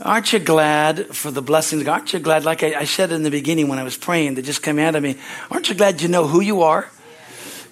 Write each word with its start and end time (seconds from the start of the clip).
Aren't 0.00 0.32
you 0.32 0.38
glad 0.38 1.16
for 1.16 1.30
the 1.30 1.42
blessings? 1.42 1.86
Aren't 1.88 2.12
you 2.12 2.20
glad, 2.20 2.44
like 2.44 2.62
I, 2.62 2.74
I 2.80 2.84
said 2.84 3.10
in 3.10 3.24
the 3.24 3.30
beginning 3.30 3.68
when 3.68 3.80
I 3.80 3.82
was 3.82 3.96
praying, 3.96 4.34
that 4.34 4.42
just 4.42 4.62
came 4.62 4.78
out 4.78 4.94
of 4.94 5.02
me? 5.02 5.16
Aren't 5.50 5.68
you 5.68 5.74
glad 5.74 6.00
you 6.00 6.08
know 6.08 6.26
who 6.26 6.40
you 6.40 6.62
are? 6.62 6.88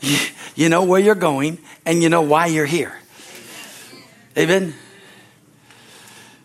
You, 0.00 0.18
you 0.57 0.68
know 0.68 0.83
where 0.83 1.00
you're 1.00 1.15
going, 1.15 1.58
and 1.84 2.02
you 2.02 2.08
know 2.08 2.23
why 2.23 2.47
you're 2.47 2.67
here. 2.67 2.99
Amen. 4.36 4.75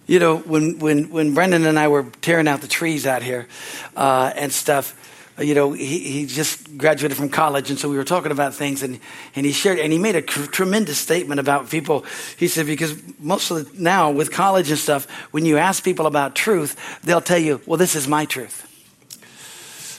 You 0.06 0.20
know, 0.20 0.38
when, 0.38 0.78
when, 0.80 1.10
when 1.10 1.34
Brendan 1.34 1.66
and 1.66 1.80
I 1.80 1.88
were 1.88 2.04
tearing 2.22 2.48
out 2.48 2.62
the 2.62 2.68
trees 2.68 3.08
out 3.08 3.24
here 3.24 3.48
uh, 3.96 4.32
and 4.36 4.52
stuff, 4.52 4.96
Uh, 5.38 5.44
you 5.44 5.56
know, 5.56 5.72
he, 5.72 6.00
he 6.00 6.26
just 6.26 6.78
graduated 6.78 7.18
from 7.18 7.30
college, 7.30 7.70
and 7.70 7.80
so 7.80 7.90
we 7.90 7.96
were 7.96 8.04
talking 8.04 8.32
about 8.32 8.54
things, 8.54 8.84
and, 8.84 9.00
and 9.36 9.46
he 9.46 9.52
shared, 9.52 9.80
and 9.80 9.94
he 9.94 10.00
made 10.00 10.16
a 10.16 10.22
tr- 10.22 10.46
tremendous 10.46 10.98
statement 10.98 11.40
about 11.40 11.70
people. 11.70 12.06
He 12.38 12.48
said, 12.48 12.66
because 12.66 12.96
most 13.20 13.50
of 13.52 13.72
the, 13.72 13.82
now 13.82 14.12
with 14.12 14.32
college 14.32 14.70
and 14.70 14.78
stuff, 14.78 15.10
when 15.32 15.46
you 15.46 15.58
ask 15.58 15.84
people 15.84 16.06
about 16.06 16.36
truth, 16.36 16.76
they'll 17.04 17.22
tell 17.22 17.38
you, 17.38 17.62
well, 17.66 17.78
this 17.78 17.96
is 17.96 18.08
my 18.08 18.26
truth. 18.26 18.68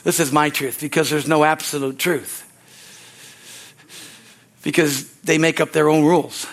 This 0.03 0.19
is 0.19 0.31
my 0.31 0.49
truth, 0.49 0.79
because 0.79 1.09
there's 1.09 1.27
no 1.27 1.43
absolute 1.43 1.97
truth. 1.97 2.41
Because 4.61 5.11
they 5.21 5.37
make 5.37 5.59
up 5.59 5.71
their 5.71 5.89
own 5.89 6.03
rules. 6.03 6.45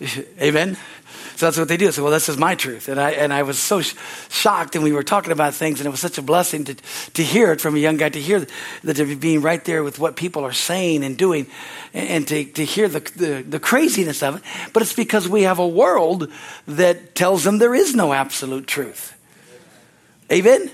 Amen? 0.40 0.76
So 1.40 1.46
that's 1.46 1.56
what 1.56 1.68
they 1.68 1.78
do. 1.78 1.90
So, 1.90 2.02
well, 2.02 2.12
this 2.12 2.28
is 2.28 2.36
my 2.36 2.54
truth. 2.54 2.86
And 2.86 3.00
I, 3.00 3.12
and 3.12 3.32
I 3.32 3.44
was 3.44 3.58
so 3.58 3.80
sh- 3.80 3.94
shocked, 4.28 4.74
and 4.74 4.84
we 4.84 4.92
were 4.92 5.02
talking 5.02 5.32
about 5.32 5.54
things, 5.54 5.80
and 5.80 5.86
it 5.86 5.90
was 5.90 5.98
such 5.98 6.18
a 6.18 6.22
blessing 6.22 6.64
to, 6.64 6.74
to 7.14 7.24
hear 7.24 7.50
it 7.50 7.62
from 7.62 7.74
a 7.76 7.78
young 7.78 7.96
guy, 7.96 8.10
to 8.10 8.20
hear 8.20 8.46
that 8.84 9.20
being 9.20 9.40
right 9.40 9.64
there 9.64 9.82
with 9.82 9.98
what 9.98 10.16
people 10.16 10.44
are 10.44 10.52
saying 10.52 11.02
and 11.02 11.16
doing, 11.16 11.46
and, 11.94 12.08
and 12.10 12.28
to, 12.28 12.44
to 12.44 12.62
hear 12.62 12.88
the, 12.88 13.00
the, 13.16 13.42
the 13.42 13.58
craziness 13.58 14.22
of 14.22 14.36
it. 14.36 14.42
But 14.74 14.82
it's 14.82 14.92
because 14.92 15.30
we 15.30 15.44
have 15.44 15.58
a 15.58 15.66
world 15.66 16.30
that 16.68 17.14
tells 17.14 17.44
them 17.44 17.56
there 17.56 17.74
is 17.74 17.94
no 17.94 18.12
absolute 18.12 18.66
truth. 18.66 19.16
Amen? 20.30 20.70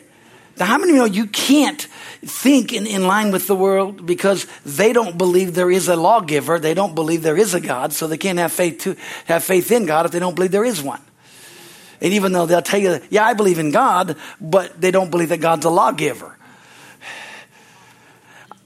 Now, 0.58 0.66
how 0.66 0.78
many 0.78 0.92
of 0.92 0.96
you 0.96 1.02
know 1.02 1.06
you 1.06 1.26
can't 1.26 1.82
think 2.24 2.72
in, 2.72 2.86
in 2.86 3.06
line 3.06 3.30
with 3.30 3.46
the 3.46 3.54
world 3.54 4.06
because 4.06 4.46
they 4.64 4.92
don't 4.92 5.18
believe 5.18 5.54
there 5.54 5.70
is 5.70 5.88
a 5.88 5.96
lawgiver, 5.96 6.58
they 6.58 6.72
don't 6.72 6.94
believe 6.94 7.22
there 7.22 7.36
is 7.36 7.52
a 7.52 7.60
God, 7.60 7.92
so 7.92 8.06
they 8.06 8.16
can't 8.16 8.38
have 8.38 8.52
faith 8.52 8.78
to 8.80 8.96
have 9.26 9.44
faith 9.44 9.70
in 9.70 9.84
God 9.84 10.06
if 10.06 10.12
they 10.12 10.18
don't 10.18 10.34
believe 10.34 10.52
there 10.52 10.64
is 10.64 10.82
one. 10.82 11.02
And 12.00 12.12
even 12.12 12.32
though 12.32 12.46
they'll 12.46 12.62
tell 12.62 12.80
you, 12.80 13.00
yeah, 13.10 13.24
I 13.24 13.34
believe 13.34 13.58
in 13.58 13.70
God, 13.70 14.16
but 14.40 14.80
they 14.80 14.90
don't 14.90 15.10
believe 15.10 15.28
that 15.30 15.40
God's 15.40 15.64
a 15.64 15.70
lawgiver. 15.70 16.36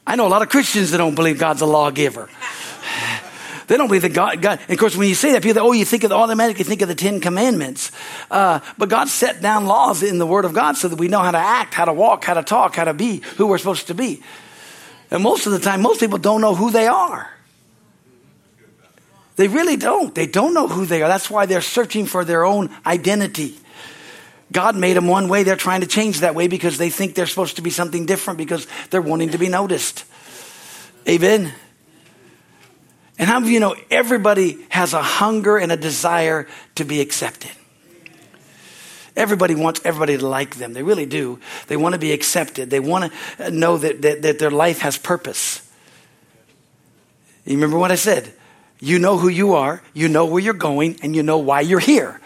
I 0.06 0.16
know 0.16 0.27
a 0.27 0.28
lot 0.28 0.42
of 0.42 0.48
Christians 0.48 0.91
that 0.91 0.98
don't 0.98 1.14
believe 1.14 1.38
God's 1.38 1.60
a 1.60 1.66
lawgiver. 1.66 2.28
They 3.70 3.76
don't 3.76 3.86
believe 3.86 4.02
that 4.02 4.12
God, 4.12 4.42
God. 4.42 4.58
Of 4.68 4.78
course, 4.78 4.96
when 4.96 5.08
you 5.08 5.14
say 5.14 5.30
that, 5.30 5.44
people, 5.44 5.62
oh, 5.62 5.70
you 5.70 5.84
think 5.84 6.02
of 6.02 6.10
the, 6.10 6.16
automatically 6.16 6.64
think 6.64 6.82
of 6.82 6.88
the 6.88 6.94
Ten 6.96 7.20
Commandments. 7.20 7.92
Uh, 8.28 8.58
but 8.76 8.88
God 8.88 9.06
set 9.06 9.40
down 9.40 9.66
laws 9.66 10.02
in 10.02 10.18
the 10.18 10.26
Word 10.26 10.44
of 10.44 10.52
God 10.52 10.76
so 10.76 10.88
that 10.88 10.98
we 10.98 11.06
know 11.06 11.20
how 11.20 11.30
to 11.30 11.38
act, 11.38 11.72
how 11.72 11.84
to 11.84 11.92
walk, 11.92 12.24
how 12.24 12.34
to 12.34 12.42
talk, 12.42 12.74
how 12.74 12.82
to 12.82 12.94
be 12.94 13.18
who 13.36 13.46
we're 13.46 13.58
supposed 13.58 13.86
to 13.86 13.94
be. 13.94 14.24
And 15.12 15.22
most 15.22 15.46
of 15.46 15.52
the 15.52 15.60
time, 15.60 15.82
most 15.82 16.00
people 16.00 16.18
don't 16.18 16.41
know 16.41 16.56
who 16.56 16.72
they 16.72 16.88
are. 16.88 17.30
They 19.36 19.46
really 19.46 19.76
don't. 19.76 20.12
They 20.16 20.26
don't 20.26 20.52
know 20.52 20.66
who 20.66 20.84
they 20.84 21.02
are. 21.02 21.08
That's 21.08 21.30
why 21.30 21.46
they're 21.46 21.60
searching 21.60 22.06
for 22.06 22.24
their 22.24 22.44
own 22.44 22.70
identity. 22.84 23.56
God 24.50 24.74
made 24.74 24.96
them 24.96 25.06
one 25.06 25.28
way. 25.28 25.44
They're 25.44 25.54
trying 25.54 25.82
to 25.82 25.86
change 25.86 26.20
that 26.20 26.34
way 26.34 26.48
because 26.48 26.76
they 26.76 26.91
think 26.91 27.14
they're 27.14 27.28
supposed 27.28 27.54
to 27.54 27.62
be 27.62 27.70
something 27.70 28.04
different 28.04 28.38
because 28.38 28.66
they're 28.91 29.00
wanting 29.00 29.30
to 29.30 29.38
be 29.38 29.48
noticed. 29.48 30.06
Amen. 31.08 31.54
And 33.20 33.28
how 33.28 33.38
you 33.40 33.60
know 33.60 33.76
everybody 33.90 34.56
has 34.70 34.94
a 34.94 35.02
hunger 35.02 35.58
and 35.58 35.70
a 35.70 35.76
desire 35.76 36.48
to 36.76 36.86
be 36.86 37.02
accepted? 37.02 37.50
Everybody 39.14 39.54
wants 39.54 39.82
everybody 39.84 40.16
to 40.16 40.26
like 40.26 40.56
them. 40.56 40.72
They 40.72 40.82
really 40.82 41.04
do. 41.04 41.38
They 41.66 41.76
want 41.76 41.92
to 41.92 41.98
be 41.98 42.12
accepted. 42.12 42.70
They 42.70 42.80
want 42.80 43.12
to 43.36 43.50
know 43.50 43.76
that, 43.76 44.00
that, 44.00 44.22
that 44.22 44.38
their 44.38 44.50
life 44.50 44.78
has 44.78 44.96
purpose. 44.96 45.60
You 47.44 47.56
remember 47.56 47.76
what 47.76 47.92
I 47.92 47.97
said? 47.97 48.32
You 48.78 48.98
know 48.98 49.19
who 49.19 49.28
you 49.28 49.52
are, 49.52 49.82
you 49.92 50.08
know 50.08 50.25
where 50.25 50.41
you're 50.41 50.54
going, 50.54 50.98
and 51.02 51.14
you 51.14 51.22
know 51.22 51.37
why 51.37 51.60
you're 51.60 51.78
here. 51.78 52.22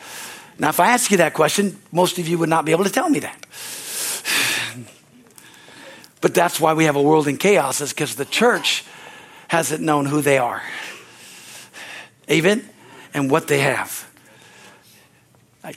Now, 0.61 0.69
if 0.69 0.79
I 0.79 0.93
ask 0.93 1.11
you 1.11 1.17
that 1.17 1.35
question, 1.35 1.77
most 1.91 2.21
of 2.21 2.29
you 2.29 2.39
would 2.39 2.49
not 2.49 2.65
be 2.65 2.71
able 2.71 2.85
to 2.85 2.91
tell 2.91 3.11
me 3.11 3.19
that. 3.19 3.47
But 6.21 6.33
that's 6.33 6.59
why 6.59 6.73
we 6.73 6.85
have 6.85 6.97
a 6.97 7.03
world 7.03 7.29
in 7.29 7.37
chaos, 7.37 7.83
is 7.83 7.93
because 7.93 8.15
the 8.15 8.25
church 8.25 8.85
hasn't 9.55 9.81
known 9.81 10.05
who 10.05 10.21
they 10.21 10.37
are. 10.37 10.61
Amen? 12.29 12.69
And 13.15 13.31
what 13.31 13.47
they 13.47 13.61
have. 13.61 14.05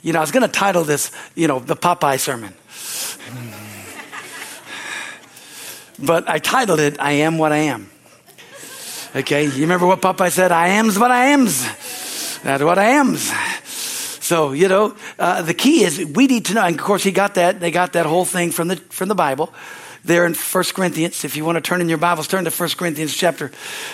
You 0.02 0.12
know, 0.12 0.18
I 0.18 0.22
was 0.22 0.32
going 0.32 0.42
to 0.42 0.48
title 0.48 0.82
this, 0.82 1.12
you 1.36 1.46
know, 1.46 1.60
the 1.60 1.76
Popeye 1.76 2.18
sermon. 2.18 2.54
But 6.00 6.28
I 6.28 6.38
titled 6.40 6.80
it, 6.80 7.00
I 7.00 7.12
Am 7.22 7.38
What 7.38 7.52
I 7.52 7.58
Am. 7.74 7.88
Okay, 9.14 9.44
you 9.44 9.62
remember 9.62 9.86
what 9.86 10.02
Popeye 10.02 10.32
said? 10.32 10.50
I 10.50 10.68
am's 10.68 10.98
what 10.98 11.10
I 11.10 11.26
am's. 11.26 11.62
That's 12.42 12.62
what 12.62 12.78
I 12.78 12.98
am's. 12.98 13.32
So, 14.24 14.52
you 14.52 14.68
know, 14.68 14.96
uh, 15.18 15.42
the 15.42 15.54
key 15.54 15.84
is 15.84 16.04
we 16.04 16.26
need 16.26 16.46
to 16.46 16.54
know, 16.54 16.64
and 16.64 16.78
of 16.78 16.84
course 16.84 17.04
he 17.04 17.12
got 17.12 17.34
that, 17.34 17.60
they 17.60 17.70
got 17.70 17.92
that 17.92 18.06
whole 18.06 18.24
thing 18.24 18.50
from 18.50 18.68
the, 18.68 18.76
from 18.76 19.08
the 19.08 19.14
Bible 19.14 19.52
there 20.08 20.26
in 20.26 20.34
1 20.34 20.64
Corinthians. 20.74 21.24
If 21.24 21.36
you 21.36 21.44
want 21.44 21.56
to 21.56 21.60
turn 21.60 21.80
in 21.80 21.88
your 21.88 21.98
Bibles, 21.98 22.26
turn 22.26 22.44
to 22.44 22.50
1 22.50 22.68
Corinthians 22.70 23.14
chapter 23.14 23.52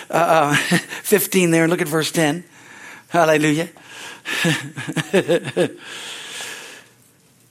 uh, 0.09 0.53
uh 0.53 0.55
15 1.03 1.51
there 1.51 1.63
and 1.63 1.71
look 1.71 1.81
at 1.81 1.87
verse 1.87 2.11
10. 2.11 2.43
Hallelujah. 3.09 3.69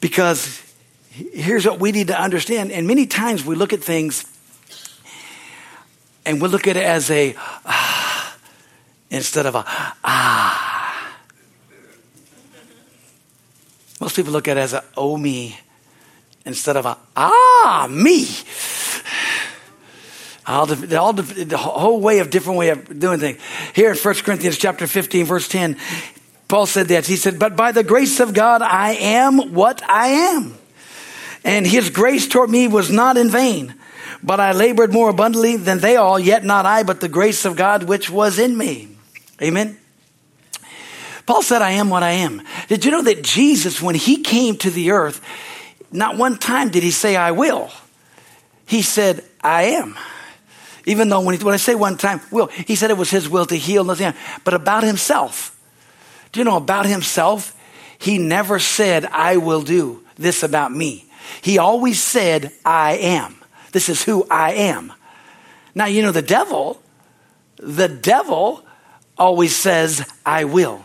because 0.01 0.61
here's 1.11 1.65
what 1.65 1.79
we 1.79 1.93
need 1.93 2.09
to 2.09 2.21
understand. 2.21 2.73
And 2.73 2.89
many 2.89 3.07
times 3.07 3.45
we 3.45 3.55
look 3.55 3.73
at 3.73 3.85
things 3.85 4.25
and 6.27 6.43
we 6.43 6.49
look 6.49 6.67
at 6.67 6.77
it 6.77 6.85
as 6.85 7.11
a 7.11 7.35
ah, 7.65 8.37
instead 9.11 9.47
of 9.47 9.55
a 9.55 9.65
ah. 10.03 11.13
Most 14.01 14.17
people 14.17 14.33
look 14.33 14.49
at 14.49 14.57
it 14.57 14.61
as 14.61 14.73
a 14.73 14.83
oh 14.97 15.17
me 15.17 15.59
instead 16.45 16.77
of 16.77 16.87
a 16.87 16.97
ah 17.17 17.87
me. 17.91 18.27
All 20.47 20.67
the, 20.67 21.01
all 21.01 21.15
the, 21.15 21.23
the, 21.23 21.57
whole 21.57 22.03
way 22.03 22.19
of 22.19 22.29
different 22.29 22.59
way 22.59 22.69
of 22.69 22.99
doing 22.99 23.19
things. 23.19 23.41
Here 23.75 23.91
in 23.91 23.97
1 23.97 24.15
Corinthians 24.17 24.59
chapter 24.59 24.87
15, 24.87 25.25
verse 25.25 25.49
10, 25.49 25.79
Paul 26.49 26.67
said 26.67 26.89
that. 26.89 27.07
He 27.07 27.17
said, 27.17 27.39
But 27.39 27.57
by 27.57 27.73
the 27.73 27.83
grace 27.83 28.21
of 28.21 28.35
God, 28.35 28.61
I 28.61 28.93
am 28.93 29.55
what 29.55 29.83
I 29.89 30.09
am. 30.09 30.55
And 31.45 31.67
his 31.67 31.89
grace 31.89 32.29
toward 32.29 32.51
me 32.51 32.69
was 32.69 32.91
not 32.91 33.17
in 33.17 33.31
vain. 33.31 33.75
But 34.23 34.39
I 34.39 34.53
labored 34.53 34.93
more 34.93 35.09
abundantly 35.09 35.57
than 35.57 35.79
they 35.79 35.97
all, 35.97 36.19
yet 36.19 36.45
not 36.45 36.67
I, 36.67 36.83
but 36.83 37.01
the 37.01 37.09
grace 37.09 37.45
of 37.45 37.57
God 37.57 37.85
which 37.85 38.11
was 38.11 38.39
in 38.39 38.57
me. 38.57 38.89
Amen. 39.41 39.79
Paul 41.27 41.43
said, 41.43 41.63
I 41.63 41.73
am 41.73 41.89
what 41.89 42.03
I 42.03 42.13
am. 42.13 42.43
Did 42.69 42.85
you 42.85 42.91
know 42.91 43.03
that 43.03 43.23
Jesus, 43.23 43.81
when 43.81 43.95
he 43.95 44.23
came 44.23 44.57
to 44.59 44.71
the 44.71 44.91
earth, 44.91 45.23
not 45.95 46.19
one 46.19 46.39
time 46.39 46.71
did 46.71 46.83
he 46.83 46.91
say, 46.91 47.15
I 47.15 47.31
will. 47.31 47.71
He 48.67 48.83
said, 48.83 49.25
I 49.41 49.63
am. 49.63 49.97
Even 50.87 51.09
though 51.09 51.21
when, 51.21 51.39
he, 51.39 51.45
when 51.45 51.55
I 51.55 51.59
say 51.59 51.77
one 51.77 51.97
time, 51.97 52.21
will, 52.33 52.49
he 52.49 52.75
said 52.75 52.91
it 52.91 52.99
was 52.99 53.11
his 53.11 53.29
will 53.29 53.47
to 53.47 53.55
heal 53.55 53.85
nothing, 53.85 54.13
but 54.43 54.55
about 54.55 54.83
himself. 54.83 55.57
Do 56.33 56.41
you 56.41 56.45
know 56.45 56.57
about 56.57 56.87
himself? 56.87 57.57
He 57.97 58.19
never 58.19 58.59
said, 58.59 59.07
I 59.07 59.37
will 59.37 59.63
do 59.63 60.03
this 60.17 60.43
about 60.43 60.73
me. 60.73 61.07
He 61.41 61.59
always 61.59 62.03
said, 62.03 62.53
I 62.65 62.97
am. 62.97 63.37
This 63.71 63.89
is 63.89 64.03
who 64.03 64.27
I 64.29 64.53
am. 64.53 64.93
Now, 65.77 65.87
you 65.87 66.03
know, 66.03 66.13
the 66.13 66.23
devil, 66.23 66.83
the 67.57 67.89
devil 67.89 68.65
always 69.17 69.55
says, 69.55 70.05
I 70.27 70.43
will. 70.43 70.85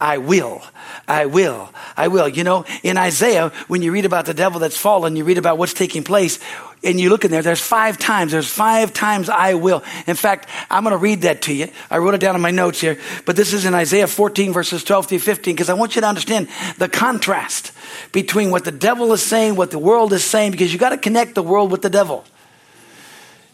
I 0.00 0.18
will, 0.18 0.62
I 1.08 1.26
will, 1.26 1.70
I 1.96 2.06
will. 2.06 2.28
You 2.28 2.44
know, 2.44 2.64
in 2.84 2.96
Isaiah, 2.96 3.48
when 3.66 3.82
you 3.82 3.90
read 3.90 4.04
about 4.04 4.26
the 4.26 4.34
devil 4.34 4.60
that's 4.60 4.76
fallen, 4.76 5.16
you 5.16 5.24
read 5.24 5.38
about 5.38 5.58
what's 5.58 5.74
taking 5.74 6.04
place, 6.04 6.38
and 6.84 7.00
you 7.00 7.10
look 7.10 7.24
in 7.24 7.32
there, 7.32 7.42
there's 7.42 7.60
five 7.60 7.98
times, 7.98 8.30
there's 8.30 8.48
five 8.48 8.92
times 8.92 9.28
I 9.28 9.54
will. 9.54 9.82
In 10.06 10.14
fact, 10.14 10.48
I'm 10.70 10.84
going 10.84 10.92
to 10.92 10.98
read 10.98 11.22
that 11.22 11.42
to 11.42 11.54
you. 11.54 11.68
I 11.90 11.98
wrote 11.98 12.14
it 12.14 12.20
down 12.20 12.36
in 12.36 12.40
my 12.40 12.52
notes 12.52 12.80
here, 12.80 12.98
but 13.26 13.34
this 13.34 13.52
is 13.52 13.64
in 13.64 13.74
Isaiah 13.74 14.06
14, 14.06 14.52
verses 14.52 14.84
12 14.84 15.06
through 15.06 15.18
15, 15.18 15.54
because 15.54 15.68
I 15.68 15.74
want 15.74 15.96
you 15.96 16.02
to 16.02 16.06
understand 16.06 16.48
the 16.78 16.88
contrast 16.88 17.72
between 18.12 18.50
what 18.52 18.64
the 18.64 18.70
devil 18.70 19.12
is 19.12 19.22
saying, 19.22 19.56
what 19.56 19.72
the 19.72 19.78
world 19.78 20.12
is 20.12 20.22
saying, 20.22 20.52
because 20.52 20.72
you 20.72 20.78
got 20.78 20.90
to 20.90 20.98
connect 20.98 21.34
the 21.34 21.42
world 21.42 21.72
with 21.72 21.82
the 21.82 21.90
devil. 21.90 22.24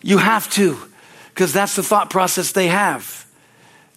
You 0.02 0.19
have 0.19 0.50
to, 0.50 0.76
because 1.30 1.54
that's 1.54 1.76
the 1.76 1.82
thought 1.82 2.10
process 2.10 2.52
they 2.52 2.69
have. 2.69 3.23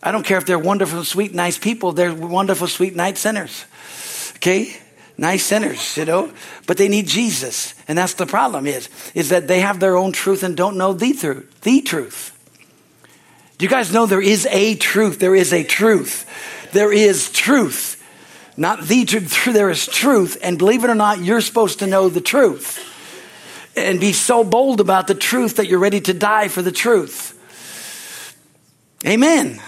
I 0.02 0.12
don't 0.12 0.24
care 0.24 0.38
if 0.38 0.46
they're 0.46 0.60
wonderful, 0.60 1.04
sweet, 1.04 1.34
nice 1.34 1.58
people. 1.58 1.92
They're 1.92 2.14
wonderful, 2.14 2.68
sweet, 2.68 2.96
nice 2.96 3.20
sinners. 3.20 3.66
Okay? 4.36 4.76
Nice 5.18 5.44
sinners, 5.44 5.98
you 5.98 6.06
know? 6.06 6.32
But 6.68 6.78
they 6.78 6.88
need 6.88 7.08
Jesus. 7.08 7.74
And 7.88 7.98
that's 7.98 8.14
the 8.14 8.28
problem 8.28 8.68
is, 8.68 8.90
is 9.16 9.30
that 9.30 9.48
they 9.48 9.62
have 9.62 9.80
their 9.80 9.98
own 9.98 10.12
truth 10.12 10.44
and 10.44 10.56
don't 10.56 10.78
know 10.78 10.94
the 10.94 11.14
truth. 11.14 11.62
The 11.62 11.82
truth. 11.82 12.34
Do 13.58 13.66
you 13.66 13.70
guys 13.70 13.92
know 13.92 14.06
there 14.06 14.22
is 14.22 14.46
a 14.52 14.76
truth? 14.76 15.18
There 15.20 15.36
is 15.36 15.52
a 15.52 15.64
truth. 15.64 16.26
There 16.74 16.94
is 16.94 17.32
truth. 17.32 17.96
Not 18.56 18.84
the 18.84 19.06
truth, 19.06 19.46
there 19.54 19.70
is 19.70 19.86
truth. 19.86 20.38
And 20.42 20.58
believe 20.58 20.84
it 20.84 20.90
or 20.90 20.96
not, 20.96 21.20
you're 21.20 21.42
supposed 21.42 21.80
to 21.80 21.88
know 21.88 22.10
the 22.10 22.22
truth 22.22 22.84
and 23.76 24.00
be 24.00 24.12
so 24.12 24.44
bold 24.44 24.82
about 24.82 25.08
the 25.08 25.16
truth 25.16 25.58
that 25.58 25.68
you're 25.68 25.80
ready 25.80 26.02
to 26.02 26.14
die 26.14 26.48
for 26.48 26.62
the 26.62 26.72
truth. 26.72 27.34
Amen. 29.06 29.62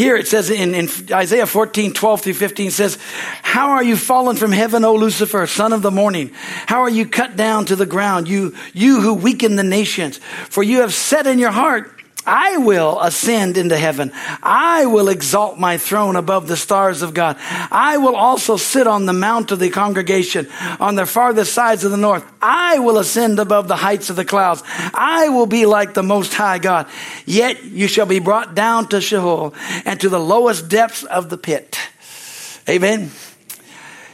Here 0.00 0.16
it 0.16 0.26
says 0.26 0.48
in, 0.48 0.74
in, 0.74 0.88
Isaiah 1.12 1.44
14, 1.44 1.92
12 1.92 2.20
through 2.22 2.32
15 2.32 2.70
says, 2.70 2.96
How 3.42 3.72
are 3.72 3.84
you 3.84 3.98
fallen 3.98 4.34
from 4.34 4.50
heaven, 4.50 4.82
O 4.82 4.94
Lucifer, 4.94 5.46
son 5.46 5.74
of 5.74 5.82
the 5.82 5.90
morning? 5.90 6.30
How 6.64 6.80
are 6.80 6.88
you 6.88 7.06
cut 7.06 7.36
down 7.36 7.66
to 7.66 7.76
the 7.76 7.84
ground, 7.84 8.26
you, 8.26 8.56
you 8.72 9.02
who 9.02 9.12
weaken 9.12 9.56
the 9.56 9.62
nations? 9.62 10.16
For 10.48 10.62
you 10.62 10.80
have 10.80 10.94
said 10.94 11.26
in 11.26 11.38
your 11.38 11.50
heart, 11.50 11.99
I 12.26 12.58
will 12.58 13.00
ascend 13.00 13.56
into 13.56 13.76
heaven. 13.76 14.12
I 14.42 14.86
will 14.86 15.08
exalt 15.08 15.58
my 15.58 15.78
throne 15.78 16.16
above 16.16 16.48
the 16.48 16.56
stars 16.56 17.02
of 17.02 17.14
God. 17.14 17.36
I 17.70 17.96
will 17.96 18.16
also 18.16 18.56
sit 18.56 18.86
on 18.86 19.06
the 19.06 19.12
mount 19.12 19.50
of 19.52 19.58
the 19.58 19.70
congregation 19.70 20.48
on 20.78 20.94
the 20.96 21.06
farthest 21.06 21.52
sides 21.52 21.84
of 21.84 21.90
the 21.90 21.96
north. 21.96 22.24
I 22.42 22.78
will 22.78 22.98
ascend 22.98 23.38
above 23.38 23.68
the 23.68 23.76
heights 23.76 24.10
of 24.10 24.16
the 24.16 24.24
clouds. 24.24 24.62
I 24.66 25.28
will 25.30 25.46
be 25.46 25.66
like 25.66 25.94
the 25.94 26.02
most 26.02 26.34
high 26.34 26.58
God. 26.58 26.86
Yet 27.26 27.64
you 27.64 27.88
shall 27.88 28.06
be 28.06 28.18
brought 28.18 28.54
down 28.54 28.88
to 28.88 29.00
Sheol 29.00 29.54
and 29.84 30.00
to 30.00 30.08
the 30.08 30.20
lowest 30.20 30.68
depths 30.68 31.04
of 31.04 31.30
the 31.30 31.38
pit. 31.38 31.78
Amen. 32.68 33.10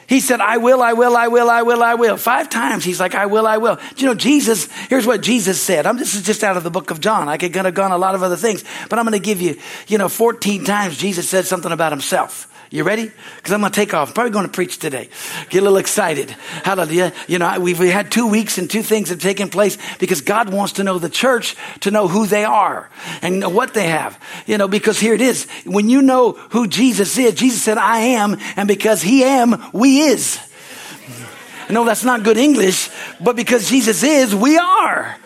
He 0.08 0.20
said, 0.20 0.40
I 0.40 0.58
will, 0.58 0.82
I 0.82 0.92
will, 0.92 1.16
I 1.16 1.28
will, 1.28 1.50
I 1.50 1.62
will, 1.62 1.82
I 1.82 1.94
will. 1.94 2.16
Five 2.16 2.48
times 2.48 2.84
he's 2.84 3.00
like, 3.00 3.14
I 3.14 3.26
will, 3.26 3.46
I 3.46 3.56
will. 3.56 3.76
Do 3.76 4.04
you 4.04 4.06
know, 4.06 4.14
Jesus, 4.14 4.70
here's 4.88 5.06
what 5.06 5.20
Jesus 5.20 5.60
said. 5.60 5.84
I'm, 5.84 5.96
this 5.96 6.14
is 6.14 6.22
just 6.22 6.44
out 6.44 6.56
of 6.56 6.62
the 6.62 6.70
book 6.70 6.90
of 6.90 7.00
John. 7.00 7.28
I 7.28 7.36
could 7.36 7.54
have 7.54 7.74
gone 7.74 7.92
a 7.92 7.98
lot 7.98 8.14
of 8.14 8.22
other 8.22 8.36
things, 8.36 8.62
but 8.88 8.98
I'm 8.98 9.04
going 9.04 9.20
to 9.20 9.24
give 9.24 9.40
you, 9.40 9.58
you 9.88 9.98
know, 9.98 10.08
14 10.08 10.64
times 10.64 10.96
Jesus 10.96 11.28
said 11.28 11.44
something 11.44 11.72
about 11.72 11.92
himself. 11.92 12.52
You 12.70 12.82
ready? 12.82 13.10
Because 13.36 13.52
I'm 13.52 13.60
going 13.60 13.70
to 13.70 13.76
take 13.76 13.94
off. 13.94 14.08
I'm 14.08 14.14
probably 14.14 14.32
going 14.32 14.46
to 14.46 14.52
preach 14.52 14.78
today. 14.78 15.08
Get 15.50 15.58
a 15.58 15.62
little 15.62 15.78
excited. 15.78 16.30
Hallelujah. 16.30 17.12
You 17.28 17.38
know, 17.38 17.60
we've 17.60 17.78
we 17.78 17.90
had 17.90 18.10
two 18.10 18.26
weeks 18.26 18.58
and 18.58 18.68
two 18.68 18.82
things 18.82 19.10
have 19.10 19.20
taken 19.20 19.48
place 19.48 19.78
because 19.98 20.20
God 20.20 20.52
wants 20.52 20.74
to 20.74 20.84
know 20.84 20.98
the 20.98 21.08
church 21.08 21.54
to 21.80 21.92
know 21.92 22.08
who 22.08 22.26
they 22.26 22.44
are 22.44 22.90
and 23.22 23.54
what 23.54 23.72
they 23.72 23.86
have. 23.88 24.20
You 24.46 24.58
know, 24.58 24.66
because 24.66 24.98
here 24.98 25.14
it 25.14 25.20
is. 25.20 25.46
When 25.64 25.88
you 25.88 26.02
know 26.02 26.32
who 26.32 26.66
Jesus 26.66 27.16
is, 27.18 27.34
Jesus 27.34 27.62
said, 27.62 27.78
I 27.78 27.98
am, 27.98 28.36
and 28.56 28.66
because 28.66 29.00
he 29.00 29.22
am, 29.22 29.70
we 29.72 30.00
is. 30.00 30.40
No, 31.70 31.84
that's 31.84 32.04
not 32.04 32.22
good 32.22 32.36
English, 32.36 32.90
but 33.20 33.36
because 33.36 33.68
Jesus 33.68 34.02
is, 34.02 34.34
we 34.34 34.56
are. 34.58 35.16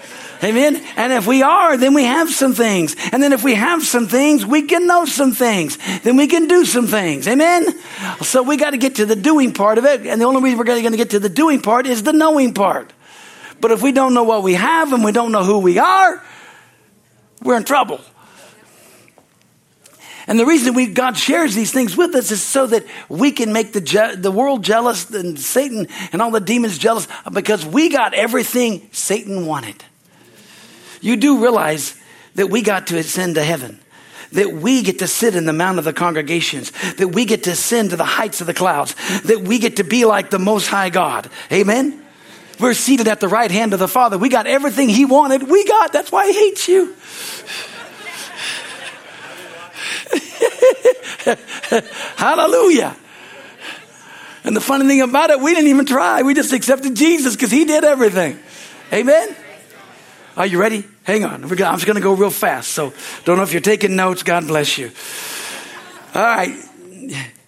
Amen. 0.42 0.76
And 0.96 1.12
if 1.12 1.26
we 1.26 1.42
are, 1.42 1.76
then 1.76 1.92
we 1.92 2.04
have 2.04 2.30
some 2.30 2.54
things. 2.54 2.96
And 3.12 3.22
then 3.22 3.32
if 3.34 3.44
we 3.44 3.54
have 3.54 3.84
some 3.84 4.08
things, 4.08 4.46
we 4.46 4.62
can 4.62 4.86
know 4.86 5.04
some 5.04 5.32
things. 5.32 5.78
Then 6.02 6.16
we 6.16 6.26
can 6.28 6.48
do 6.48 6.64
some 6.64 6.86
things. 6.86 7.28
Amen. 7.28 7.66
So 8.22 8.42
we 8.42 8.56
got 8.56 8.70
to 8.70 8.78
get 8.78 8.94
to 8.96 9.06
the 9.06 9.16
doing 9.16 9.52
part 9.52 9.76
of 9.76 9.84
it. 9.84 10.06
And 10.06 10.18
the 10.18 10.24
only 10.24 10.40
way 10.40 10.54
we're 10.54 10.64
going 10.64 10.82
to 10.82 10.96
get 10.96 11.10
to 11.10 11.18
the 11.18 11.28
doing 11.28 11.60
part 11.60 11.86
is 11.86 12.02
the 12.02 12.14
knowing 12.14 12.54
part. 12.54 12.90
But 13.60 13.70
if 13.70 13.82
we 13.82 13.92
don't 13.92 14.14
know 14.14 14.24
what 14.24 14.42
we 14.42 14.54
have 14.54 14.94
and 14.94 15.04
we 15.04 15.12
don't 15.12 15.30
know 15.30 15.44
who 15.44 15.58
we 15.58 15.78
are, 15.78 16.22
we're 17.42 17.58
in 17.58 17.64
trouble. 17.64 18.00
And 20.26 20.38
the 20.38 20.46
reason 20.46 20.74
we, 20.74 20.86
God 20.86 21.18
shares 21.18 21.54
these 21.54 21.72
things 21.72 21.96
with 21.96 22.14
us 22.14 22.30
is 22.30 22.42
so 22.42 22.66
that 22.68 22.86
we 23.08 23.32
can 23.32 23.52
make 23.52 23.72
the, 23.72 23.80
je- 23.80 24.14
the 24.16 24.30
world 24.30 24.62
jealous 24.62 25.10
and 25.10 25.38
Satan 25.38 25.88
and 26.12 26.22
all 26.22 26.30
the 26.30 26.40
demons 26.40 26.78
jealous 26.78 27.08
because 27.30 27.66
we 27.66 27.88
got 27.88 28.14
everything 28.14 28.88
Satan 28.92 29.44
wanted. 29.44 29.84
You 31.00 31.16
do 31.16 31.42
realize 31.42 31.94
that 32.34 32.48
we 32.48 32.62
got 32.62 32.88
to 32.88 32.98
ascend 32.98 33.36
to 33.36 33.44
heaven. 33.44 33.80
That 34.32 34.52
we 34.52 34.82
get 34.82 35.00
to 35.00 35.08
sit 35.08 35.34
in 35.34 35.44
the 35.44 35.52
mount 35.52 35.78
of 35.78 35.84
the 35.84 35.92
congregations, 35.92 36.70
that 36.94 37.08
we 37.08 37.24
get 37.24 37.44
to 37.44 37.50
ascend 37.50 37.90
to 37.90 37.96
the 37.96 38.04
heights 38.04 38.40
of 38.40 38.46
the 38.46 38.54
clouds, 38.54 38.94
that 39.22 39.40
we 39.40 39.58
get 39.58 39.76
to 39.76 39.84
be 39.84 40.04
like 40.04 40.30
the 40.30 40.38
Most 40.38 40.68
High 40.68 40.90
God. 40.90 41.28
Amen? 41.50 42.00
We're 42.60 42.74
seated 42.74 43.08
at 43.08 43.18
the 43.20 43.28
right 43.28 43.50
hand 43.50 43.72
of 43.72 43.80
the 43.80 43.88
Father. 43.88 44.18
We 44.18 44.28
got 44.28 44.46
everything 44.46 44.88
He 44.88 45.04
wanted. 45.04 45.48
We 45.48 45.64
got. 45.64 45.92
That's 45.92 46.12
why 46.12 46.26
He 46.26 46.34
hates 46.34 46.68
you. 46.68 46.94
Hallelujah. 52.16 52.96
And 54.44 54.56
the 54.56 54.60
funny 54.60 54.86
thing 54.86 55.00
about 55.00 55.30
it, 55.30 55.40
we 55.40 55.54
didn't 55.54 55.70
even 55.70 55.86
try. 55.86 56.22
We 56.22 56.34
just 56.34 56.52
accepted 56.52 56.94
Jesus 56.94 57.34
because 57.34 57.50
He 57.50 57.64
did 57.64 57.82
everything. 57.82 58.38
Amen? 58.92 59.34
Are 60.36 60.46
you 60.46 60.60
ready? 60.60 60.84
Hang 61.04 61.24
on. 61.24 61.42
I'm 61.44 61.50
just 61.50 61.86
going 61.86 61.96
to 61.96 62.02
go 62.02 62.12
real 62.12 62.30
fast. 62.30 62.72
So 62.72 62.92
don't 63.24 63.36
know 63.36 63.42
if 63.42 63.52
you're 63.52 63.60
taking 63.60 63.96
notes. 63.96 64.22
God 64.22 64.46
bless 64.46 64.78
you. 64.78 64.90
All 66.14 66.22
right. 66.22 66.54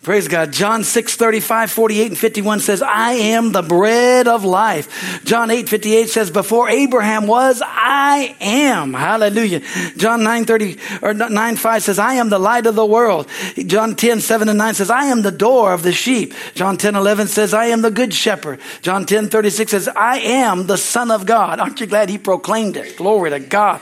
Praise 0.02 0.26
God. 0.26 0.52
John 0.52 0.82
6, 0.82 1.14
35, 1.14 1.70
48, 1.70 2.06
and 2.08 2.18
51 2.18 2.58
says, 2.58 2.82
I 2.82 3.12
am 3.12 3.52
the 3.52 3.62
bread 3.62 4.26
of 4.26 4.44
life. 4.44 5.22
John 5.24 5.48
8, 5.48 5.68
58 5.68 6.08
says, 6.08 6.28
before 6.28 6.68
Abraham 6.68 7.28
was, 7.28 7.62
I 7.64 8.34
am. 8.40 8.94
Hallelujah. 8.94 9.62
John 9.96 10.24
9, 10.24 10.44
30, 10.44 10.78
or 11.02 11.14
9, 11.14 11.56
5 11.56 11.82
says, 11.84 12.00
I 12.00 12.14
am 12.14 12.30
the 12.30 12.40
light 12.40 12.66
of 12.66 12.74
the 12.74 12.84
world. 12.84 13.28
John 13.54 13.94
10, 13.94 14.20
7 14.20 14.48
and 14.48 14.58
9 14.58 14.74
says, 14.74 14.90
I 14.90 15.04
am 15.04 15.22
the 15.22 15.30
door 15.30 15.72
of 15.72 15.84
the 15.84 15.92
sheep. 15.92 16.34
John 16.54 16.76
10, 16.78 16.96
11 16.96 17.28
says, 17.28 17.54
I 17.54 17.66
am 17.66 17.82
the 17.82 17.92
good 17.92 18.12
shepherd. 18.12 18.58
John 18.80 19.06
10, 19.06 19.28
36 19.28 19.70
says, 19.70 19.86
I 19.86 20.18
am 20.18 20.66
the 20.66 20.78
son 20.78 21.12
of 21.12 21.26
God. 21.26 21.60
Aren't 21.60 21.80
you 21.80 21.86
glad 21.86 22.08
he 22.08 22.18
proclaimed 22.18 22.76
it? 22.76 22.96
Glory 22.96 23.30
to 23.30 23.38
God. 23.38 23.80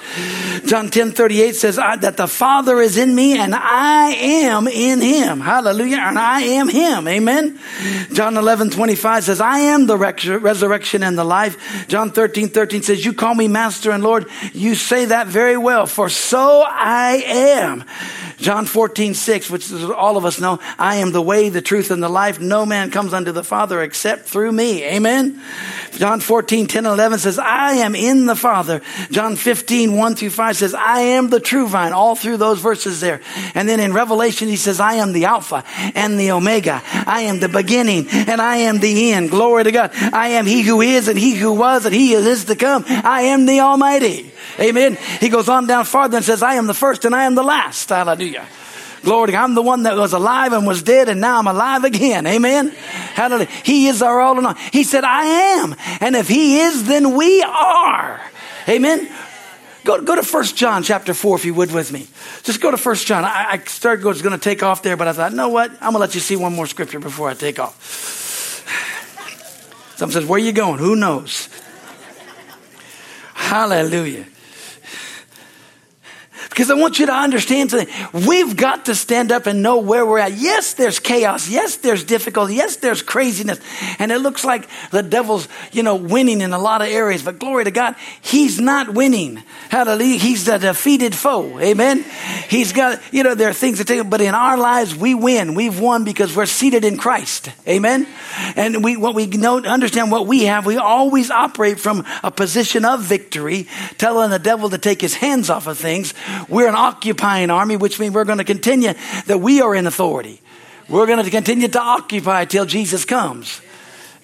John 0.66 0.90
10, 0.90 1.12
38 1.12 1.56
says, 1.56 1.76
that 1.76 2.18
the 2.18 2.28
Father 2.28 2.78
is 2.78 2.98
in 2.98 3.14
me 3.14 3.38
and 3.38 3.54
I 3.54 4.10
am 4.10 4.68
in 4.68 5.00
him. 5.00 5.40
Hallelujah 5.40 6.09
and 6.10 6.18
I 6.18 6.42
am 6.42 6.68
him. 6.68 7.08
Amen. 7.08 7.58
John 8.12 8.36
11, 8.36 8.70
25 8.70 9.24
says, 9.24 9.40
I 9.40 9.60
am 9.60 9.86
the 9.86 9.96
resurrection 9.96 11.02
and 11.02 11.16
the 11.16 11.24
life. 11.24 11.86
John 11.88 12.10
13, 12.10 12.50
13 12.50 12.82
says, 12.82 13.04
you 13.04 13.12
call 13.12 13.34
me 13.34 13.48
master 13.48 13.90
and 13.90 14.02
Lord. 14.02 14.26
You 14.52 14.74
say 14.74 15.06
that 15.06 15.26
very 15.26 15.56
well, 15.56 15.86
for 15.86 16.08
so 16.08 16.64
I 16.66 17.22
am. 17.26 17.84
John 18.40 18.64
14, 18.64 19.14
6, 19.14 19.50
which 19.50 19.70
all 19.72 20.16
of 20.16 20.24
us 20.24 20.40
know, 20.40 20.58
I 20.78 20.96
am 20.96 21.12
the 21.12 21.20
way, 21.20 21.50
the 21.50 21.60
truth, 21.60 21.90
and 21.90 22.02
the 22.02 22.08
life. 22.08 22.40
No 22.40 22.64
man 22.64 22.90
comes 22.90 23.12
unto 23.12 23.32
the 23.32 23.44
Father 23.44 23.82
except 23.82 24.26
through 24.26 24.52
me. 24.52 24.82
Amen. 24.84 25.40
John 25.92 26.20
14, 26.20 26.66
10 26.66 26.86
and 26.86 26.94
11 26.94 27.18
says, 27.18 27.38
I 27.38 27.74
am 27.74 27.94
in 27.94 28.24
the 28.24 28.34
Father. 28.34 28.80
John 29.10 29.36
15, 29.36 29.94
1 29.94 30.14
through 30.14 30.30
5 30.30 30.56
says, 30.56 30.74
I 30.74 31.00
am 31.00 31.28
the 31.28 31.40
true 31.40 31.68
vine. 31.68 31.92
All 31.92 32.16
through 32.16 32.38
those 32.38 32.60
verses 32.60 33.00
there. 33.00 33.20
And 33.54 33.68
then 33.68 33.78
in 33.78 33.92
Revelation, 33.92 34.48
he 34.48 34.56
says, 34.56 34.80
I 34.80 34.94
am 34.94 35.12
the 35.12 35.26
Alpha 35.26 35.62
and 35.94 36.18
the 36.18 36.30
Omega. 36.30 36.82
I 36.84 37.22
am 37.22 37.40
the 37.40 37.48
beginning 37.48 38.08
and 38.08 38.40
I 38.40 38.56
am 38.56 38.78
the 38.78 39.12
end. 39.12 39.30
Glory 39.30 39.64
to 39.64 39.72
God. 39.72 39.90
I 39.94 40.28
am 40.28 40.46
he 40.46 40.62
who 40.62 40.80
is 40.80 41.08
and 41.08 41.18
he 41.18 41.34
who 41.34 41.52
was 41.52 41.84
and 41.84 41.94
he 41.94 42.14
is 42.14 42.46
to 42.46 42.56
come. 42.56 42.84
I 42.86 43.22
am 43.22 43.44
the 43.44 43.60
Almighty. 43.60 44.32
Amen. 44.58 44.98
He 45.20 45.28
goes 45.28 45.48
on 45.48 45.66
down 45.66 45.84
farther 45.84 46.16
and 46.16 46.24
says, 46.24 46.42
I 46.42 46.54
am 46.54 46.66
the 46.66 46.74
first 46.74 47.04
and 47.04 47.14
I 47.14 47.24
am 47.24 47.34
the 47.34 47.42
last. 47.42 47.88
Hallelujah. 47.88 48.46
Glory. 49.02 49.34
I'm 49.34 49.54
the 49.54 49.62
one 49.62 49.84
that 49.84 49.96
was 49.96 50.12
alive 50.12 50.52
and 50.52 50.66
was 50.66 50.82
dead 50.82 51.08
and 51.08 51.20
now 51.20 51.38
I'm 51.38 51.46
alive 51.46 51.84
again. 51.84 52.26
Amen. 52.26 52.68
Hallelujah. 52.68 53.48
He 53.64 53.86
is 53.86 54.02
our 54.02 54.20
all 54.20 54.38
in 54.38 54.46
all. 54.46 54.54
He 54.72 54.84
said, 54.84 55.04
I 55.04 55.24
am. 55.24 55.74
And 56.00 56.16
if 56.16 56.28
he 56.28 56.60
is, 56.60 56.86
then 56.86 57.16
we 57.16 57.42
are. 57.42 58.20
Amen. 58.68 59.10
Go, 59.84 60.02
go 60.02 60.14
to 60.14 60.22
1 60.22 60.44
John 60.44 60.82
chapter 60.82 61.14
4 61.14 61.36
if 61.36 61.44
you 61.46 61.54
would 61.54 61.72
with 61.72 61.90
me. 61.90 62.06
Just 62.42 62.60
go 62.60 62.70
to 62.70 62.76
1 62.76 62.96
John. 62.96 63.24
I, 63.24 63.52
I 63.52 63.58
started 63.60 64.04
was 64.04 64.20
going 64.20 64.38
to 64.38 64.42
take 64.42 64.62
off 64.62 64.82
there, 64.82 64.96
but 64.96 65.08
I 65.08 65.12
thought, 65.12 65.30
you 65.30 65.36
know 65.36 65.48
what? 65.48 65.70
I'm 65.72 65.78
going 65.78 65.94
to 65.94 65.98
let 66.00 66.14
you 66.14 66.20
see 66.20 66.36
one 66.36 66.54
more 66.54 66.66
scripture 66.66 67.00
before 67.00 67.30
I 67.30 67.34
take 67.34 67.58
off. 67.58 67.80
Some 69.96 70.10
says, 70.10 70.26
where 70.26 70.36
are 70.36 70.44
you 70.44 70.52
going? 70.52 70.78
Who 70.78 70.96
knows? 70.96 71.48
Hallelujah. 73.50 74.26
Because 76.50 76.68
I 76.68 76.74
want 76.74 76.98
you 76.98 77.06
to 77.06 77.14
understand 77.14 77.70
something. 77.70 77.88
We've 78.26 78.56
got 78.56 78.86
to 78.86 78.94
stand 78.96 79.30
up 79.30 79.46
and 79.46 79.62
know 79.62 79.78
where 79.78 80.04
we're 80.04 80.18
at. 80.18 80.32
Yes, 80.32 80.74
there's 80.74 80.98
chaos. 80.98 81.48
Yes, 81.48 81.76
there's 81.76 82.02
difficulty. 82.02 82.56
Yes, 82.56 82.76
there's 82.76 83.02
craziness. 83.02 83.60
And 84.00 84.10
it 84.10 84.18
looks 84.18 84.44
like 84.44 84.68
the 84.90 85.02
devil's, 85.02 85.46
you 85.70 85.84
know, 85.84 85.94
winning 85.94 86.40
in 86.40 86.52
a 86.52 86.58
lot 86.58 86.82
of 86.82 86.88
areas. 86.88 87.22
But 87.22 87.38
glory 87.38 87.64
to 87.64 87.70
God, 87.70 87.94
he's 88.20 88.60
not 88.60 88.92
winning. 88.92 89.36
Hallelujah. 89.68 90.18
He's 90.18 90.44
the 90.44 90.58
defeated 90.58 91.14
foe. 91.14 91.60
Amen. 91.60 92.04
He's 92.48 92.72
got, 92.72 93.00
you 93.12 93.22
know, 93.22 93.36
there 93.36 93.48
are 93.48 93.54
things 93.54 93.78
that 93.78 93.86
take, 93.86 94.10
but 94.10 94.20
in 94.20 94.34
our 94.34 94.56
lives, 94.56 94.96
we 94.96 95.14
win. 95.14 95.54
We've 95.54 95.78
won 95.78 96.02
because 96.02 96.34
we're 96.34 96.46
seated 96.46 96.84
in 96.84 96.96
Christ. 96.96 97.50
Amen. 97.68 98.08
And 98.56 98.82
we, 98.82 98.96
what 98.96 99.14
we 99.14 99.28
know, 99.28 99.60
understand 99.60 100.10
what 100.10 100.26
we 100.26 100.46
have, 100.46 100.66
we 100.66 100.78
always 100.78 101.30
operate 101.30 101.78
from 101.78 102.04
a 102.24 102.32
position 102.32 102.84
of 102.84 103.02
victory, 103.02 103.68
telling 103.98 104.30
the 104.30 104.40
devil 104.40 104.68
to 104.70 104.78
take 104.78 105.00
his 105.00 105.14
hands 105.14 105.48
off 105.48 105.68
of 105.68 105.78
things 105.78 106.12
we're 106.48 106.68
an 106.68 106.74
occupying 106.74 107.50
army, 107.50 107.76
which 107.76 107.98
means 107.98 108.14
we're 108.14 108.24
going 108.24 108.38
to 108.38 108.44
continue 108.44 108.94
that 109.26 109.38
we 109.38 109.60
are 109.60 109.74
in 109.74 109.86
authority. 109.86 110.40
We're 110.88 111.06
going 111.06 111.24
to 111.24 111.30
continue 111.30 111.68
to 111.68 111.80
occupy 111.80 112.44
till 112.44 112.66
Jesus 112.66 113.04
comes. 113.04 113.60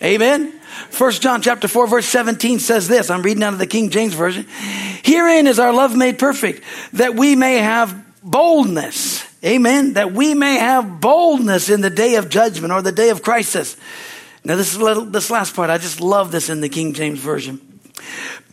Amen. 0.03 0.53
First 0.91 1.23
John 1.23 1.41
chapter 1.41 1.69
4 1.69 1.87
verse 1.87 2.07
17 2.07 2.59
says 2.59 2.87
this. 2.89 3.11
I'm 3.11 3.23
reading 3.23 3.43
out 3.43 3.53
of 3.53 3.59
the 3.59 3.67
King 3.67 3.91
James 3.91 4.15
Version. 4.15 4.47
Herein 5.03 5.47
is 5.47 5.59
our 5.59 5.73
love 5.73 5.97
made 5.97 6.19
perfect, 6.19 6.63
that 6.93 7.15
we 7.15 7.35
may 7.35 7.59
have 7.59 8.05
boldness 8.23 9.27
Amen. 9.47 9.93
That 9.93 10.13
we 10.13 10.35
may 10.35 10.57
have 10.57 11.01
boldness 11.01 11.69
in 11.69 11.81
the 11.81 11.91
day 11.91 12.17
of 12.17 12.29
judgment 12.29 12.73
or 12.73 12.83
the 12.83 12.93
day 12.93 13.11
of 13.11 13.23
crisis. 13.23 13.77
Now, 14.45 14.57
this 14.57 14.73
is 14.73 14.81
little, 14.81 15.05
this 15.05 15.31
last 15.31 15.55
part. 15.55 15.71
I 15.71 15.79
just 15.79 16.01
love 16.01 16.33
this 16.33 16.49
in 16.49 16.61
the 16.61 16.69
King 16.69 16.95
James 16.95 17.21
Version. 17.21 17.61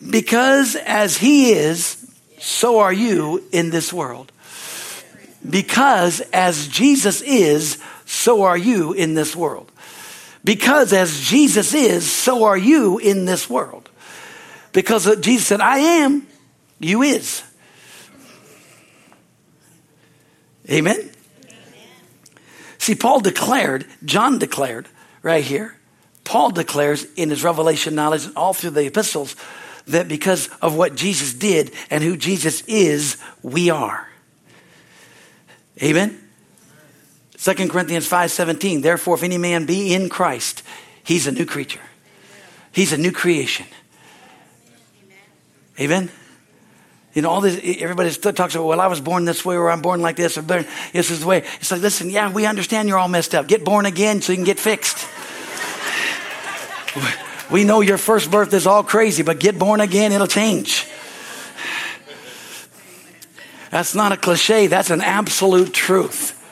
Because 0.07 0.75
as 0.75 1.17
he 1.17 1.51
is, 1.51 2.02
so 2.43 2.79
are 2.79 2.91
you 2.91 3.41
in 3.53 3.69
this 3.69 3.93
world. 3.93 4.29
Because 5.49 6.19
as 6.33 6.67
Jesus 6.67 7.21
is, 7.21 7.77
so 8.05 8.43
are 8.43 8.57
you 8.57 8.91
in 8.91 9.13
this 9.13 9.33
world. 9.33 9.71
Because 10.43 10.91
as 10.91 11.21
Jesus 11.21 11.73
is, 11.73 12.09
so 12.11 12.43
are 12.43 12.57
you 12.57 12.97
in 12.97 13.23
this 13.23 13.49
world. 13.49 13.89
Because 14.73 15.05
Jesus 15.21 15.47
said, 15.47 15.61
I 15.61 15.77
am, 15.77 16.27
you 16.81 17.01
is. 17.01 17.43
Amen? 20.69 20.97
Amen? 20.97 21.11
See, 22.77 22.95
Paul 22.95 23.21
declared, 23.21 23.85
John 24.03 24.37
declared 24.37 24.89
right 25.21 25.45
here, 25.45 25.77
Paul 26.25 26.49
declares 26.49 27.05
in 27.15 27.29
his 27.29 27.41
revelation 27.41 27.95
knowledge 27.95 28.25
and 28.25 28.35
all 28.35 28.53
through 28.53 28.71
the 28.71 28.85
epistles 28.85 29.37
that 29.87 30.07
because 30.07 30.49
of 30.61 30.75
what 30.75 30.95
Jesus 30.95 31.33
did 31.33 31.71
and 31.89 32.03
who 32.03 32.17
Jesus 32.17 32.61
is, 32.61 33.17
we 33.41 33.69
are. 33.69 34.09
Amen? 35.81 36.19
2 37.37 37.53
Corinthians 37.67 38.09
5:17 38.09 38.81
Therefore 38.81 39.15
if 39.15 39.23
any 39.23 39.37
man 39.37 39.65
be 39.65 39.93
in 39.93 40.07
Christ 40.07 40.63
he's 41.03 41.27
a 41.27 41.31
new 41.31 41.45
creature. 41.45 41.81
He's 42.71 42.93
a 42.93 42.97
new 42.97 43.11
creation. 43.11 43.65
Amen. 45.79 46.09
You 47.13 47.21
know, 47.21 47.29
all 47.29 47.41
this, 47.41 47.59
everybody 47.79 48.09
still 48.09 48.33
talks 48.33 48.55
about, 48.55 48.65
well, 48.65 48.81
I 48.81 48.87
was 48.87 48.99
born 48.99 49.25
this 49.25 49.45
way 49.45 49.55
or 49.55 49.69
I'm 49.69 49.81
born 49.81 50.01
like 50.01 50.15
this 50.15 50.37
or 50.37 50.41
this 50.41 51.11
is 51.11 51.19
the 51.19 51.27
way. 51.27 51.43
It's 51.59 51.71
like, 51.71 51.81
listen, 51.81 52.09
yeah, 52.09 52.31
we 52.31 52.47
understand 52.47 52.89
you're 52.89 52.97
all 52.97 53.07
messed 53.07 53.35
up. 53.35 53.47
Get 53.47 53.63
born 53.63 53.85
again 53.85 54.21
so 54.21 54.31
you 54.31 54.37
can 54.37 54.45
get 54.45 54.59
fixed. 54.59 55.07
we 57.53 57.63
know 57.63 57.81
your 57.81 57.99
first 57.99 58.31
birth 58.31 58.51
is 58.55 58.65
all 58.65 58.83
crazy, 58.83 59.21
but 59.21 59.39
get 59.39 59.59
born 59.59 59.79
again, 59.79 60.11
it'll 60.11 60.25
change. 60.25 60.87
That's 63.69 63.93
not 63.93 64.11
a 64.11 64.17
cliche, 64.17 64.65
that's 64.65 64.89
an 64.89 65.01
absolute 65.01 65.71
truth. 65.71 66.42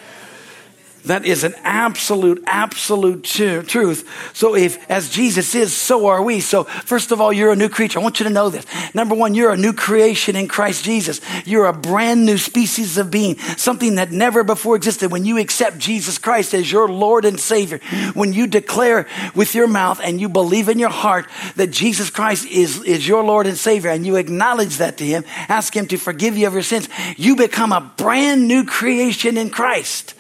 That 1.06 1.26
is 1.26 1.44
an 1.44 1.56
absolute, 1.64 2.44
absolute 2.46 3.24
truth. 3.24 4.32
So 4.34 4.56
if, 4.56 4.90
as 4.90 5.10
Jesus 5.10 5.56
is, 5.56 5.74
so 5.74 6.08
are 6.08 6.22
we. 6.22 6.40
So 6.40 6.66
first 6.66 7.12
of 7.12 7.20
all, 7.20 7.34
you're 7.34 7.52
a 7.52 7.56
new 7.56 7.70
creature. 7.70 8.00
I 8.00 8.04
want 8.04 8.20
you 8.20 8.26
to 8.26 8.30
know 8.30 8.50
this. 8.50 8.66
Number 8.94 9.16
one, 9.16 9.34
you're 9.34 9.52
a 9.52 9.58
new 9.58 9.74
creation 9.74 10.36
in 10.36 10.48
Christ 10.48 10.86
Jesus. 10.86 11.20
You're 11.46 11.66
a 11.66 11.74
brand 11.74 12.26
new 12.26 12.38
species 12.38 12.98
of 12.98 13.10
being, 13.10 13.38
something 13.38 13.96
that 13.96 14.12
never 14.12 14.44
before 14.44 14.76
existed. 14.76 15.12
When 15.12 15.26
you 15.26 15.40
accept 15.40 15.80
Jesus 15.80 16.18
Christ 16.18 16.54
as 16.54 16.72
your 16.72 16.88
Lord 16.88 17.26
and 17.26 17.40
Savior, 17.40 17.80
when 18.14 18.32
you 18.34 18.46
declare 18.46 19.08
with 19.34 19.56
your 19.56 19.68
mouth 19.68 20.00
and 20.04 20.22
you 20.22 20.30
believe 20.30 20.70
in 20.70 20.78
your 20.78 20.90
heart 20.90 21.28
that 21.56 21.72
Jesus 21.72 22.10
Christ 22.10 22.46
is, 22.46 22.84
is 22.84 23.08
your 23.08 23.24
Lord 23.24 23.48
and 23.48 23.58
Savior 23.58 23.90
and 23.90 24.06
you 24.06 24.18
acknowledge 24.18 24.78
that 24.78 24.98
to 24.98 25.06
Him, 25.06 25.24
ask 25.50 25.76
Him 25.76 25.88
to 25.88 25.98
forgive 25.98 26.38
you 26.38 26.48
of 26.48 26.54
your 26.54 26.64
sins, 26.64 26.88
you 27.18 27.36
become 27.36 27.72
a 27.72 27.92
brand 27.98 28.48
new 28.48 28.66
creation 28.66 29.38
in 29.38 29.50
Christ. 29.50 30.14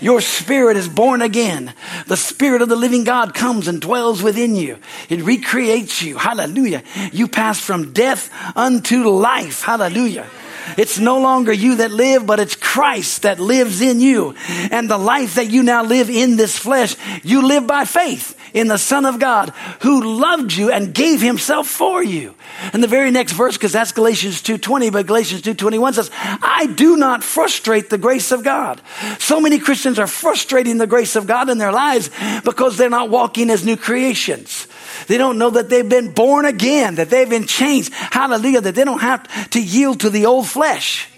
Your 0.00 0.20
spirit 0.20 0.76
is 0.76 0.88
born 0.88 1.22
again. 1.22 1.72
The 2.06 2.16
spirit 2.16 2.62
of 2.62 2.68
the 2.68 2.76
living 2.76 3.04
God 3.04 3.34
comes 3.34 3.68
and 3.68 3.80
dwells 3.80 4.22
within 4.22 4.56
you. 4.56 4.78
It 5.08 5.22
recreates 5.22 6.02
you. 6.02 6.18
Hallelujah. 6.18 6.82
You 7.12 7.28
pass 7.28 7.60
from 7.60 7.92
death 7.92 8.30
unto 8.56 9.08
life. 9.08 9.62
Hallelujah. 9.62 10.28
It's 10.76 10.98
no 10.98 11.20
longer 11.20 11.52
you 11.52 11.76
that 11.76 11.90
live, 11.90 12.26
but 12.26 12.40
it's 12.40 12.56
Christ 12.56 13.22
that 13.22 13.40
lives 13.40 13.80
in 13.80 14.00
you. 14.00 14.34
And 14.70 14.90
the 14.90 14.98
life 14.98 15.34
that 15.34 15.50
you 15.50 15.62
now 15.62 15.82
live 15.84 16.10
in 16.10 16.36
this 16.36 16.58
flesh, 16.58 16.96
you 17.22 17.46
live 17.46 17.66
by 17.66 17.84
faith 17.84 18.38
in 18.54 18.68
the 18.68 18.78
Son 18.78 19.04
of 19.04 19.18
God 19.18 19.50
who 19.80 20.20
loved 20.20 20.52
you 20.52 20.70
and 20.70 20.94
gave 20.94 21.20
himself 21.20 21.66
for 21.66 22.02
you. 22.02 22.34
And 22.72 22.82
the 22.82 22.88
very 22.88 23.10
next 23.10 23.32
verse, 23.32 23.56
because 23.56 23.72
that's 23.72 23.92
Galatians 23.92 24.42
2.20, 24.42 24.92
but 24.92 25.06
Galatians 25.06 25.42
2.21 25.42 25.94
says, 25.94 26.10
I 26.14 26.72
do 26.74 26.96
not 26.96 27.22
frustrate 27.22 27.90
the 27.90 27.98
grace 27.98 28.32
of 28.32 28.44
God. 28.44 28.80
So 29.18 29.40
many 29.40 29.58
Christians 29.58 29.98
are 29.98 30.06
frustrating 30.06 30.78
the 30.78 30.86
grace 30.86 31.16
of 31.16 31.26
God 31.26 31.50
in 31.50 31.58
their 31.58 31.72
lives 31.72 32.10
because 32.44 32.76
they're 32.76 32.88
not 32.88 33.10
walking 33.10 33.50
as 33.50 33.64
new 33.64 33.76
creations. 33.76 34.68
They 35.06 35.18
don't 35.18 35.38
know 35.38 35.50
that 35.50 35.68
they've 35.68 35.88
been 35.88 36.12
born 36.12 36.44
again, 36.44 36.96
that 36.96 37.10
they've 37.10 37.28
been 37.28 37.46
changed. 37.46 37.92
Hallelujah. 37.92 38.60
That 38.60 38.74
they 38.74 38.84
don't 38.84 39.00
have 39.00 39.50
to 39.50 39.62
yield 39.62 40.00
to 40.00 40.10
the 40.10 40.26
old 40.26 40.46
flesh. 40.46 41.08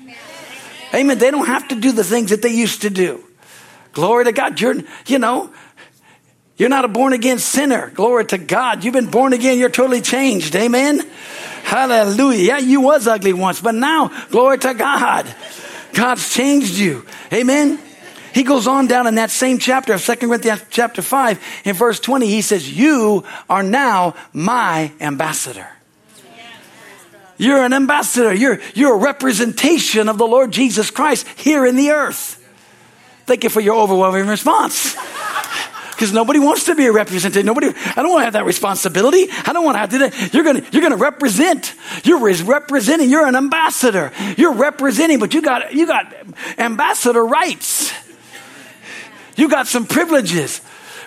Amen. 0.95 1.19
They 1.19 1.31
don't 1.31 1.47
have 1.47 1.69
to 1.69 1.75
do 1.75 1.93
the 1.93 2.05
things 2.05 2.31
that 2.31 2.43
they 2.43 2.51
used 2.51 2.83
to 2.83 2.91
do. 2.91 3.23
Glory 3.93 4.25
to 4.25 4.33
God. 4.33 4.61
You're, 4.61 4.77
you 5.07 5.19
know, 5.19 5.51
you're 6.57 6.69
not 6.69 6.85
a 6.85 6.89
born 6.89 7.13
again 7.13 7.39
sinner. 7.39 7.91
Glory 7.91 8.25
to 8.27 8.39
God. 8.39 8.85
You've 8.85 8.95
been 8.95 9.11
born 9.11 9.33
again. 9.33 9.59
You're 9.59 9.69
totally 9.69 10.01
changed. 10.01 10.55
Amen. 10.57 11.01
Hallelujah. 11.65 12.43
Yeah, 12.43 12.59
you 12.59 12.81
was 12.81 13.07
ugly 13.07 13.33
once, 13.33 13.61
but 13.61 13.75
now, 13.75 14.09
glory 14.31 14.59
to 14.59 14.73
God. 14.73 15.27
God's 15.93 16.33
changed 16.33 16.75
you. 16.79 17.05
Amen. 17.33 17.81
He 18.37 18.43
goes 18.43 18.67
on 18.67 18.87
down 18.87 19.07
in 19.07 19.15
that 19.15 19.31
same 19.31 19.57
chapter 19.57 19.95
of 19.95 20.05
2 20.05 20.17
Corinthians 20.17 20.63
chapter 20.69 21.01
5 21.01 21.63
in 21.65 21.75
verse 21.75 21.99
20. 21.99 22.27
He 22.27 22.43
says, 22.43 22.71
you 22.71 23.25
are 23.49 23.63
now 23.63 24.15
my 24.35 24.93
ambassador. 25.01 25.67
You're 27.39 27.65
an 27.65 27.73
ambassador. 27.73 28.35
You're, 28.35 28.61
you're 28.75 28.95
a 28.95 28.99
representation 28.99 30.11
of 30.11 30.19
the 30.19 30.27
Lord 30.27 30.51
Jesus 30.51 30.91
Christ 30.91 31.27
here 31.29 31.65
in 31.65 31.77
the 31.77 31.93
earth. 31.93 32.47
Thank 33.25 33.43
you 33.43 33.49
for 33.49 33.61
your 33.61 33.77
overwhelming 33.77 34.27
response. 34.27 34.95
Because 35.97 36.13
nobody 36.13 36.39
wants 36.39 36.65
to 36.67 36.75
be 36.75 36.85
a 36.85 36.93
representative. 36.93 37.47
Nobody, 37.47 37.69
I 37.69 38.03
don't 38.03 38.11
want 38.11 38.21
to 38.21 38.25
have 38.25 38.35
that 38.35 38.45
responsibility. 38.45 39.29
I 39.47 39.55
don't 39.55 39.65
want 39.65 39.77
to 39.77 39.79
have 39.79 39.89
to 39.89 39.99
do 39.99 40.11
that. 40.11 40.35
You're 40.35 40.45
going 40.45 40.63
you're 40.71 40.91
to 40.91 40.97
represent. 40.97 41.73
You're 42.05 42.19
representing. 42.19 43.09
You're 43.09 43.27
an 43.27 43.35
ambassador. 43.35 44.13
You're 44.37 44.53
representing, 44.53 45.21
but 45.21 45.33
you 45.33 45.41
got, 45.41 45.73
you 45.73 45.87
got 45.87 46.15
ambassador 46.59 47.25
rights. 47.25 47.95
You 49.37 49.49
got 49.49 49.67
some 49.67 49.87
privileges 49.87 50.61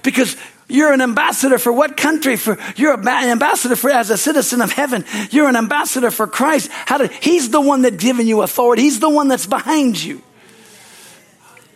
because 0.03 0.37
you're 0.67 0.93
an 0.93 1.01
ambassador 1.01 1.57
for 1.57 1.73
what 1.73 1.97
country? 1.97 2.35
For 2.35 2.57
you're 2.75 2.93
an 2.93 3.07
ambassador 3.07 3.75
for 3.75 3.89
as 3.89 4.11
a 4.11 4.17
citizen 4.17 4.61
of 4.61 4.71
heaven. 4.71 5.03
You're 5.31 5.49
an 5.49 5.55
ambassador 5.55 6.11
for 6.11 6.27
Christ. 6.27 6.69
How 6.71 6.99
did, 6.99 7.11
he's 7.11 7.49
the 7.49 7.59
one 7.59 7.81
that's 7.81 7.97
given 7.97 8.27
you 8.27 8.41
authority. 8.43 8.83
He's 8.83 8.99
the 8.99 9.09
one 9.09 9.27
that's 9.27 9.47
behind 9.47 10.01
you. 10.01 10.21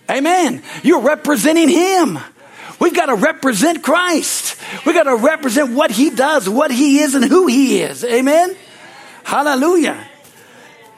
Amen. 0.09 0.61
You're 0.83 1.01
representing 1.01 1.69
him. 1.69 2.19
We've 2.79 2.93
got 2.93 3.07
to 3.07 3.15
represent 3.15 3.81
Christ. 3.81 4.57
We've 4.85 4.95
got 4.95 5.03
to 5.03 5.15
represent 5.15 5.73
what 5.73 5.89
he 5.89 6.09
does, 6.09 6.47
what 6.47 6.69
he 6.71 6.99
is, 6.99 7.15
and 7.15 7.25
who 7.25 7.47
he 7.47 7.81
is. 7.81 8.03
Amen. 8.03 8.55
Hallelujah. 9.23 10.05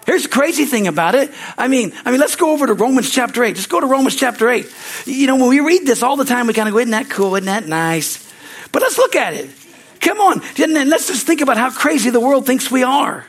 Here's 0.06 0.24
the 0.24 0.30
crazy 0.30 0.66
thing 0.66 0.88
about 0.88 1.16
it. 1.16 1.32
I 1.58 1.68
mean, 1.68 1.94
I 2.06 2.12
mean, 2.12 2.20
let's 2.20 2.36
go 2.36 2.52
over 2.52 2.68
to 2.68 2.74
Romans 2.74 3.10
chapter 3.10 3.44
8. 3.44 3.56
Just 3.56 3.70
go 3.70 3.80
to 3.80 3.88
Romans 3.88 4.16
chapter 4.16 4.50
8. 4.50 4.72
You 5.06 5.28
know, 5.28 5.36
when 5.38 5.50
we 5.50 5.62
read 5.62 5.86
this 5.86 6.04
all 6.04 6.16
the 6.16 6.26
time, 6.26 6.46
we 6.48 6.54
kind 6.54 6.68
of 6.68 6.74
go, 6.74 6.80
isn't 6.80 6.92
that 6.92 7.10
cool? 7.10 7.36
Isn't 7.36 7.48
that 7.48 7.68
nice? 7.68 8.32
But 8.72 8.84
let's 8.84 8.98
look 8.98 9.16
at 9.16 9.34
it. 9.34 9.50
Come 10.02 10.20
on. 10.20 10.42
And 10.60 10.90
let's 10.90 11.08
just 11.08 11.26
think 11.26 11.42
about 11.42 11.58
how 11.58 11.72
crazy 11.72 12.12
the 12.12 12.20
world 12.20 12.46
thinks 12.46 12.70
we 12.70 12.84
are. 12.84 13.26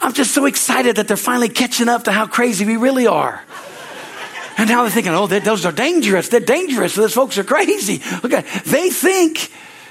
I'm 0.00 0.12
just 0.12 0.34
so 0.34 0.46
excited 0.46 0.96
that 0.96 1.06
they're 1.06 1.16
finally 1.16 1.48
catching 1.48 1.88
up 1.88 2.04
to 2.04 2.12
how 2.12 2.26
crazy 2.26 2.64
we 2.64 2.76
really 2.76 3.06
are. 3.06 3.42
And 4.58 4.68
now 4.68 4.82
they're 4.82 4.90
thinking, 4.90 5.12
oh, 5.14 5.26
those 5.26 5.64
are 5.64 5.72
dangerous. 5.72 6.28
They're 6.28 6.40
dangerous. 6.40 6.94
Those 6.94 7.14
folks 7.14 7.38
are 7.38 7.44
crazy. 7.44 8.02
Okay. 8.24 8.44
They 8.66 8.90
think 8.90 9.50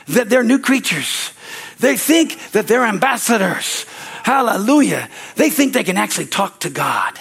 that 0.10 0.30
they're 0.30 0.44
new 0.44 0.60
creatures. 0.60 1.32
They 1.80 1.98
think 1.98 2.52
that 2.52 2.68
they're 2.68 2.86
ambassadors. 2.86 3.86
Hallelujah. 4.24 5.10
They 5.36 5.50
think 5.50 5.74
they 5.74 5.84
can 5.84 5.98
actually 5.98 6.28
talk 6.28 6.62
to 6.62 6.70
God. 6.70 7.20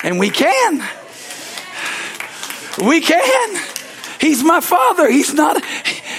And 0.00 0.18
we 0.18 0.30
can. 0.30 0.82
We 2.78 3.00
can. 3.00 3.62
He's 4.20 4.44
my 4.44 4.60
father. 4.60 5.10
He's 5.10 5.34
not, 5.34 5.64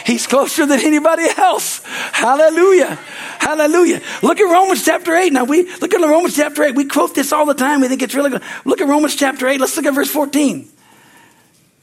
he's 0.06 0.28
closer 0.28 0.66
than 0.66 0.82
anybody 0.82 1.28
else. 1.38 1.82
Hallelujah. 1.86 3.00
Hallelujah. 3.40 4.02
Look 4.22 4.40
at 4.40 4.52
Romans 4.52 4.84
chapter 4.84 5.16
8. 5.16 5.32
Now 5.32 5.46
we 5.46 5.74
look 5.78 5.94
at 5.94 6.02
Romans 6.02 6.36
chapter 6.36 6.64
8. 6.64 6.76
We 6.76 6.86
quote 6.86 7.16
this 7.16 7.32
all 7.32 7.46
the 7.46 7.54
time. 7.54 7.80
We 7.80 7.88
think 7.88 8.02
it's 8.02 8.16
really 8.16 8.32
good. 8.32 8.44
Look 8.66 8.82
at 8.82 8.88
Romans 8.90 9.16
chapter 9.16 9.48
8. 9.48 9.62
Let's 9.62 9.78
look 9.78 9.86
at 9.86 9.94
verse 9.94 10.12
14. 10.12 10.68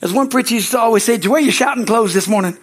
As 0.02 0.12
one 0.12 0.28
preacher 0.28 0.54
used 0.54 0.72
to 0.72 0.78
always 0.78 1.04
say, 1.04 1.18
are 1.18 1.40
you 1.40 1.50
shouting 1.50 1.86
clothes 1.86 2.12
this 2.12 2.28
morning? 2.28 2.58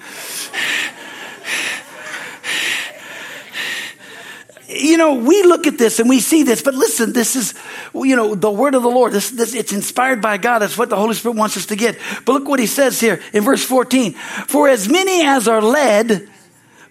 You 4.83 4.97
know, 4.97 5.15
we 5.15 5.43
look 5.43 5.65
at 5.65 5.77
this 5.77 5.99
and 5.99 6.09
we 6.09 6.19
see 6.19 6.43
this, 6.43 6.61
but 6.61 6.73
listen, 6.73 7.13
this 7.13 7.35
is, 7.35 7.53
you 7.93 8.15
know, 8.15 8.35
the 8.35 8.51
word 8.51 8.75
of 8.75 8.83
the 8.83 8.89
Lord. 8.89 9.13
This, 9.13 9.31
this, 9.31 9.55
it's 9.55 9.71
inspired 9.71 10.21
by 10.21 10.37
God. 10.37 10.59
That's 10.59 10.77
what 10.77 10.89
the 10.89 10.97
Holy 10.97 11.13
Spirit 11.13 11.37
wants 11.37 11.55
us 11.55 11.67
to 11.67 11.75
get. 11.75 11.97
But 12.25 12.33
look 12.33 12.47
what 12.47 12.59
he 12.59 12.67
says 12.67 12.99
here 12.99 13.21
in 13.31 13.43
verse 13.43 13.63
14. 13.63 14.13
For 14.13 14.67
as 14.67 14.89
many 14.89 15.25
as 15.25 15.47
are 15.47 15.61
led 15.61 16.27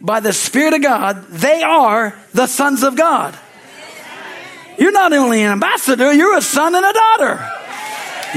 by 0.00 0.20
the 0.20 0.32
Spirit 0.32 0.74
of 0.74 0.82
God, 0.82 1.26
they 1.28 1.62
are 1.62 2.18
the 2.32 2.46
sons 2.46 2.82
of 2.82 2.96
God. 2.96 3.38
You're 4.78 4.92
not 4.92 5.12
only 5.12 5.42
an 5.42 5.52
ambassador, 5.52 6.12
you're 6.12 6.36
a 6.36 6.42
son 6.42 6.74
and 6.74 6.84
a 6.84 6.92
daughter. 6.92 7.50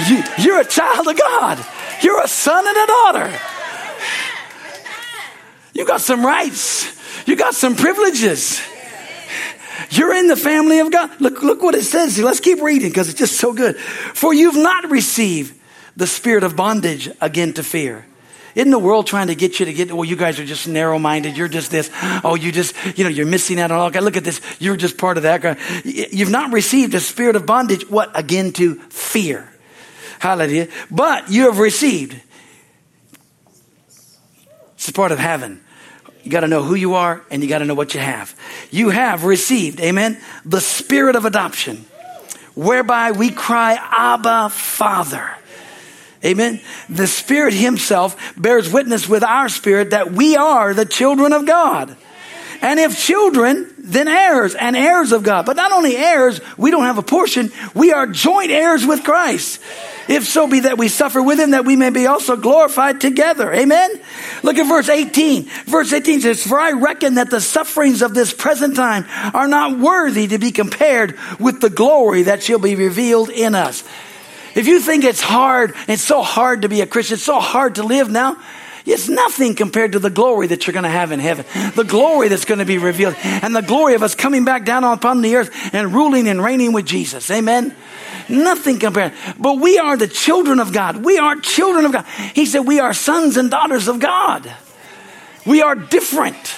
You, 0.09 0.24
you're 0.39 0.59
a 0.59 0.65
child 0.65 1.07
of 1.07 1.17
God. 1.17 1.65
You're 2.01 2.21
a 2.21 2.27
son 2.27 2.67
and 2.67 2.77
a 2.77 2.88
daughter. 2.88 3.39
You 5.74 5.85
got 5.85 6.01
some 6.01 6.25
rights. 6.25 6.93
You 7.25 7.38
got 7.38 7.55
some 7.55 7.75
privileges. 7.75 8.62
You're 9.89 10.13
in 10.13 10.27
the 10.27 10.36
family 10.36 10.79
of 10.79 10.91
God. 10.91 11.10
Look, 11.20 11.41
look 11.41 11.62
what 11.62 11.75
it 11.75 11.84
says. 11.84 12.17
Let's 12.20 12.39
keep 12.39 12.62
reading 12.62 12.89
because 12.89 13.10
it's 13.10 13.20
just 13.20 13.38
so 13.38 13.53
good. 13.53 13.77
For 13.77 14.34
you've 14.34 14.55
not 14.55 14.89
received 14.89 15.60
the 15.96 16.08
spirit 16.08 16.44
of 16.44 16.55
bondage 16.55 17.10
again 17.22 17.53
to 17.53 17.63
fear. 17.63 18.05
Isn't 18.55 18.72
the 18.72 18.79
world 18.79 19.05
trying 19.05 19.27
to 19.27 19.36
get 19.36 19.60
you 19.60 19.65
to 19.65 19.74
get, 19.74 19.91
well, 19.91 20.05
you 20.05 20.15
guys 20.15 20.39
are 20.39 20.46
just 20.46 20.65
narrow 20.65 20.98
minded. 20.98 21.36
You're 21.36 21.50
just 21.50 21.72
this. 21.72 21.89
Oh, 22.24 22.36
you 22.36 22.53
just, 22.53 22.74
you 22.98 23.03
know, 23.03 23.10
you're 23.10 23.25
missing 23.25 23.60
out 23.60 23.70
on 23.70 23.79
all. 23.79 23.91
God, 23.91 24.03
look 24.03 24.15
at 24.15 24.24
this. 24.24 24.39
You're 24.60 24.77
just 24.77 24.98
part 24.98 25.17
of 25.17 25.24
that. 25.24 25.60
You've 25.84 26.29
not 26.29 26.53
received 26.53 26.94
the 26.94 27.01
spirit 27.01 27.36
of 27.36 27.46
bondage. 27.46 27.89
What? 27.89 28.17
Again 28.17 28.53
to 28.53 28.75
fear. 28.75 29.51
Hallelujah. 30.20 30.70
But 30.89 31.29
you 31.29 31.46
have 31.46 31.60
received. 31.60 32.22
It's 34.75 34.89
part 34.91 35.12
of 35.12 35.20
heaven. 35.20 35.64
You 36.25 36.32
got 36.32 36.39
to 36.39 36.48
know 36.48 36.63
who 36.63 36.74
you 36.74 36.96
are 36.96 37.22
and 37.29 37.44
you 37.44 37.48
got 37.48 37.60
to 37.60 37.65
know 37.65 37.75
what 37.75 37.94
you 37.94 38.00
have. 38.00 38.36
You 38.72 38.89
have 38.89 39.24
received, 39.24 39.79
amen, 39.79 40.20
the 40.44 40.60
spirit 40.60 41.15
of 41.15 41.24
adoption, 41.24 41.86
whereby 42.55 43.12
we 43.12 43.29
cry, 43.29 43.77
Abba, 43.79 44.50
Father. 44.50 45.29
Amen. 46.25 46.60
The 46.89 47.05
Spirit 47.05 47.53
Himself 47.53 48.34
bears 48.36 48.74
witness 48.74 49.08
with 49.08 49.24
our 49.24 49.48
spirit 49.48 49.91
that 49.91 50.12
we 50.12 50.36
are 50.36 50.74
the 50.74 50.86
children 50.86 51.32
of 51.32 51.46
God. 51.46 51.96
And 52.65 52.79
if 52.79 52.98
children, 52.98 53.72
then 53.77 54.07
heirs 54.07 54.55
and 54.55 54.75
heirs 54.75 55.12
of 55.12 55.22
God. 55.22 55.45
But 55.45 55.55
not 55.55 55.72
only 55.72 55.95
heirs, 55.95 56.41
we 56.57 56.72
don't 56.72 56.86
have 56.86 56.98
a 56.98 57.03
portion, 57.03 57.51
we 57.75 57.93
are 57.93 58.07
joint 58.07 58.50
heirs 58.50 58.84
with 58.84 59.03
Christ. 59.03 59.62
If 60.07 60.25
so 60.25 60.48
be 60.48 60.62
that 60.62 60.79
we 60.79 60.88
suffer 60.88 61.22
with 61.22 61.39
him, 61.39 61.51
that 61.51 61.63
we 61.63 61.75
may 61.75 61.91
be 61.91 62.07
also 62.07 62.36
glorified 62.36 63.00
together. 63.00 63.53
Amen? 63.53 63.91
Look 64.41 64.57
at 64.57 64.67
verse 64.67 64.89
18. 64.89 65.43
Verse 65.65 65.93
18 65.93 66.22
says, 66.22 66.41
For 66.41 66.60
I 66.60 66.72
reckon 66.72 67.13
that 67.15 67.29
the 67.29 67.39
sufferings 67.39 68.01
of 68.01 68.15
this 68.15 68.34
present 68.34 68.75
time 68.75 69.05
are 69.36 69.48
not 69.48 69.77
worthy 69.77 70.25
to 70.29 70.39
be 70.39 70.51
compared 70.51 71.19
with 71.39 71.62
the 71.62 71.69
glory 71.69 72.24
that 72.24 72.41
shall 72.41 72.57
be 72.57 72.75
revealed 72.75 73.29
in 73.29 73.53
us. 73.53 73.84
If 74.55 74.65
you 74.65 74.79
think 74.79 75.03
it's 75.03 75.22
hard, 75.22 75.75
it's 75.88 76.01
so 76.01 76.24
hard 76.24 76.63
to 76.63 76.69
be 76.69 76.81
a 76.81 76.88
Christian, 76.88 77.13
it's 77.13 77.24
so 77.24 77.39
hard 77.39 77.75
to 77.75 77.84
live 77.84 78.10
now, 78.10 78.38
it's 78.85 79.09
nothing 79.09 79.55
compared 79.55 79.93
to 79.93 79.99
the 79.99 80.09
glory 80.09 80.47
that 80.47 80.67
you're 80.67 80.73
going 80.73 80.83
to 80.83 80.89
have 80.89 81.11
in 81.11 81.19
heaven. 81.19 81.45
The 81.75 81.83
glory 81.83 82.27
that's 82.27 82.45
going 82.45 82.59
to 82.59 82.65
be 82.65 82.77
revealed. 82.77 83.15
And 83.23 83.55
the 83.55 83.61
glory 83.61 83.95
of 83.95 84.03
us 84.03 84.13
coming 84.13 84.45
back 84.45 84.63
down 84.63 84.83
upon 84.83 85.21
the 85.21 85.35
earth 85.35 85.49
and 85.73 85.93
ruling 85.93 86.27
and 86.27 86.43
reigning 86.43 86.71
with 86.71 86.85
Jesus. 86.85 87.29
Amen. 87.31 87.75
Nothing 88.29 88.79
compared. 88.79 89.13
But 89.39 89.59
we 89.59 89.79
are 89.79 89.97
the 89.97 90.07
children 90.07 90.59
of 90.59 90.71
God. 90.71 91.03
We 91.03 91.17
are 91.17 91.35
children 91.37 91.85
of 91.85 91.91
God. 91.93 92.05
He 92.33 92.45
said 92.45 92.61
we 92.61 92.79
are 92.79 92.93
sons 92.93 93.37
and 93.37 93.49
daughters 93.49 93.87
of 93.87 93.99
God. 93.99 94.51
We 95.45 95.61
are 95.61 95.75
different. 95.75 96.55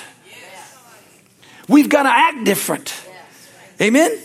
We've 1.68 1.90
got 1.90 2.04
to 2.04 2.10
act 2.10 2.46
different. 2.46 2.94
Amen? 3.82 4.18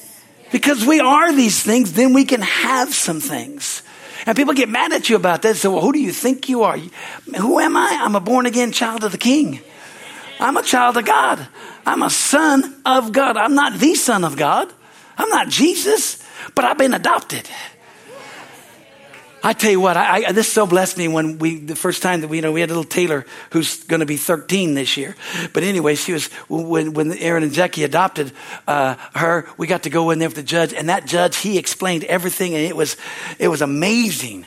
Because 0.50 0.84
we 0.84 1.00
are 1.00 1.32
these 1.32 1.62
things, 1.62 1.92
then 1.92 2.12
we 2.12 2.24
can 2.24 2.42
have 2.42 2.94
some 2.94 3.20
things. 3.20 3.82
And 4.26 4.36
people 4.36 4.54
get 4.54 4.68
mad 4.68 4.92
at 4.92 5.10
you 5.10 5.16
about 5.16 5.42
that. 5.42 5.56
So, 5.56 5.72
well, 5.72 5.82
who 5.82 5.92
do 5.92 5.98
you 6.00 6.12
think 6.12 6.48
you 6.48 6.62
are? 6.62 6.78
Who 6.78 7.58
am 7.58 7.76
I? 7.76 7.98
I'm 8.00 8.14
a 8.14 8.20
born 8.20 8.46
again 8.46 8.72
child 8.72 9.04
of 9.04 9.12
the 9.12 9.18
King. 9.18 9.60
I'm 10.38 10.56
a 10.56 10.62
child 10.62 10.96
of 10.96 11.04
God. 11.04 11.46
I'm 11.84 12.02
a 12.02 12.10
son 12.10 12.80
of 12.86 13.12
God. 13.12 13.36
I'm 13.36 13.54
not 13.54 13.78
the 13.78 13.94
son 13.94 14.24
of 14.24 14.36
God. 14.36 14.72
I'm 15.18 15.28
not 15.28 15.48
Jesus 15.48 16.22
but 16.54 16.64
I've 16.64 16.78
been 16.78 16.94
adopted. 16.94 17.48
I 19.44 19.52
tell 19.54 19.70
you 19.70 19.80
what, 19.80 19.96
I, 19.96 20.26
I, 20.26 20.32
this 20.32 20.50
so 20.50 20.66
blessed 20.66 20.96
me 20.96 21.08
when 21.08 21.38
we, 21.38 21.58
the 21.58 21.74
first 21.74 22.00
time 22.00 22.20
that 22.20 22.28
we, 22.28 22.36
you 22.36 22.42
know, 22.42 22.52
we 22.52 22.60
had 22.60 22.70
a 22.70 22.74
little 22.74 22.88
Taylor 22.88 23.26
who's 23.50 23.82
going 23.84 24.00
to 24.00 24.06
be 24.06 24.16
13 24.16 24.74
this 24.74 24.96
year. 24.96 25.16
But 25.52 25.64
anyway, 25.64 25.96
she 25.96 26.12
was, 26.12 26.28
when, 26.48 26.94
when 26.94 27.12
Aaron 27.14 27.42
and 27.42 27.52
Jackie 27.52 27.82
adopted 27.82 28.32
uh, 28.68 28.94
her, 29.14 29.48
we 29.56 29.66
got 29.66 29.82
to 29.82 29.90
go 29.90 30.10
in 30.10 30.20
there 30.20 30.28
with 30.28 30.36
the 30.36 30.42
judge. 30.44 30.72
And 30.72 30.88
that 30.88 31.06
judge, 31.06 31.38
he 31.38 31.58
explained 31.58 32.04
everything 32.04 32.54
and 32.54 32.64
it 32.64 32.76
was, 32.76 32.96
it 33.38 33.48
was 33.48 33.62
amazing. 33.62 34.46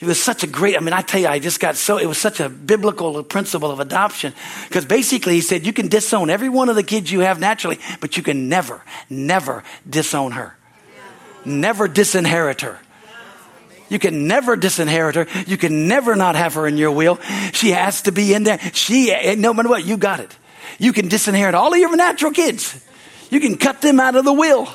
It 0.00 0.06
was 0.06 0.20
such 0.20 0.42
a 0.42 0.48
great, 0.48 0.76
I 0.76 0.80
mean, 0.80 0.92
I 0.92 1.02
tell 1.02 1.20
you, 1.20 1.28
I 1.28 1.38
just 1.38 1.60
got 1.60 1.76
so, 1.76 1.96
it 1.96 2.06
was 2.06 2.18
such 2.18 2.40
a 2.40 2.48
biblical 2.48 3.22
principle 3.22 3.70
of 3.70 3.78
adoption. 3.78 4.34
Because 4.66 4.84
basically, 4.84 5.34
he 5.34 5.40
said, 5.40 5.64
you 5.64 5.72
can 5.72 5.86
disown 5.86 6.28
every 6.28 6.48
one 6.48 6.68
of 6.68 6.74
the 6.74 6.82
kids 6.82 7.12
you 7.12 7.20
have 7.20 7.38
naturally, 7.38 7.78
but 8.00 8.16
you 8.16 8.24
can 8.24 8.48
never, 8.48 8.82
never 9.08 9.62
disown 9.88 10.32
her 10.32 10.56
never 11.44 11.88
disinherit 11.88 12.60
her. 12.62 12.78
You 13.92 13.98
can 13.98 14.26
never 14.26 14.56
disinherit 14.56 15.16
her. 15.16 15.26
You 15.46 15.58
can 15.58 15.86
never 15.86 16.16
not 16.16 16.34
have 16.34 16.54
her 16.54 16.66
in 16.66 16.78
your 16.78 16.92
will. 16.92 17.20
She 17.52 17.72
has 17.72 18.00
to 18.02 18.12
be 18.12 18.32
in 18.32 18.42
there. 18.42 18.58
She, 18.72 19.12
eh, 19.12 19.34
no 19.34 19.52
matter 19.52 19.68
what, 19.68 19.84
you 19.84 19.98
got 19.98 20.18
it. 20.18 20.34
You 20.78 20.94
can 20.94 21.08
disinherit 21.08 21.54
all 21.54 21.74
of 21.74 21.78
your 21.78 21.94
natural 21.94 22.32
kids. 22.32 22.82
You 23.28 23.38
can 23.38 23.58
cut 23.58 23.82
them 23.82 24.00
out 24.00 24.16
of 24.16 24.24
the 24.24 24.32
will. 24.32 24.66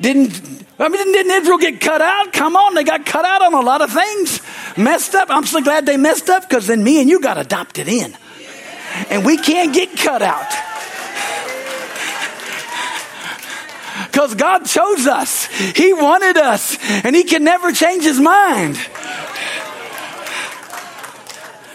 Didn't, 0.00 0.66
I 0.80 0.88
mean, 0.88 1.12
didn't 1.12 1.30
Israel 1.30 1.58
get 1.58 1.80
cut 1.80 2.02
out? 2.02 2.32
Come 2.32 2.56
on, 2.56 2.74
they 2.74 2.82
got 2.82 3.06
cut 3.06 3.24
out 3.24 3.42
on 3.42 3.54
a 3.54 3.60
lot 3.60 3.80
of 3.80 3.92
things. 3.92 4.40
Messed 4.76 5.14
up. 5.14 5.28
I'm 5.30 5.46
so 5.46 5.60
glad 5.62 5.86
they 5.86 5.96
messed 5.96 6.28
up 6.28 6.48
because 6.48 6.66
then 6.66 6.82
me 6.82 7.00
and 7.00 7.08
you 7.08 7.20
got 7.20 7.38
adopted 7.38 7.86
in. 7.86 8.16
And 9.10 9.24
we 9.24 9.36
can't 9.36 9.72
get 9.72 9.96
cut 9.96 10.22
out. 10.22 10.73
Because 14.14 14.36
God 14.36 14.64
chose 14.64 15.08
us. 15.08 15.46
He 15.74 15.92
wanted 15.92 16.36
us, 16.36 16.78
and 17.04 17.16
He 17.16 17.24
can 17.24 17.42
never 17.42 17.72
change 17.72 18.04
His 18.04 18.20
mind. 18.20 18.78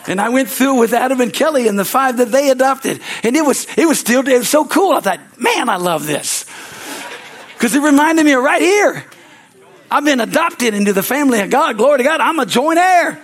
And 0.07 0.21
I 0.21 0.29
went 0.29 0.47
through 0.47 0.79
with 0.79 0.93
Adam 0.93 1.19
and 1.19 1.33
Kelly 1.33 1.67
and 1.67 1.77
the 1.77 1.83
five 1.83 2.15
that 2.15 2.31
they 2.31 2.49
adopted. 2.49 3.01
And 3.23 3.35
it 3.35 3.45
was, 3.45 3.67
it 3.77 3.85
was 3.85 3.99
still, 3.99 4.25
it 4.25 4.37
was 4.37 4.47
so 4.47 4.63
cool. 4.63 4.93
I 4.93 5.01
thought, 5.01 5.19
man, 5.37 5.67
I 5.67 5.75
love 5.75 6.07
this. 6.07 6.45
Because 7.55 7.75
it 7.75 7.81
reminded 7.81 8.23
me 8.23 8.31
of 8.31 8.41
right 8.41 8.61
here. 8.61 9.03
I've 9.91 10.05
been 10.05 10.21
adopted 10.21 10.73
into 10.73 10.93
the 10.93 11.03
family 11.03 11.41
of 11.41 11.49
God. 11.49 11.75
Glory 11.75 11.97
to 11.97 12.03
God. 12.05 12.21
I'm 12.21 12.39
a 12.39 12.45
joint 12.45 12.79
heir. 12.79 13.21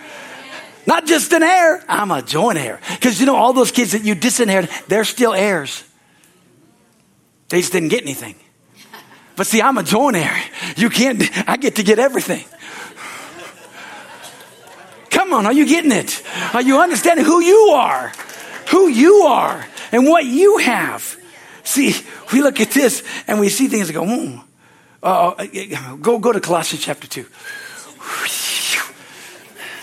Not 0.86 1.06
just 1.06 1.32
an 1.32 1.42
heir, 1.42 1.82
I'm 1.88 2.10
a 2.10 2.20
joint 2.20 2.58
heir. 2.58 2.80
Because 2.90 3.18
you 3.18 3.24
know, 3.24 3.36
all 3.36 3.54
those 3.54 3.72
kids 3.72 3.92
that 3.92 4.04
you 4.04 4.14
disinherited, 4.14 4.70
they're 4.88 5.04
still 5.04 5.32
heirs. 5.32 5.82
They 7.48 7.60
just 7.60 7.72
didn't 7.72 7.88
get 7.88 8.02
anything. 8.02 8.34
But 9.36 9.46
see, 9.46 9.60
I'm 9.60 9.76
a 9.76 9.82
joint 9.82 10.16
heir. 10.16 10.42
You 10.76 10.88
can't, 10.88 11.22
I 11.48 11.56
get 11.58 11.76
to 11.76 11.82
get 11.82 11.98
everything. 11.98 12.44
Come 15.10 15.34
on, 15.34 15.46
are 15.46 15.52
you 15.52 15.66
getting 15.66 15.92
it? 15.92 16.22
Are 16.54 16.62
you 16.62 16.78
understanding 16.80 17.24
who 17.24 17.40
you 17.40 17.70
are? 17.74 18.12
Who 18.70 18.88
you 18.88 19.14
are 19.22 19.66
and 19.92 20.06
what 20.06 20.24
you 20.24 20.58
have. 20.58 21.16
See, 21.62 21.94
we 22.32 22.42
look 22.42 22.60
at 22.60 22.70
this 22.70 23.02
and 23.26 23.40
we 23.40 23.48
see 23.48 23.68
things 23.68 23.90
go, 23.90 24.02
mm. 24.02 24.42
uh, 25.02 25.96
go, 25.96 26.18
go 26.18 26.32
to 26.32 26.40
Colossians 26.40 26.84
chapter 26.84 27.06
2. 27.06 27.26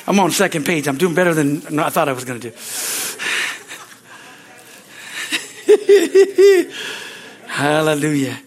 I'm 0.06 0.20
on 0.20 0.32
second 0.32 0.66
page. 0.66 0.88
I'm 0.88 0.98
doing 0.98 1.16
better 1.16 1.34
than 1.34 1.80
I 1.80 1.90
thought 1.90 2.10
I 2.10 2.14
was 2.14 2.26
going 2.26 2.40
to 2.40 2.50
do. 2.50 2.56
Hallelujah. 7.48 8.38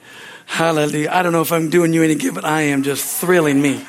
Hallelujah. 0.46 1.10
I 1.12 1.22
don't 1.22 1.32
know 1.32 1.42
if 1.42 1.52
I'm 1.52 1.68
doing 1.68 1.92
you 1.92 2.02
any 2.02 2.14
good, 2.14 2.34
but 2.34 2.44
I 2.44 2.62
am 2.62 2.82
just 2.82 3.20
thrilling 3.20 3.60
me. 3.60 3.74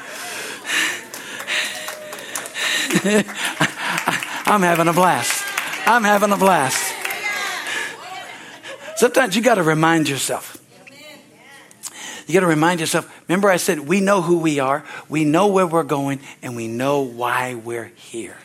I'm 4.46 4.62
having 4.62 4.88
a 4.88 4.94
blast. 4.94 5.44
I'm 5.86 6.04
having 6.04 6.32
a 6.32 6.38
blast. 6.38 6.94
Sometimes 8.98 9.36
you 9.36 9.42
got 9.42 9.56
to 9.56 9.64
remind 9.64 10.10
yourself. 10.10 10.58
You 12.28 12.34
got 12.34 12.42
to 12.42 12.48
remind 12.48 12.82
yourself. 12.82 13.10
Remember, 13.30 13.50
I 13.50 13.58
said 13.58 13.80
we 13.82 14.02
know 14.02 14.22
who 14.22 14.40
we 14.40 14.60
are, 14.60 14.84
we 15.08 15.24
know 15.24 15.48
where 15.48 15.66
we're 15.66 15.84
going, 15.84 16.20
and 16.42 16.56
we 16.56 16.68
know 16.68 17.02
why 17.02 17.56
we're 17.56 17.92
here. 17.96 18.36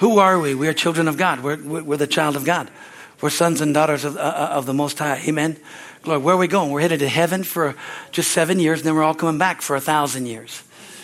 Who 0.00 0.18
are 0.18 0.38
we? 0.38 0.54
We 0.54 0.68
are 0.68 0.74
children 0.74 1.08
of 1.08 1.16
God. 1.16 1.42
We're, 1.42 1.56
we're 1.56 1.96
the 1.96 2.06
child 2.06 2.36
of 2.36 2.44
God. 2.44 2.70
We're 3.20 3.30
sons 3.30 3.60
and 3.60 3.74
daughters 3.74 4.04
of, 4.04 4.16
uh, 4.16 4.50
of 4.52 4.66
the 4.66 4.74
Most 4.74 4.98
High. 4.98 5.22
Amen. 5.26 5.56
Glory. 6.02 6.20
Where 6.20 6.34
are 6.34 6.38
we 6.38 6.46
going? 6.46 6.70
We're 6.70 6.80
headed 6.80 7.00
to 7.00 7.08
heaven 7.08 7.42
for 7.42 7.74
just 8.12 8.30
seven 8.30 8.60
years, 8.60 8.80
and 8.80 8.86
then 8.86 8.94
we're 8.94 9.02
all 9.02 9.14
coming 9.14 9.38
back 9.38 9.60
for 9.60 9.74
a 9.74 9.80
thousand 9.80 10.26
years. 10.26 10.62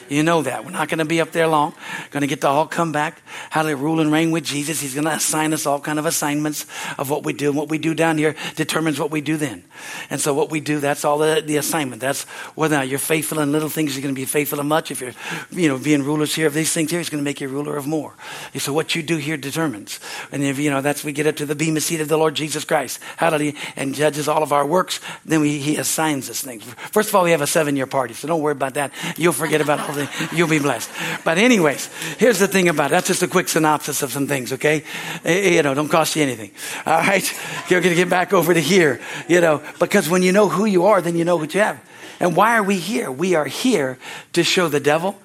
You 0.09 0.23
know 0.23 0.43
that. 0.43 0.65
We're 0.65 0.71
not 0.71 0.89
going 0.89 0.99
to 0.99 1.05
be 1.05 1.21
up 1.21 1.33
there 1.33 1.47
long. 1.47 1.75
Going 2.11 2.23
to 2.23 2.27
get 2.27 2.41
to 2.43 2.49
all 2.49 2.67
come 2.67 2.93
back. 2.93 3.23
How 3.51 3.63
to 3.63 3.75
rule 3.77 4.01
and 4.01 4.13
reign 4.13 4.31
with 4.31 4.45
Jesus. 4.45 4.81
He's 4.81 4.95
going 4.95 5.07
to 5.07 5.13
assign 5.13 5.53
us 5.53 5.67
all 5.67 5.81
kind 5.81 5.99
of 5.99 6.07
assignments 6.07 6.67
of 6.99 7.11
what 7.11 7.25
we 7.25 7.33
do. 7.33 7.49
And 7.49 7.57
what 7.57 7.69
we 7.69 7.79
do 7.79 7.95
down 7.95 8.19
here 8.19 8.35
determines 8.57 8.99
what 8.99 9.11
we 9.11 9.21
do 9.21 9.37
then. 9.37 9.65
And 10.11 10.21
so 10.21 10.35
what 10.35 10.51
we 10.51 10.61
do, 10.61 10.81
that's 10.81 11.05
all 11.05 11.19
the, 11.19 11.43
the 11.45 11.57
assignment. 11.57 12.01
That's 12.01 12.25
whether 12.55 12.83
you're 12.85 12.99
faithful 12.99 13.41
in 13.41 13.53
little 13.53 13.69
things, 13.69 13.95
you're 13.95 14.03
going 14.03 14.15
to 14.15 14.21
be 14.21 14.25
faithful 14.25 14.61
in 14.61 14.69
much. 14.69 14.91
If 14.91 15.01
you're, 15.01 15.13
you 15.51 15.69
know, 15.69 15.79
being 15.79 16.03
rulers 16.03 16.35
here 16.35 16.47
of 16.47 16.55
these 16.55 16.73
things 16.73 16.91
here, 16.91 17.01
he's 17.01 17.11
going 17.11 17.23
to 17.23 17.25
make 17.25 17.41
you 17.41 17.49
ruler 17.49 17.77
of 17.77 17.87
more. 17.87 18.15
So 18.59 18.73
what 18.73 18.95
you 18.95 19.03
do 19.03 19.17
here 19.17 19.37
determines. 19.37 20.01
And 20.33 20.43
if, 20.43 20.59
you 20.59 20.71
know, 20.71 20.81
that's, 20.81 21.05
we 21.05 21.13
get 21.13 21.27
up 21.27 21.37
to 21.37 21.47
the 21.47 21.55
bema 21.55 21.81
seat 21.81 22.01
of 22.01 22.09
the 22.09 22.17
Lord 22.17 22.35
Jesus 22.35 22.65
Christ. 22.65 23.01
Hallelujah. 23.17 23.55
And 23.77 23.95
judges 23.95 24.29
all 24.29 24.43
of 24.43 24.53
our 24.53 24.67
works. 24.67 25.01
Then 25.25 25.41
we, 25.41 25.59
he 25.59 25.77
assigns 25.77 26.31
us 26.31 26.43
things. 26.43 26.65
First 26.93 27.09
of 27.09 27.15
all, 27.15 27.25
we 27.25 27.31
have 27.31 27.41
a 27.41 27.47
seven 27.47 27.77
year 27.77 27.87
party. 27.87 28.15
So 28.15 28.29
don't 28.29 28.41
worry 28.41 28.53
about 28.53 28.75
that. 28.75 28.93
You'll 29.17 29.33
forget 29.33 29.61
about 29.61 29.81
all 29.81 29.94
you'll 30.33 30.49
be 30.49 30.59
blessed. 30.59 30.91
But 31.25 31.39
anyways, 31.39 31.89
here's 32.19 32.39
the 32.39 32.49
thing 32.49 32.69
about 32.69 32.87
it. 32.87 32.91
That's 32.91 33.09
just 33.09 33.23
a 33.23 33.29
quick 33.29 33.49
synopsis 33.49 34.03
of 34.03 34.13
some 34.13 34.27
things, 34.27 34.53
okay? 34.53 34.85
Eh, 35.25 35.33
eh, 35.33 35.51
you 35.51 35.63
know, 35.63 35.75
don't 35.75 35.89
cost 35.89 36.17
you 36.17 36.23
anything. 36.23 36.51
All 36.87 36.99
right? 36.99 37.25
You're 37.69 37.81
going 37.81 37.95
to 37.95 38.01
get 38.01 38.11
back 38.11 38.33
over 38.33 38.55
to 38.55 38.61
here, 38.61 39.01
you 39.29 39.41
know, 39.41 39.63
because 39.79 40.09
when 40.09 40.23
you 40.23 40.33
know 40.33 40.49
who 40.49 40.65
you 40.65 40.87
are, 40.87 41.01
then 41.01 41.17
you 41.17 41.25
know 41.25 41.37
what 41.37 41.55
you 41.55 41.61
have. 41.61 41.81
And 42.21 42.37
why 42.37 42.57
are 42.57 42.63
we 42.63 42.79
here? 42.79 43.11
We 43.11 43.35
are 43.35 43.47
here 43.47 43.99
to 44.33 44.45
show 44.45 44.69
the 44.69 44.81
devil 44.81 45.19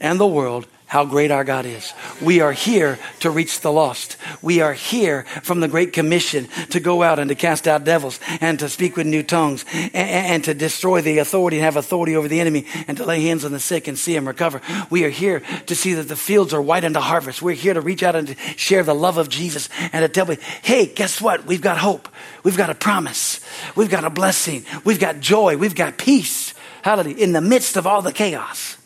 and 0.00 0.18
the 0.18 0.26
world 0.26 0.66
how 0.90 1.04
great 1.04 1.30
our 1.30 1.44
God 1.44 1.66
is. 1.66 1.94
We 2.20 2.40
are 2.40 2.50
here 2.50 2.98
to 3.20 3.30
reach 3.30 3.60
the 3.60 3.70
lost. 3.70 4.16
We 4.42 4.60
are 4.60 4.72
here 4.72 5.22
from 5.44 5.60
the 5.60 5.68
Great 5.68 5.92
Commission 5.92 6.48
to 6.70 6.80
go 6.80 7.04
out 7.04 7.20
and 7.20 7.28
to 7.28 7.36
cast 7.36 7.68
out 7.68 7.84
devils 7.84 8.18
and 8.40 8.58
to 8.58 8.68
speak 8.68 8.96
with 8.96 9.06
new 9.06 9.22
tongues 9.22 9.64
and, 9.72 9.94
and, 9.94 10.44
to 10.44 10.52
destroy 10.52 11.00
the 11.00 11.18
authority 11.18 11.58
and 11.58 11.64
have 11.64 11.76
authority 11.76 12.16
over 12.16 12.26
the 12.26 12.40
enemy 12.40 12.66
and 12.88 12.96
to 12.96 13.04
lay 13.04 13.22
hands 13.22 13.44
on 13.44 13.52
the 13.52 13.60
sick 13.60 13.86
and 13.86 13.96
see 13.96 14.14
them 14.14 14.26
recover. 14.26 14.60
We 14.90 15.04
are 15.04 15.10
here 15.10 15.44
to 15.66 15.76
see 15.76 15.94
that 15.94 16.08
the 16.08 16.16
fields 16.16 16.52
are 16.52 16.60
white 16.60 16.84
unto 16.84 16.98
harvest. 16.98 17.40
We're 17.40 17.54
here 17.54 17.74
to 17.74 17.80
reach 17.80 18.02
out 18.02 18.16
and 18.16 18.26
to 18.26 18.34
share 18.56 18.82
the 18.82 18.92
love 18.92 19.16
of 19.16 19.28
Jesus 19.28 19.68
and 19.92 20.02
to 20.02 20.08
tell 20.08 20.26
me, 20.26 20.38
hey, 20.62 20.86
guess 20.86 21.20
what? 21.20 21.46
We've 21.46 21.62
got 21.62 21.78
hope. 21.78 22.08
We've 22.42 22.56
got 22.56 22.68
a 22.68 22.74
promise. 22.74 23.38
We've 23.76 23.90
got 23.90 24.02
a 24.02 24.10
blessing. 24.10 24.64
We've 24.84 24.98
got 24.98 25.20
joy. 25.20 25.56
We've 25.56 25.76
got 25.76 25.98
peace. 25.98 26.52
Hallelujah. 26.82 27.18
In 27.18 27.30
the 27.32 27.40
midst 27.40 27.76
of 27.76 27.86
all 27.86 28.02
the 28.02 28.12
chaos. 28.12 28.76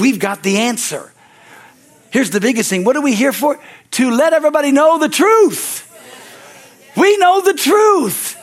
We've 0.00 0.18
got 0.18 0.42
the 0.42 0.58
answer. 0.58 1.12
Here's 2.10 2.30
the 2.30 2.40
biggest 2.40 2.70
thing. 2.70 2.84
What 2.84 2.96
are 2.96 3.02
we 3.02 3.14
here 3.14 3.32
for? 3.32 3.60
To 3.92 4.10
let 4.10 4.32
everybody 4.32 4.72
know 4.72 4.98
the 4.98 5.08
truth. 5.08 5.82
We 6.96 7.16
know 7.18 7.40
the 7.40 7.54
truth. 7.54 8.36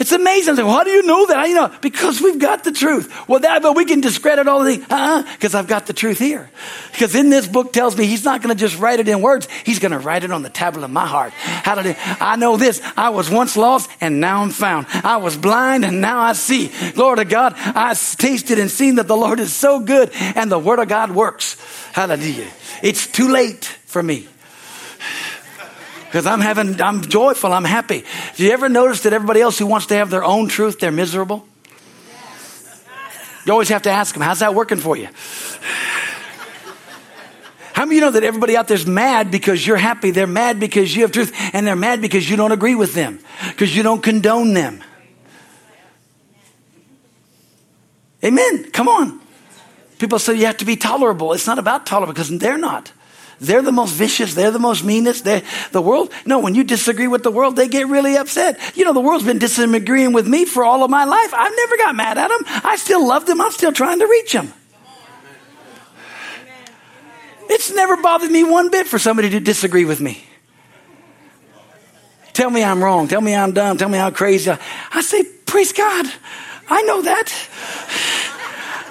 It's 0.00 0.12
amazing. 0.12 0.56
Like, 0.56 0.64
how 0.64 0.82
do 0.82 0.90
you 0.90 1.02
know 1.02 1.26
that? 1.26 1.42
Do 1.42 1.48
you 1.50 1.54
know? 1.54 1.70
Because 1.82 2.22
we've 2.22 2.38
got 2.38 2.64
the 2.64 2.72
truth. 2.72 3.28
Well, 3.28 3.40
that, 3.40 3.60
but 3.60 3.76
we 3.76 3.84
can 3.84 4.00
discredit 4.00 4.48
all 4.48 4.64
the 4.64 4.76
things. 4.76 4.90
Uh-uh, 4.90 5.30
because 5.34 5.54
I've 5.54 5.66
got 5.66 5.86
the 5.86 5.92
truth 5.92 6.18
here. 6.18 6.50
Because 6.90 7.14
in 7.14 7.28
this 7.28 7.46
book 7.46 7.74
tells 7.74 7.98
me 7.98 8.06
he's 8.06 8.24
not 8.24 8.40
going 8.40 8.56
to 8.56 8.58
just 8.58 8.78
write 8.78 8.98
it 8.98 9.08
in 9.08 9.20
words. 9.20 9.46
He's 9.62 9.78
going 9.78 9.92
to 9.92 9.98
write 9.98 10.24
it 10.24 10.32
on 10.32 10.42
the 10.42 10.48
tablet 10.48 10.84
of 10.84 10.90
my 10.90 11.06
heart. 11.06 11.34
Did 11.66 11.96
I 12.18 12.36
know 12.36 12.56
this? 12.56 12.80
I 12.96 13.10
was 13.10 13.28
once 13.28 13.58
lost 13.58 13.90
and 14.00 14.22
now 14.22 14.42
I'm 14.42 14.48
found. 14.48 14.86
I 14.88 15.18
was 15.18 15.36
blind 15.36 15.84
and 15.84 16.00
now 16.00 16.20
I 16.20 16.32
see. 16.32 16.72
Glory 16.92 17.16
to 17.16 17.24
God, 17.26 17.52
I 17.56 17.92
tasted 17.92 18.58
and 18.58 18.70
seen 18.70 18.94
that 18.94 19.06
the 19.06 19.16
Lord 19.16 19.38
is 19.38 19.52
so 19.52 19.80
good 19.80 20.12
and 20.14 20.50
the 20.50 20.58
word 20.58 20.78
of 20.78 20.88
God 20.88 21.10
works. 21.10 21.58
Hallelujah. 21.92 22.48
It's 22.82 23.06
too 23.06 23.28
late 23.28 23.66
for 23.84 24.02
me 24.02 24.28
because 26.10 26.26
I'm 26.26 26.40
having, 26.40 26.82
I'm 26.82 27.02
joyful, 27.02 27.52
I'm 27.52 27.64
happy. 27.64 28.04
Do 28.34 28.44
you 28.44 28.50
ever 28.50 28.68
notice 28.68 29.02
that 29.02 29.12
everybody 29.12 29.40
else 29.40 29.60
who 29.60 29.66
wants 29.66 29.86
to 29.86 29.94
have 29.94 30.10
their 30.10 30.24
own 30.24 30.48
truth, 30.48 30.80
they're 30.80 30.90
miserable? 30.90 31.46
You 33.46 33.52
always 33.52 33.68
have 33.68 33.82
to 33.82 33.90
ask 33.90 34.12
them, 34.12 34.22
how's 34.24 34.40
that 34.40 34.52
working 34.52 34.78
for 34.78 34.96
you? 34.96 35.08
How 37.74 37.84
many 37.84 37.94
you 37.94 38.00
know 38.00 38.10
that 38.10 38.24
everybody 38.24 38.56
out 38.56 38.66
there's 38.66 38.88
mad 38.88 39.30
because 39.30 39.64
you're 39.64 39.76
happy? 39.76 40.10
They're 40.10 40.26
mad 40.26 40.58
because 40.58 40.96
you 40.96 41.02
have 41.02 41.12
truth, 41.12 41.32
and 41.52 41.64
they're 41.64 41.76
mad 41.76 42.00
because 42.00 42.28
you 42.28 42.36
don't 42.36 42.50
agree 42.50 42.74
with 42.74 42.92
them, 42.92 43.20
because 43.50 43.74
you 43.76 43.84
don't 43.84 44.02
condone 44.02 44.52
them. 44.52 44.82
Amen. 48.24 48.72
Come 48.72 48.88
on. 48.88 49.20
People 50.00 50.18
say 50.18 50.34
you 50.34 50.46
have 50.46 50.56
to 50.56 50.64
be 50.64 50.74
tolerable. 50.74 51.34
It's 51.34 51.46
not 51.46 51.60
about 51.60 51.86
tolerable 51.86 52.14
because 52.14 52.36
they're 52.36 52.58
not. 52.58 52.92
They're 53.40 53.62
the 53.62 53.72
most 53.72 53.94
vicious. 53.94 54.34
They're 54.34 54.50
the 54.50 54.58
most 54.58 54.84
meanest. 54.84 55.24
They're, 55.24 55.42
the 55.72 55.80
world, 55.80 56.12
no, 56.26 56.40
when 56.40 56.54
you 56.54 56.62
disagree 56.62 57.08
with 57.08 57.22
the 57.22 57.30
world, 57.30 57.56
they 57.56 57.68
get 57.68 57.88
really 57.88 58.16
upset. 58.16 58.60
You 58.76 58.84
know, 58.84 58.92
the 58.92 59.00
world's 59.00 59.24
been 59.24 59.38
disagreeing 59.38 60.12
with 60.12 60.28
me 60.28 60.44
for 60.44 60.62
all 60.64 60.84
of 60.84 60.90
my 60.90 61.04
life. 61.04 61.32
I've 61.32 61.56
never 61.56 61.76
got 61.78 61.94
mad 61.96 62.18
at 62.18 62.28
them. 62.28 62.40
I 62.64 62.76
still 62.76 63.06
love 63.06 63.24
them. 63.26 63.40
I'm 63.40 63.52
still 63.52 63.72
trying 63.72 64.00
to 64.00 64.06
reach 64.06 64.32
them. 64.32 64.52
It's 67.48 67.72
never 67.72 67.96
bothered 67.96 68.30
me 68.30 68.44
one 68.44 68.70
bit 68.70 68.86
for 68.86 68.98
somebody 68.98 69.30
to 69.30 69.40
disagree 69.40 69.84
with 69.84 70.00
me. 70.00 70.24
Tell 72.32 72.50
me 72.50 72.62
I'm 72.62 72.82
wrong. 72.82 73.08
Tell 73.08 73.20
me 73.20 73.34
I'm 73.34 73.52
dumb. 73.52 73.76
Tell 73.76 73.88
me 73.88 73.98
how 73.98 74.10
crazy. 74.10 74.50
I 74.50 75.00
say, 75.00 75.24
praise 75.46 75.72
God. 75.72 76.06
I 76.68 76.82
know 76.82 77.02
that. 77.02 77.32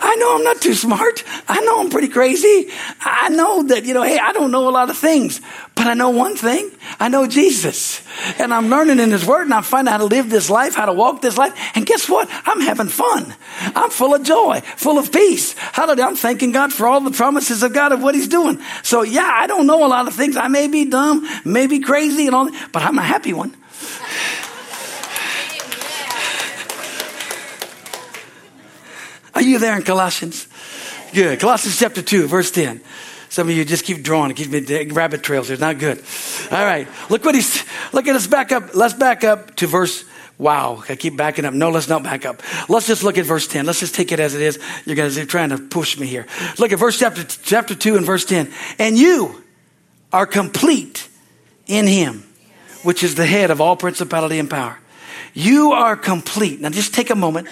I 0.02 0.16
know 0.16 0.36
I'm 0.36 0.44
not 0.44 0.62
too 0.62 0.74
smart. 0.74 1.24
I 1.48 1.62
know 1.62 1.80
I'm 1.80 1.90
pretty 1.90 2.08
crazy. 2.08 2.70
I 3.02 3.30
know 3.30 3.64
that, 3.64 3.86
you 3.86 3.94
know, 3.94 4.04
hey, 4.04 4.18
I 4.18 4.34
don't 4.34 4.52
know 4.52 4.70
a 4.70 4.72
lot 4.72 4.90
of 4.90 4.98
things, 4.98 5.42
but 5.76 5.88
I 5.88 5.94
know 5.94 6.10
one 6.10 6.36
thing. 6.36 6.72
I 7.00 7.10
know 7.10 7.28
Jesus. 7.28 8.02
And 8.40 8.54
I'm 8.54 8.70
learning 8.70 9.00
in 9.00 9.12
His 9.12 9.26
Word 9.26 9.44
and 9.44 9.54
I'm 9.54 9.64
finding 9.64 9.92
how 9.92 9.98
to 9.98 10.06
live 10.06 10.30
this 10.30 10.50
life, 10.50 10.76
how 10.76 10.86
to 10.86 10.94
walk 10.94 11.22
this 11.22 11.38
life. 11.38 11.54
And 11.76 11.86
guess 11.86 12.10
what? 12.10 12.28
I'm 12.46 12.62
having 12.62 12.88
fun. 12.88 13.36
I'm 13.76 13.90
full 13.90 14.14
of 14.14 14.24
joy, 14.24 14.62
full 14.78 14.98
of 14.98 15.12
peace. 15.12 15.54
Hallelujah. 15.54 16.06
I'm 16.06 16.16
thanking 16.16 16.52
God 16.52 16.74
for 16.74 16.88
all 16.88 17.02
the 17.02 17.12
promises 17.12 17.64
of 17.64 17.74
God 17.74 17.92
of 17.92 18.02
what 18.02 18.16
He's 18.16 18.28
doing. 18.28 18.62
So 18.84 19.04
yeah, 19.04 19.30
I 19.32 19.48
don't 19.48 19.68
know 19.68 19.86
a 19.86 19.88
lot 19.88 20.08
of 20.08 20.14
things. 20.14 20.38
I 20.38 20.48
may 20.48 20.68
be 20.68 20.86
dumb, 20.86 21.28
maybe 21.46 21.80
crazy 21.80 22.26
and 22.26 22.36
all 22.36 22.50
but 22.72 22.84
I'm 22.84 22.98
a 22.98 23.04
happy 23.04 23.34
one. 23.34 23.56
Are 29.40 29.42
you 29.42 29.58
there 29.58 29.78
in 29.78 29.84
Colossians? 29.84 30.50
Good. 31.14 31.40
Colossians 31.40 31.80
chapter 31.80 32.02
2, 32.02 32.28
verse 32.28 32.52
10. 32.52 32.82
Some 33.30 33.48
of 33.48 33.56
you 33.56 33.64
just 33.64 33.86
keep 33.86 34.04
drawing, 34.04 34.34
keep 34.34 34.52
rabbit 34.94 35.24
trails. 35.24 35.50
It's 35.50 35.62
not 35.62 35.80
good. 35.80 36.04
All 36.52 36.66
right. 36.66 36.90
Look 37.10 37.24
what 37.24 37.36
he's, 37.36 37.64
look 37.94 38.06
at 38.10 38.18
us 38.18 38.28
back 38.28 38.52
up. 38.52 38.76
Let's 38.76 38.96
back 38.96 39.24
up 39.24 39.56
to 39.56 39.68
verse, 39.68 40.04
wow. 40.38 40.84
I 40.90 40.98
keep 40.98 41.16
backing 41.16 41.46
up. 41.46 41.54
No, 41.54 41.70
let's 41.70 41.88
not 41.88 42.04
back 42.04 42.26
up. 42.26 42.42
Let's 42.68 42.86
just 42.86 43.02
look 43.02 43.18
at 43.18 43.24
verse 43.24 43.48
10. 43.48 43.66
Let's 43.66 43.80
just 43.80 43.96
take 43.96 44.12
it 44.12 44.20
as 44.20 44.36
it 44.36 44.42
is. 44.42 44.60
You 44.86 44.94
guys 44.94 45.18
are 45.18 45.26
trying 45.26 45.52
to 45.52 45.58
push 45.58 45.98
me 45.98 46.06
here. 46.06 46.28
Look 46.58 46.74
at 46.74 46.80
verse 46.80 47.00
chapter, 47.00 47.24
chapter 47.24 47.76
2 47.76 47.96
and 47.96 48.06
verse 48.06 48.26
10. 48.26 48.52
And 48.78 48.98
you 48.98 49.42
are 50.12 50.26
complete 50.26 51.08
in 51.66 51.88
him, 51.88 52.26
which 52.84 53.04
is 53.04 53.16
the 53.16 53.26
head 53.26 53.52
of 53.52 53.62
all 53.62 53.78
principality 53.78 54.38
and 54.38 54.50
power. 54.50 54.78
You 55.34 55.72
are 55.72 55.96
complete. 55.96 56.60
Now 56.60 56.72
just 56.72 56.94
take 56.94 57.10
a 57.10 57.16
moment. 57.16 57.48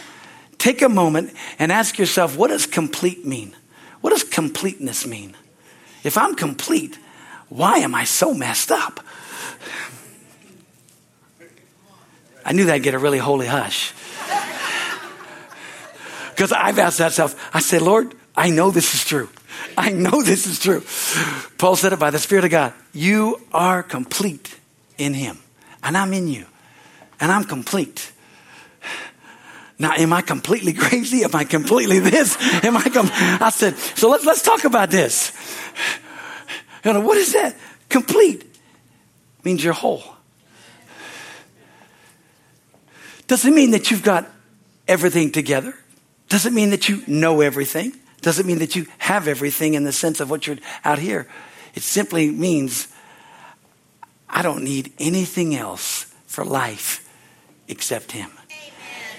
Take 0.58 0.82
a 0.82 0.90
moment 0.90 1.34
and 1.60 1.72
ask 1.72 1.98
yourself, 1.98 2.38
what 2.38 2.48
does 2.50 2.66
complete 2.66 3.26
mean? 3.26 3.56
What 4.02 4.12
does 4.12 4.24
completeness 4.24 5.06
mean? 5.06 5.36
If 6.04 6.18
I'm 6.18 6.36
complete, 6.36 6.98
why 7.50 7.78
am 7.78 7.96
I 7.96 8.04
so 8.04 8.34
messed 8.34 8.72
up? 8.72 9.00
I 12.46 12.54
knew 12.54 12.66
that'd 12.66 12.84
get 12.84 12.94
a 12.94 13.00
really 13.00 13.18
holy 13.18 13.48
hush. 13.48 13.94
Because 16.30 16.52
I've 16.52 16.80
asked 16.80 17.00
that 17.00 17.14
self. 17.14 17.36
I 17.54 17.60
said, 17.60 17.82
Lord, 17.82 18.14
I 18.36 18.52
know 18.52 18.72
this 18.72 18.94
is 18.94 19.04
true. 19.04 19.30
I 19.78 19.90
know 19.90 20.22
this 20.22 20.48
is 20.48 20.60
true. 20.60 20.84
Paul 21.58 21.76
said 21.76 21.94
it 21.94 22.00
by 22.00 22.12
the 22.12 22.20
Spirit 22.20 22.46
of 22.46 22.52
God. 22.52 22.74
You 22.94 23.42
are 23.52 23.84
complete 23.84 24.56
in 24.98 25.14
Him, 25.14 25.40
and 25.84 25.98
I'm 25.98 26.14
in 26.14 26.28
you, 26.28 26.46
and 27.20 27.32
I'm 27.32 27.44
complete. 27.44 28.12
Now, 29.80 29.94
am 29.94 30.12
I 30.14 30.22
completely 30.22 30.74
crazy? 30.86 31.24
Am 31.24 31.36
I 31.36 31.44
completely 31.44 32.00
this? 32.00 32.38
Am 32.64 32.76
I? 32.78 32.84
Com-? 32.84 33.10
I 33.12 33.50
said, 33.52 33.78
so 33.78 34.10
let's 34.10 34.26
let's 34.26 34.42
talk 34.42 34.64
about 34.64 34.90
this. 34.90 35.32
You 36.84 36.94
know, 36.94 37.02
what 37.02 37.18
is 37.18 37.34
that? 37.34 37.56
Complete 37.90 38.44
means 39.44 39.64
you're 39.64 39.74
whole. 39.74 40.04
Does 43.28 43.46
it 43.46 43.52
mean 43.52 43.72
that 43.72 43.92
you've 43.92 44.04
got 44.04 44.30
everything 44.88 45.32
together? 45.32 45.76
Does 46.30 46.46
it 46.46 46.54
mean 46.54 46.70
that 46.70 46.88
you 46.88 47.04
know 47.08 47.42
everything? 47.42 47.94
Does 48.22 48.40
it 48.40 48.46
mean 48.46 48.60
that 48.60 48.76
you 48.76 48.88
have 48.98 49.28
everything 49.28 49.74
in 49.74 49.84
the 49.84 49.92
sense 49.92 50.20
of 50.20 50.30
what 50.30 50.48
you're 50.48 50.58
out 50.84 51.00
here? 51.00 51.28
It 51.76 51.84
simply 51.84 52.32
means 52.32 52.88
I 54.30 54.42
don't 54.42 54.64
need 54.64 54.94
anything 54.98 55.56
else 55.56 56.06
for 56.26 56.44
life 56.44 57.08
except 57.68 58.14
Him 58.14 58.37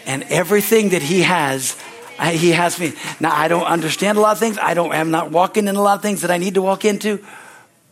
and 0.09 0.25
everything 0.25 0.89
that 0.89 1.03
He 1.03 1.21
has, 1.21 1.77
He 2.21 2.51
has 2.51 2.81
me. 2.81 2.95
Now, 3.21 3.33
I 3.33 3.47
don't 3.47 3.67
understand 3.67 4.19
a 4.19 4.21
lot 4.21 4.33
of 4.33 4.39
things. 4.39 4.59
I 4.59 4.75
don't, 4.75 4.91
I'm 4.91 5.13
not 5.13 5.31
walking 5.31 5.69
in 5.69 5.77
a 5.77 5.83
lot 5.83 5.97
of 5.97 6.03
things 6.03 6.23
that 6.23 6.33
I 6.33 6.39
need 6.39 6.55
to 6.55 6.63
walk 6.63 6.85
into. 6.85 7.25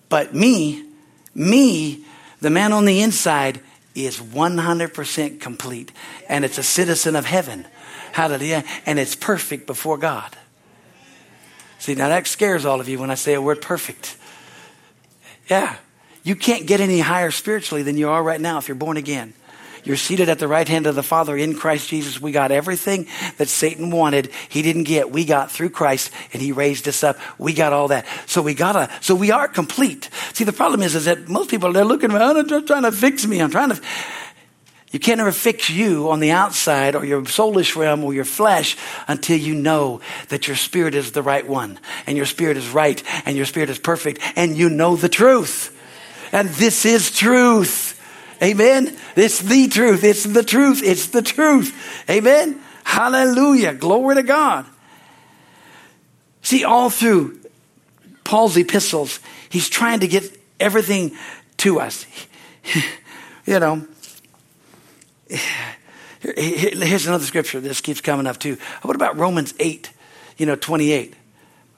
But 0.08 0.34
me, 0.34 0.84
me, 1.34 2.04
the 2.40 2.50
man 2.50 2.72
on 2.72 2.86
the 2.86 3.02
inside, 3.02 3.60
is 3.94 4.18
100% 4.18 5.40
complete. 5.40 5.92
And 6.28 6.44
it's 6.44 6.58
a 6.58 6.62
citizen 6.62 7.16
of 7.16 7.26
heaven. 7.26 7.66
Hallelujah. 8.12 8.64
And 8.86 8.98
it's 8.98 9.14
perfect 9.14 9.66
before 9.66 9.98
God. 9.98 10.36
See, 11.78 11.94
now 11.94 12.08
that 12.08 12.26
scares 12.26 12.64
all 12.64 12.80
of 12.80 12.88
you 12.88 12.98
when 12.98 13.10
I 13.10 13.14
say 13.14 13.34
a 13.34 13.42
word 13.42 13.60
perfect. 13.60 14.16
Yeah. 15.48 15.76
You 16.24 16.34
can't 16.34 16.66
get 16.66 16.80
any 16.80 17.00
higher 17.00 17.30
spiritually 17.30 17.82
than 17.82 17.96
you 17.96 18.08
are 18.08 18.22
right 18.22 18.40
now 18.40 18.58
if 18.58 18.68
you're 18.68 18.74
born 18.74 18.96
again. 18.96 19.34
You're 19.86 19.96
seated 19.96 20.28
at 20.28 20.40
the 20.40 20.48
right 20.48 20.68
hand 20.68 20.88
of 20.88 20.96
the 20.96 21.02
Father 21.04 21.36
in 21.36 21.54
Christ 21.54 21.88
Jesus. 21.88 22.20
We 22.20 22.32
got 22.32 22.50
everything 22.50 23.06
that 23.36 23.48
Satan 23.48 23.92
wanted. 23.92 24.32
He 24.48 24.62
didn't 24.62 24.82
get. 24.82 25.12
We 25.12 25.24
got 25.24 25.52
through 25.52 25.70
Christ 25.70 26.10
and 26.32 26.42
he 26.42 26.50
raised 26.50 26.88
us 26.88 27.04
up. 27.04 27.18
We 27.38 27.54
got 27.54 27.72
all 27.72 27.86
that. 27.88 28.04
So 28.26 28.42
we 28.42 28.52
gotta, 28.54 28.90
so 29.00 29.14
we 29.14 29.30
are 29.30 29.46
complete. 29.46 30.10
See, 30.32 30.42
the 30.42 30.52
problem 30.52 30.82
is, 30.82 30.96
is 30.96 31.04
that 31.04 31.28
most 31.28 31.50
people, 31.50 31.72
they're 31.72 31.84
looking 31.84 32.10
around, 32.10 32.48
they're 32.48 32.62
trying 32.62 32.82
to 32.82 32.90
fix 32.90 33.24
me. 33.26 33.40
I'm 33.40 33.52
trying 33.52 33.70
to, 33.70 33.80
you 34.90 34.98
can't 34.98 35.20
ever 35.20 35.30
fix 35.30 35.70
you 35.70 36.10
on 36.10 36.18
the 36.18 36.32
outside 36.32 36.96
or 36.96 37.04
your 37.04 37.22
soulish 37.22 37.76
realm 37.76 38.02
or 38.02 38.12
your 38.12 38.24
flesh 38.24 38.76
until 39.06 39.38
you 39.38 39.54
know 39.54 40.00
that 40.30 40.48
your 40.48 40.56
spirit 40.56 40.96
is 40.96 41.12
the 41.12 41.22
right 41.22 41.46
one 41.46 41.78
and 42.08 42.16
your 42.16 42.26
spirit 42.26 42.56
is 42.56 42.68
right 42.70 43.00
and 43.24 43.36
your 43.36 43.46
spirit 43.46 43.70
is 43.70 43.78
perfect 43.78 44.20
and 44.34 44.56
you 44.56 44.68
know 44.68 44.96
the 44.96 45.08
truth. 45.08 45.72
And 46.32 46.48
this 46.48 46.84
is 46.84 47.12
truth. 47.12 47.95
Amen. 48.42 48.96
It's 49.16 49.40
the 49.40 49.68
truth. 49.68 50.04
It's 50.04 50.24
the 50.24 50.42
truth. 50.42 50.82
It's 50.82 51.08
the 51.08 51.22
truth. 51.22 51.74
Amen. 52.10 52.60
Hallelujah. 52.84 53.74
Glory 53.74 54.16
to 54.16 54.22
God. 54.22 54.66
See, 56.42 56.64
all 56.64 56.90
through 56.90 57.40
Paul's 58.24 58.56
epistles, 58.56 59.20
he's 59.48 59.68
trying 59.68 60.00
to 60.00 60.08
get 60.08 60.38
everything 60.60 61.16
to 61.58 61.80
us. 61.80 62.06
you 63.46 63.58
know, 63.58 63.86
here's 66.20 67.06
another 67.06 67.24
scripture. 67.24 67.60
This 67.60 67.80
keeps 67.80 68.00
coming 68.00 68.26
up 68.26 68.38
too. 68.38 68.58
What 68.82 68.96
about 68.96 69.16
Romans 69.16 69.54
8, 69.58 69.90
you 70.36 70.46
know, 70.46 70.56
28? 70.56 71.14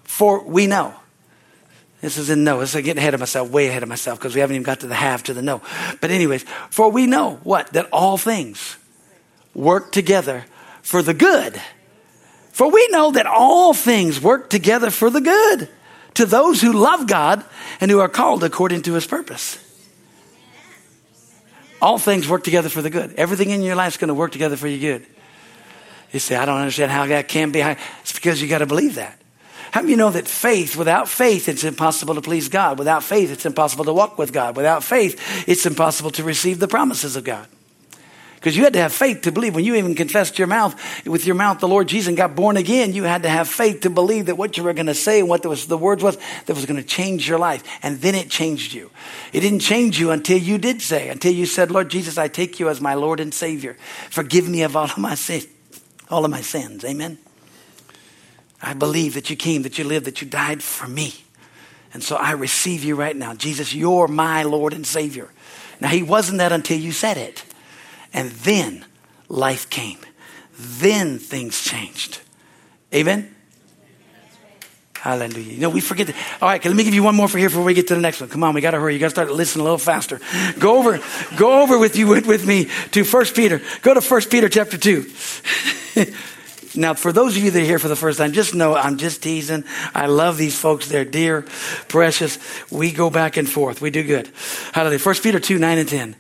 For 0.05 0.43
we 0.45 0.67
know 0.67 0.95
this 2.01 2.17
is 2.17 2.31
in 2.31 2.45
no. 2.45 2.61
This 2.61 2.75
is 2.75 2.83
getting 2.83 2.99
ahead 2.99 3.15
of 3.15 3.21
myself, 3.21 3.51
way 3.51 3.67
ahead 3.67 3.83
of 3.83 3.89
myself, 3.89 4.19
because 4.19 4.35
we 4.35 4.41
haven't 4.41 4.55
even 4.55 4.65
got 4.65 4.81
to 4.81 4.87
the 4.87 4.95
have 4.95 5.23
to 5.25 5.35
the 5.35 5.43
no. 5.43 5.63
But, 6.01 6.11
anyways, 6.11 6.45
for 6.71 6.91
we 6.91 7.07
know 7.07 7.41
what? 7.43 7.73
That 7.73 7.89
all 7.93 8.17
things 8.17 8.77
work 9.55 9.91
together 9.91 10.45
for 10.83 11.03
the 11.03 11.15
good. 11.15 11.61
For 12.53 12.71
we 12.71 12.89
know 12.91 13.13
that 13.13 13.27
all 13.27 13.75
things 13.75 14.21
work 14.21 14.51
together 14.51 14.91
for 14.91 15.11
the 15.11 15.21
good 15.21 15.69
to 16.15 16.27
those 16.27 16.61
who 16.61 16.73
love 16.73 17.07
God 17.07 17.45
and 17.81 17.91
who 17.91 18.01
are 18.01 18.09
called 18.09 18.43
according 18.43 18.83
to 18.83 18.95
his 18.95 19.07
purpose. 19.07 19.59
All 21.81 21.99
things 21.99 22.29
work 22.29 22.43
together 22.43 22.69
for 22.69 22.83
the 22.83 22.91
good. 22.91 23.15
Everything 23.15 23.51
in 23.51 23.63
your 23.63 23.77
life 23.77 23.95
is 23.95 23.97
going 23.99 24.09
to 24.09 24.15
work 24.15 24.33
together 24.33 24.57
for 24.57 24.67
your 24.67 24.99
good. 24.99 25.07
You 26.11 26.19
say, 26.19 26.35
I 26.35 26.45
don't 26.45 26.59
understand 26.59 26.91
how 26.91 27.07
that 27.07 27.29
can 27.29 27.53
be. 27.53 27.61
It's 27.61 28.13
because 28.13 28.43
you 28.43 28.49
got 28.49 28.59
to 28.59 28.67
believe 28.67 28.97
that. 28.97 29.21
How 29.71 29.83
do 29.83 29.89
you 29.89 29.97
know 29.97 30.11
that 30.11 30.29
faith, 30.29 30.77
without 30.77 31.09
faith, 31.09 31.49
it's 31.49 31.65
impossible 31.65 32.15
to 32.15 32.23
please 32.23 32.49
God? 32.49 32.79
Without 32.79 33.05
faith, 33.05 33.31
it's 33.31 33.47
impossible 33.47 33.85
to 33.85 33.93
walk 33.93 34.19
with 34.19 34.33
God. 34.33 34.57
Without 34.57 34.83
faith, 34.83 35.45
it's 35.49 35.67
impossible 35.67 36.11
to 36.13 36.25
receive 36.25 36.59
the 36.59 36.69
promises 36.69 37.17
of 37.17 37.25
God. 37.25 37.47
Because 38.37 38.57
you 38.57 38.63
had 38.63 38.75
to 38.75 38.79
have 38.79 38.93
faith 38.93 39.23
to 39.23 39.33
believe. 39.33 39.57
When 39.57 39.65
you 39.65 39.75
even 39.75 39.97
confessed 39.97 40.39
your 40.39 40.47
mouth, 40.47 41.05
with 41.05 41.27
your 41.27 41.35
mouth, 41.35 41.59
the 41.59 41.67
Lord 41.67 41.89
Jesus 41.89 42.07
and 42.07 42.17
got 42.17 42.37
born 42.37 42.57
again, 42.57 42.93
you 42.93 43.03
had 43.03 43.25
to 43.25 43.29
have 43.29 43.49
faith 43.49 43.81
to 43.81 43.91
believe 43.91 44.27
that 44.27 44.37
what 44.37 44.57
you 44.57 44.63
were 44.63 44.73
going 44.75 44.87
to 44.87 44.95
say 44.95 45.19
and 45.19 45.29
what 45.29 45.45
was, 45.45 45.67
the 45.67 45.77
words 45.77 46.05
was, 46.05 46.17
that 46.47 46.55
was 46.55 46.65
going 46.65 46.81
to 46.81 46.87
change 46.87 47.29
your 47.29 47.41
life. 47.41 47.65
And 47.83 48.01
then 48.01 48.15
it 48.15 48.31
changed 48.31 48.73
you. 48.73 48.93
It 49.33 49.41
didn't 49.41 49.59
change 49.59 49.99
you 49.99 50.13
until 50.13 50.39
you 50.39 50.57
did 50.57 50.81
say, 50.81 51.09
until 51.09 51.33
you 51.33 51.47
said, 51.47 51.73
Lord 51.73 51.91
Jesus, 51.91 52.17
I 52.17 52.29
take 52.29 52.61
you 52.61 52.69
as 52.69 52.81
my 52.81 52.95
Lord 52.95 53.19
and 53.19 53.35
Savior. 53.35 53.77
Forgive 54.09 54.49
me 54.49 54.63
of 54.63 54.77
all 54.77 54.85
of 54.85 54.99
my 54.99 55.17
sins, 55.17 55.49
all 56.09 56.25
of 56.25 56.31
my 56.31 56.41
sins. 56.41 56.85
Amen. 56.85 57.19
I 58.61 58.75
believe 58.75 59.15
that 59.15 59.31
you 59.31 59.37
came, 59.37 59.63
that 59.63 59.79
you 59.79 59.85
lived, 59.85 60.07
that 60.07 60.21
you 60.21 60.29
died 60.29 60.63
for 60.63 60.87
me. 60.87 61.15
And 61.95 62.03
so 62.03 62.17
I 62.17 62.33
receive 62.33 62.85
you 62.85 62.97
right 62.97 63.17
now. 63.17 63.35
Jesus, 63.35 63.75
you're 63.75 64.09
my 64.09 64.43
Lord 64.43 64.73
and 64.73 64.87
Savior. 64.87 65.31
Now, 65.81 65.89
He 65.89 66.03
wasn't 66.03 66.39
that 66.39 66.53
until 66.53 66.79
you 66.79 66.93
said 66.93 67.17
it. 67.17 67.45
And 68.13 68.31
then 68.31 68.85
life 69.29 69.71
came. 69.71 69.99
Then 70.59 71.19
things 71.19 71.63
changed. 71.63 72.21
Amen? 72.93 73.35
Hallelujah. 74.99 75.53
You 75.53 75.61
know, 75.61 75.71
we 75.71 75.81
forget 75.81 76.09
that. 76.09 76.17
All 76.43 76.49
right, 76.49 76.65
let 76.65 76.75
me 76.75 76.83
give 76.83 76.95
you 76.95 77.05
one 77.05 77.15
more 77.15 77.29
for 77.29 77.39
here 77.39 77.49
before 77.49 77.63
we 77.63 77.73
get 77.73 77.87
to 77.89 77.95
the 77.95 78.01
next 78.01 78.21
one. 78.21 78.29
Come 78.29 78.43
on, 78.43 78.53
we 78.55 78.61
got 78.61 78.73
to 78.73 78.81
hurry. 78.81 78.95
You 78.95 78.99
got 78.99 79.07
to 79.07 79.11
start 79.11 79.31
listening 79.31 79.61
a 79.61 79.65
little 79.65 79.79
faster. 79.79 80.21
Go 80.59 80.79
over, 80.79 80.99
go 81.37 81.63
over 81.63 81.79
with 81.79 81.97
you 81.97 82.09
with, 82.09 82.27
with 82.27 82.45
me 82.45 82.69
to 82.91 83.05
First 83.05 83.37
Peter. 83.37 83.63
Go 83.83 83.95
to 83.95 84.01
First 84.01 84.29
Peter 84.31 84.49
chapter 84.49 84.77
2. 84.77 85.07
Now, 86.79 86.95
for 86.95 87.11
those 87.11 87.37
of 87.37 87.43
you 87.43 87.51
that 87.51 87.61
are 87.61 87.65
here 87.65 87.81
for 87.81 87.89
the 87.89 87.97
first 87.97 88.19
time, 88.19 88.33
just 88.33 88.55
know 88.55 88.77
I'm 88.77 88.99
just 88.99 89.21
teasing. 89.21 89.65
I 89.97 90.07
love 90.07 90.37
these 90.37 90.57
folks. 90.57 90.89
They're 90.89 91.05
dear, 91.05 91.43
precious. 91.89 92.39
We 92.71 92.93
go 92.93 93.11
back 93.11 93.37
and 93.37 93.49
forth. 93.49 93.81
We 93.81 93.91
do 93.91 94.05
good. 94.05 94.31
Hallelujah. 94.73 95.01
First 95.01 95.25
Peter 95.25 95.41
2, 95.41 95.59
9 95.59 95.79
and 95.79 95.89
10. 95.89 96.15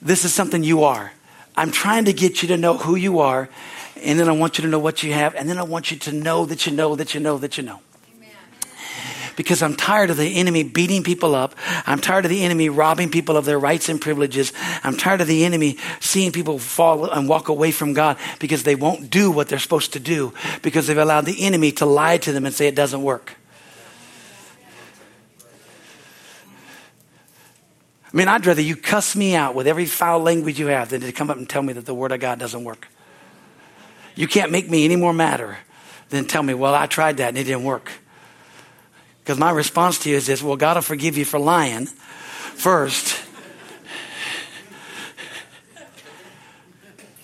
This 0.00 0.24
is 0.24 0.32
something 0.32 0.62
you 0.62 0.84
are. 0.84 1.10
I'm 1.56 1.72
trying 1.72 2.04
to 2.04 2.12
get 2.12 2.40
you 2.40 2.48
to 2.48 2.56
know 2.56 2.76
who 2.76 2.94
you 2.94 3.18
are, 3.18 3.48
and 3.96 4.16
then 4.16 4.28
I 4.28 4.32
want 4.32 4.58
you 4.58 4.62
to 4.62 4.70
know 4.70 4.78
what 4.78 5.02
you 5.02 5.12
have, 5.12 5.34
and 5.34 5.48
then 5.48 5.58
I 5.58 5.64
want 5.64 5.90
you 5.90 5.96
to 5.98 6.12
know 6.12 6.46
that 6.46 6.66
you 6.66 6.72
know 6.72 6.94
that 6.94 7.12
you 7.12 7.18
know 7.18 7.38
that 7.38 7.58
you 7.58 7.64
know 7.64 7.80
because 9.36 9.62
I'm 9.62 9.76
tired 9.76 10.10
of 10.10 10.16
the 10.16 10.36
enemy 10.36 10.62
beating 10.62 11.02
people 11.02 11.34
up. 11.34 11.54
I'm 11.86 12.00
tired 12.00 12.24
of 12.24 12.30
the 12.30 12.42
enemy 12.42 12.68
robbing 12.68 13.10
people 13.10 13.36
of 13.36 13.44
their 13.44 13.58
rights 13.58 13.88
and 13.88 14.00
privileges. 14.00 14.52
I'm 14.84 14.96
tired 14.96 15.20
of 15.20 15.26
the 15.26 15.44
enemy 15.44 15.78
seeing 16.00 16.32
people 16.32 16.58
fall 16.58 17.10
and 17.10 17.28
walk 17.28 17.48
away 17.48 17.70
from 17.70 17.92
God 17.92 18.16
because 18.38 18.62
they 18.62 18.74
won't 18.74 19.10
do 19.10 19.30
what 19.30 19.48
they're 19.48 19.58
supposed 19.58 19.92
to 19.94 20.00
do 20.00 20.32
because 20.62 20.86
they've 20.86 20.96
allowed 20.96 21.26
the 21.26 21.44
enemy 21.44 21.72
to 21.72 21.86
lie 21.86 22.18
to 22.18 22.32
them 22.32 22.46
and 22.46 22.54
say 22.54 22.66
it 22.66 22.74
doesn't 22.74 23.02
work. 23.02 23.36
I 28.12 28.16
mean, 28.16 28.26
I'd 28.26 28.44
rather 28.44 28.60
you 28.60 28.74
cuss 28.74 29.14
me 29.14 29.36
out 29.36 29.54
with 29.54 29.68
every 29.68 29.86
foul 29.86 30.18
language 30.20 30.58
you 30.58 30.66
have 30.66 30.88
than 30.88 31.00
to 31.02 31.12
come 31.12 31.30
up 31.30 31.36
and 31.36 31.48
tell 31.48 31.62
me 31.62 31.72
that 31.74 31.86
the 31.86 31.94
Word 31.94 32.10
of 32.10 32.18
God 32.18 32.40
doesn't 32.40 32.64
work. 32.64 32.88
You 34.16 34.26
can't 34.26 34.50
make 34.50 34.68
me 34.68 34.84
any 34.84 34.96
more 34.96 35.12
madder 35.12 35.58
than 36.08 36.24
tell 36.24 36.42
me, 36.42 36.52
well, 36.52 36.74
I 36.74 36.86
tried 36.86 37.18
that 37.18 37.28
and 37.28 37.38
it 37.38 37.44
didn't 37.44 37.62
work. 37.62 37.92
Because 39.20 39.38
my 39.38 39.50
response 39.50 39.98
to 40.00 40.10
you 40.10 40.16
is 40.16 40.26
this 40.26 40.42
well, 40.42 40.56
God 40.56 40.76
will 40.76 40.82
forgive 40.82 41.16
you 41.16 41.24
for 41.24 41.38
lying 41.38 41.86
first. 41.86 43.24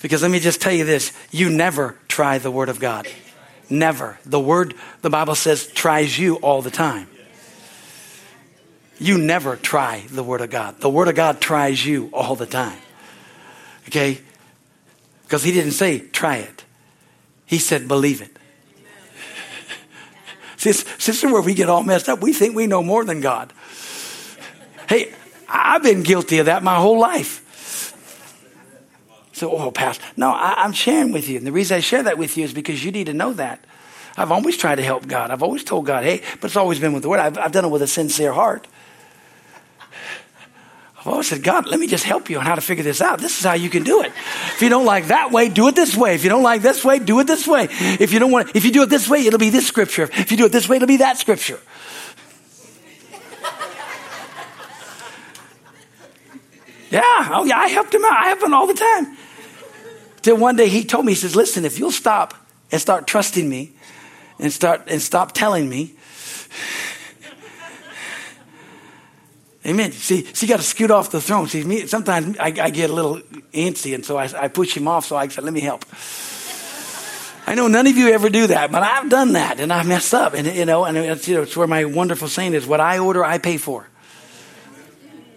Because 0.02 0.22
let 0.22 0.30
me 0.30 0.38
just 0.38 0.60
tell 0.60 0.72
you 0.72 0.84
this 0.84 1.12
you 1.30 1.50
never 1.50 1.96
try 2.06 2.38
the 2.38 2.50
Word 2.50 2.68
of 2.68 2.78
God. 2.78 3.08
Never. 3.68 4.18
The 4.24 4.38
Word, 4.38 4.74
the 5.02 5.10
Bible 5.10 5.34
says, 5.34 5.66
tries 5.66 6.18
you 6.18 6.36
all 6.36 6.62
the 6.62 6.70
time. 6.70 7.08
You 8.98 9.18
never 9.18 9.56
try 9.56 10.04
the 10.08 10.22
Word 10.22 10.40
of 10.40 10.50
God. 10.50 10.80
The 10.80 10.88
Word 10.88 11.08
of 11.08 11.14
God 11.14 11.40
tries 11.40 11.84
you 11.84 12.08
all 12.12 12.36
the 12.36 12.46
time. 12.46 12.78
Okay? 13.88 14.20
Because 15.24 15.42
He 15.42 15.52
didn't 15.52 15.72
say, 15.72 15.98
try 15.98 16.36
it, 16.36 16.64
He 17.44 17.58
said, 17.58 17.88
believe 17.88 18.22
it. 18.22 18.35
This, 20.62 20.84
this 21.04 21.22
is 21.22 21.24
where 21.24 21.42
we 21.42 21.54
get 21.54 21.68
all 21.68 21.82
messed 21.82 22.08
up. 22.08 22.20
We 22.20 22.32
think 22.32 22.54
we 22.54 22.66
know 22.66 22.82
more 22.82 23.04
than 23.04 23.20
God. 23.20 23.52
Hey, 24.88 25.12
I've 25.48 25.82
been 25.82 26.02
guilty 26.02 26.38
of 26.38 26.46
that 26.46 26.62
my 26.62 26.76
whole 26.76 26.98
life. 26.98 27.42
So, 29.32 29.50
oh, 29.50 29.70
Pastor, 29.70 30.02
no, 30.16 30.30
I, 30.30 30.64
am 30.64 30.72
sharing 30.72 31.12
with 31.12 31.28
you. 31.28 31.36
And 31.36 31.46
the 31.46 31.52
reason 31.52 31.76
I 31.76 31.80
share 31.80 32.02
that 32.04 32.16
with 32.16 32.38
you 32.38 32.44
is 32.44 32.54
because 32.54 32.82
you 32.82 32.90
need 32.90 33.04
to 33.04 33.12
know 33.12 33.34
that. 33.34 33.62
I've 34.16 34.32
always 34.32 34.56
tried 34.56 34.76
to 34.76 34.82
help 34.82 35.06
God. 35.06 35.30
I've 35.30 35.42
always 35.42 35.62
told 35.62 35.84
God, 35.84 36.04
hey, 36.04 36.22
but 36.40 36.48
it's 36.48 36.56
always 36.56 36.80
been 36.80 36.94
with 36.94 37.02
the 37.02 37.10
Word. 37.10 37.20
I've, 37.20 37.36
I've 37.36 37.52
done 37.52 37.66
it 37.66 37.68
with 37.68 37.82
a 37.82 37.86
sincere 37.86 38.32
heart. 38.32 38.66
Well, 41.06 41.18
I 41.18 41.22
said, 41.22 41.44
God, 41.44 41.68
let 41.68 41.78
me 41.78 41.86
just 41.86 42.02
help 42.02 42.28
you 42.28 42.40
on 42.40 42.44
how 42.44 42.56
to 42.56 42.60
figure 42.60 42.82
this 42.82 43.00
out. 43.00 43.20
This 43.20 43.38
is 43.38 43.44
how 43.44 43.52
you 43.52 43.70
can 43.70 43.84
do 43.84 44.02
it. 44.02 44.08
If 44.08 44.60
you 44.60 44.68
don't 44.68 44.84
like 44.84 45.06
that 45.06 45.30
way, 45.30 45.48
do 45.48 45.68
it 45.68 45.76
this 45.76 45.96
way. 45.96 46.16
If 46.16 46.24
you 46.24 46.30
don't 46.30 46.42
like 46.42 46.62
this 46.62 46.84
way, 46.84 46.98
do 46.98 47.20
it 47.20 47.28
this 47.28 47.46
way. 47.46 47.68
If 47.70 48.12
you 48.12 48.18
don't 48.18 48.32
want, 48.32 48.56
if 48.56 48.64
you 48.64 48.72
do 48.72 48.82
it 48.82 48.88
this 48.88 49.08
way, 49.08 49.24
it'll 49.24 49.38
be 49.38 49.50
this 49.50 49.68
scripture. 49.68 50.10
If 50.12 50.32
you 50.32 50.36
do 50.36 50.46
it 50.46 50.52
this 50.52 50.68
way, 50.68 50.76
it'll 50.76 50.88
be 50.88 50.96
that 50.96 51.16
scripture. 51.16 51.60
Yeah, 56.90 57.02
oh 57.32 57.44
yeah, 57.44 57.58
I 57.58 57.68
helped 57.68 57.94
him 57.94 58.04
out. 58.04 58.12
I 58.12 58.28
help 58.28 58.42
him 58.42 58.52
all 58.52 58.66
the 58.66 58.74
time. 58.74 59.16
Till 60.22 60.36
one 60.36 60.56
day 60.56 60.68
he 60.68 60.84
told 60.84 61.06
me, 61.06 61.12
he 61.12 61.16
says, 61.16 61.36
listen, 61.36 61.64
if 61.64 61.78
you'll 61.78 61.92
stop 61.92 62.34
and 62.72 62.80
start 62.80 63.06
trusting 63.06 63.48
me 63.48 63.70
and 64.40 64.52
start 64.52 64.82
and 64.88 65.00
stop 65.00 65.30
telling 65.32 65.68
me 65.68 65.94
Amen. 69.66 69.90
See, 69.90 70.24
you 70.32 70.48
got 70.48 70.58
to 70.58 70.62
scoot 70.62 70.92
off 70.92 71.10
the 71.10 71.20
throne. 71.20 71.48
See, 71.48 71.64
me, 71.64 71.86
sometimes 71.88 72.38
I, 72.38 72.46
I, 72.46 72.70
get 72.70 72.88
a 72.88 72.92
little 72.92 73.16
antsy, 73.52 73.96
and 73.96 74.04
so 74.04 74.16
I, 74.16 74.30
I, 74.44 74.46
push 74.46 74.76
him 74.76 74.86
off. 74.86 75.06
So 75.06 75.16
I 75.16 75.26
said, 75.26 75.42
"Let 75.42 75.52
me 75.52 75.60
help." 75.60 75.84
I 77.48 77.56
know 77.56 77.66
none 77.66 77.86
of 77.88 77.96
you 77.96 78.10
ever 78.10 78.28
do 78.28 78.46
that, 78.46 78.70
but 78.70 78.84
I've 78.84 79.08
done 79.08 79.32
that, 79.32 79.58
and 79.58 79.72
I 79.72 79.82
messed 79.82 80.14
up. 80.14 80.34
And 80.34 80.46
you 80.46 80.66
know, 80.66 80.84
and 80.84 80.96
it's, 80.96 81.26
you 81.26 81.34
know, 81.34 81.42
it's 81.42 81.56
where 81.56 81.66
my 81.66 81.84
wonderful 81.84 82.28
saying 82.28 82.54
is: 82.54 82.64
"What 82.64 82.78
I 82.78 82.98
order, 82.98 83.24
I 83.24 83.38
pay 83.38 83.56
for." 83.56 83.88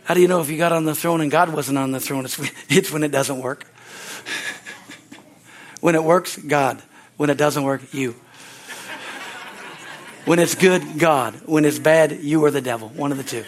How 0.03 0.13
do 0.13 0.21
you 0.21 0.27
know 0.27 0.41
if 0.41 0.49
you 0.49 0.57
got 0.57 0.71
on 0.73 0.85
the 0.85 0.95
throne 0.95 1.21
and 1.21 1.31
God 1.31 1.51
wasn't 1.51 1.79
on 1.79 1.91
the 1.91 1.99
throne? 1.99 2.25
It's, 2.25 2.39
it's 2.69 2.91
when 2.91 3.03
it 3.03 3.11
doesn't 3.11 3.41
work. 3.41 3.65
when 5.81 5.95
it 5.95 6.03
works, 6.03 6.37
God. 6.37 6.81
When 7.17 7.31
it 7.31 7.37
doesn't 7.37 7.63
work, 7.63 7.93
you. 7.93 8.15
When 10.25 10.37
it's 10.37 10.53
good, 10.53 10.99
God. 10.99 11.33
When 11.47 11.65
it's 11.65 11.79
bad, 11.79 12.11
you 12.11 12.45
are 12.45 12.51
the 12.51 12.61
devil. 12.61 12.89
One 12.89 13.11
of 13.11 13.17
the 13.17 13.23
two. 13.23 13.43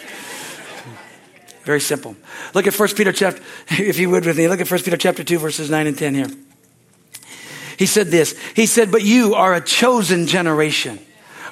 Very 1.71 1.79
simple. 1.79 2.17
Look 2.53 2.67
at 2.67 2.77
1 2.77 2.89
Peter 2.97 3.13
chapter, 3.13 3.41
if 3.69 3.97
you 3.97 4.09
would 4.09 4.25
with 4.25 4.37
me, 4.37 4.49
look 4.49 4.59
at 4.59 4.69
1 4.69 4.81
Peter 4.81 4.97
chapter 4.97 5.23
2, 5.23 5.39
verses 5.39 5.69
9 5.69 5.87
and 5.87 5.97
10 5.97 6.15
here. 6.15 6.27
He 7.79 7.85
said 7.85 8.07
this. 8.07 8.37
He 8.57 8.65
said, 8.65 8.91
But 8.91 9.03
you 9.03 9.35
are 9.35 9.53
a 9.53 9.61
chosen 9.61 10.27
generation 10.27 10.99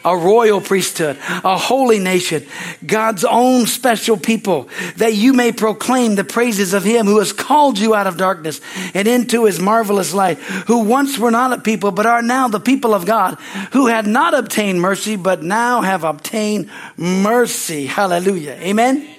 a 0.06 0.16
royal 0.16 0.62
priesthood, 0.62 1.18
a 1.44 1.58
holy 1.58 2.00
nation, 2.00 2.46
God's 2.86 3.26
own 3.26 3.66
special 3.66 4.16
people, 4.16 4.70
that 4.96 5.14
you 5.14 5.34
may 5.34 5.52
proclaim 5.52 6.16
the 6.16 6.24
praises 6.24 6.74
of 6.74 6.86
him 6.86 7.06
who 7.06 7.20
has 7.20 7.34
called 7.34 7.78
you 7.78 7.94
out 7.94 8.08
of 8.08 8.16
darkness 8.16 8.62
and 8.94 9.10
into 9.10 9.44
his 9.44 9.60
marvelous 9.60 10.14
light, 10.14 10.38
who 10.38 10.86
once 10.86 11.18
were 11.18 11.32
not 11.32 11.52
a 11.52 11.62
people, 11.62 11.92
but 11.92 12.06
are 12.06 12.22
now 12.22 12.48
the 12.48 12.62
people 12.62 12.94
of 12.94 13.06
God, 13.06 13.36
who 13.74 13.88
had 13.88 14.08
not 14.08 14.34
obtained 14.34 14.80
mercy, 14.80 15.18
but 15.18 15.44
now 15.44 15.82
have 15.82 16.06
obtained 16.06 16.70
mercy. 16.96 17.86
Hallelujah. 17.86 18.54
Amen. 18.54 19.19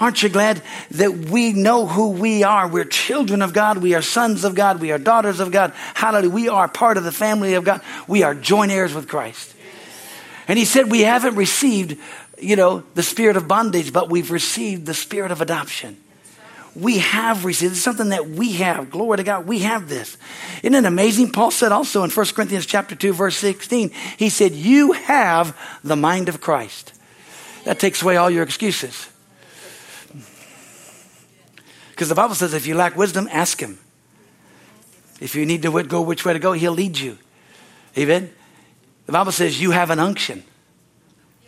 Aren't 0.00 0.22
you 0.22 0.28
glad 0.28 0.60
that 0.92 1.12
we 1.12 1.52
know 1.52 1.86
who 1.86 2.10
we 2.10 2.42
are? 2.42 2.66
We're 2.66 2.84
children 2.84 3.42
of 3.42 3.52
God. 3.52 3.78
We 3.78 3.94
are 3.94 4.02
sons 4.02 4.44
of 4.44 4.54
God. 4.54 4.80
We 4.80 4.90
are 4.90 4.98
daughters 4.98 5.40
of 5.40 5.52
God. 5.52 5.72
Hallelujah. 5.94 6.30
We 6.34 6.48
are 6.48 6.68
part 6.68 6.96
of 6.96 7.04
the 7.04 7.12
family 7.12 7.54
of 7.54 7.64
God. 7.64 7.80
We 8.08 8.22
are 8.22 8.34
joint 8.34 8.72
heirs 8.72 8.92
with 8.92 9.08
Christ. 9.08 9.54
And 10.48 10.58
he 10.58 10.64
said, 10.64 10.90
We 10.90 11.02
haven't 11.02 11.36
received, 11.36 11.98
you 12.38 12.56
know, 12.56 12.82
the 12.94 13.02
spirit 13.02 13.36
of 13.36 13.46
bondage, 13.46 13.92
but 13.92 14.10
we've 14.10 14.30
received 14.30 14.86
the 14.86 14.94
spirit 14.94 15.30
of 15.30 15.40
adoption. 15.40 15.96
We 16.74 16.98
have 16.98 17.44
received. 17.44 17.72
It's 17.72 17.80
something 17.80 18.08
that 18.08 18.28
we 18.28 18.52
have. 18.54 18.90
Glory 18.90 19.18
to 19.18 19.22
God. 19.22 19.46
We 19.46 19.60
have 19.60 19.88
this. 19.88 20.16
Isn't 20.62 20.74
it 20.74 20.84
amazing? 20.84 21.30
Paul 21.30 21.52
said 21.52 21.70
also 21.70 22.02
in 22.02 22.10
1 22.10 22.26
Corinthians 22.34 22.66
chapter 22.66 22.96
2, 22.96 23.12
verse 23.12 23.36
16, 23.36 23.90
he 24.16 24.28
said, 24.28 24.52
You 24.52 24.92
have 24.92 25.56
the 25.84 25.94
mind 25.94 26.28
of 26.28 26.40
Christ. 26.40 26.92
That 27.64 27.78
takes 27.78 28.02
away 28.02 28.16
all 28.16 28.28
your 28.28 28.42
excuses. 28.42 29.08
Because 31.94 32.08
the 32.08 32.16
Bible 32.16 32.34
says 32.34 32.54
if 32.54 32.66
you 32.66 32.74
lack 32.74 32.96
wisdom, 32.96 33.28
ask 33.30 33.60
him. 33.60 33.78
If 35.20 35.36
you 35.36 35.46
need 35.46 35.62
to 35.62 35.82
go 35.84 36.02
which 36.02 36.24
way 36.24 36.32
to 36.32 36.40
go, 36.40 36.50
he'll 36.50 36.72
lead 36.72 36.98
you. 36.98 37.18
Amen. 37.96 38.32
The 39.06 39.12
Bible 39.12 39.30
says 39.30 39.60
you 39.60 39.70
have 39.70 39.90
an 39.90 40.00
unction. 40.00 40.42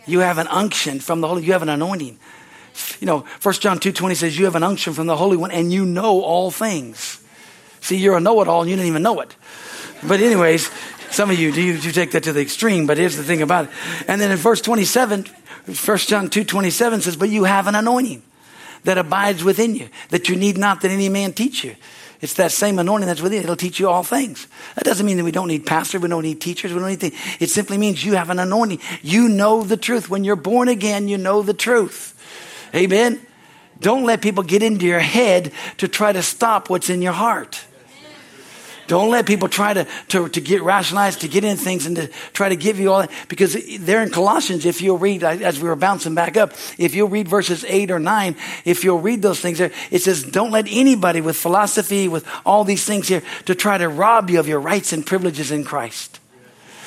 You 0.05 0.19
have 0.19 0.37
an 0.37 0.47
unction 0.47 1.01
from 1.01 1.19
the 1.19 1.27
Holy, 1.27 1.43
you 1.43 1.51
have 1.51 1.63
an 1.63 1.69
anointing. 1.69 2.17
You 3.01 3.07
know, 3.07 3.25
1 3.41 3.55
John 3.55 3.77
2 3.77 3.91
20 3.91 4.15
says 4.15 4.39
you 4.39 4.45
have 4.45 4.55
an 4.55 4.63
unction 4.63 4.93
from 4.93 5.05
the 5.05 5.17
Holy 5.17 5.35
One 5.35 5.51
and 5.51 5.73
you 5.73 5.85
know 5.85 6.21
all 6.21 6.49
things. 6.49 7.21
See, 7.81 7.97
you're 7.97 8.15
a 8.15 8.21
know 8.21 8.41
it 8.41 8.47
all 8.47 8.61
and 8.61 8.69
you 8.69 8.77
didn't 8.77 8.87
even 8.87 9.03
know 9.03 9.19
it. 9.19 9.35
But, 10.01 10.21
anyways, 10.21 10.71
some 11.09 11.29
of 11.29 11.37
you, 11.37 11.51
do 11.51 11.61
you, 11.61 11.73
you 11.73 11.91
take 11.91 12.11
that 12.11 12.23
to 12.23 12.31
the 12.31 12.39
extreme, 12.39 12.87
but 12.87 12.97
here's 12.97 13.17
the 13.17 13.23
thing 13.23 13.41
about 13.41 13.65
it. 13.65 13.71
And 14.07 14.21
then 14.21 14.31
in 14.31 14.37
verse 14.37 14.61
27, 14.61 15.25
1 15.25 15.97
John 15.97 16.29
2 16.29 16.45
27 16.45 17.01
says, 17.01 17.17
But 17.17 17.27
you 17.29 17.43
have 17.43 17.67
an 17.67 17.75
anointing 17.75 18.23
that 18.83 18.97
abides 18.97 19.43
within 19.43 19.75
you, 19.75 19.89
that 20.09 20.29
you 20.29 20.35
need 20.35 20.57
not 20.57 20.81
that 20.81 20.91
any 20.91 21.09
man 21.09 21.33
teach 21.33 21.63
you. 21.63 21.75
It's 22.19 22.33
that 22.33 22.51
same 22.51 22.79
anointing 22.79 23.07
that's 23.07 23.21
within 23.21 23.37
you. 23.37 23.43
It'll 23.43 23.55
teach 23.55 23.79
you 23.79 23.89
all 23.89 24.03
things. 24.03 24.47
That 24.75 24.83
doesn't 24.83 25.05
mean 25.05 25.17
that 25.17 25.23
we 25.23 25.31
don't 25.31 25.47
need 25.47 25.65
pastors, 25.65 26.01
we 26.01 26.09
don't 26.09 26.23
need 26.23 26.41
teachers, 26.41 26.73
we 26.73 26.79
don't 26.79 26.89
need 26.89 27.03
anything. 27.03 27.37
It 27.39 27.49
simply 27.49 27.77
means 27.77 28.03
you 28.03 28.15
have 28.15 28.29
an 28.29 28.39
anointing. 28.39 28.79
You 29.01 29.29
know 29.29 29.63
the 29.63 29.77
truth. 29.77 30.09
When 30.09 30.23
you're 30.23 30.35
born 30.35 30.67
again, 30.67 31.07
you 31.07 31.17
know 31.17 31.43
the 31.43 31.53
truth. 31.53 32.15
Amen. 32.73 33.21
Don't 33.79 34.03
let 34.03 34.21
people 34.21 34.43
get 34.43 34.63
into 34.63 34.87
your 34.87 34.99
head 34.99 35.51
to 35.77 35.87
try 35.87 36.11
to 36.11 36.23
stop 36.23 36.69
what's 36.69 36.89
in 36.89 37.03
your 37.03 37.13
heart. 37.13 37.63
Don't 38.87 39.09
let 39.09 39.25
people 39.25 39.49
try 39.49 39.73
to, 39.73 39.85
to, 40.09 40.29
to 40.29 40.41
get 40.41 40.61
rationalized, 40.61 41.21
to 41.21 41.27
get 41.27 41.43
in 41.43 41.57
things 41.57 41.85
and 41.85 41.95
to 41.97 42.07
try 42.33 42.49
to 42.49 42.55
give 42.55 42.79
you 42.79 42.91
all 42.91 43.01
that. 43.01 43.11
Because 43.27 43.55
there 43.79 44.01
in 44.01 44.09
Colossians, 44.09 44.65
if 44.65 44.81
you'll 44.81 44.97
read, 44.97 45.23
as 45.23 45.59
we 45.59 45.67
were 45.67 45.75
bouncing 45.75 46.15
back 46.15 46.37
up, 46.37 46.53
if 46.77 46.95
you'll 46.95 47.09
read 47.09 47.27
verses 47.27 47.65
8 47.65 47.91
or 47.91 47.99
9, 47.99 48.35
if 48.65 48.83
you'll 48.83 48.99
read 48.99 49.21
those 49.21 49.39
things 49.39 49.57
there, 49.57 49.71
it 49.91 50.01
says, 50.01 50.23
don't 50.23 50.51
let 50.51 50.65
anybody 50.69 51.21
with 51.21 51.35
philosophy, 51.35 52.07
with 52.07 52.25
all 52.45 52.63
these 52.63 52.85
things 52.85 53.07
here, 53.07 53.21
to 53.45 53.55
try 53.55 53.77
to 53.77 53.89
rob 53.89 54.29
you 54.29 54.39
of 54.39 54.47
your 54.47 54.59
rights 54.59 54.93
and 54.93 55.05
privileges 55.05 55.51
in 55.51 55.63
Christ. 55.63 56.19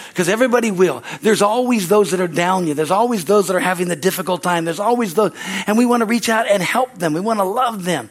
Because 0.09 0.29
everybody 0.29 0.71
will. 0.71 1.05
There's 1.23 1.43
always 1.43 1.89
those 1.89 2.11
that 2.11 2.21
are 2.21 2.29
down 2.29 2.67
you. 2.67 2.75
There's 2.75 2.91
always 2.91 3.25
those 3.27 3.47
that 3.47 3.55
are 3.55 3.61
having 3.61 3.89
the 3.89 3.97
difficult 3.97 4.43
time. 4.43 4.65
There's 4.65 4.81
always 4.81 5.15
those, 5.15 5.33
and 5.67 5.79
we 5.79 5.87
want 5.87 6.01
to 6.01 6.07
reach 6.07 6.29
out 6.29 6.49
and 6.49 6.63
help 6.63 6.95
them. 6.95 7.13
We 7.13 7.21
want 7.21 7.39
to 7.39 7.45
love 7.45 7.85
them. 7.85 8.11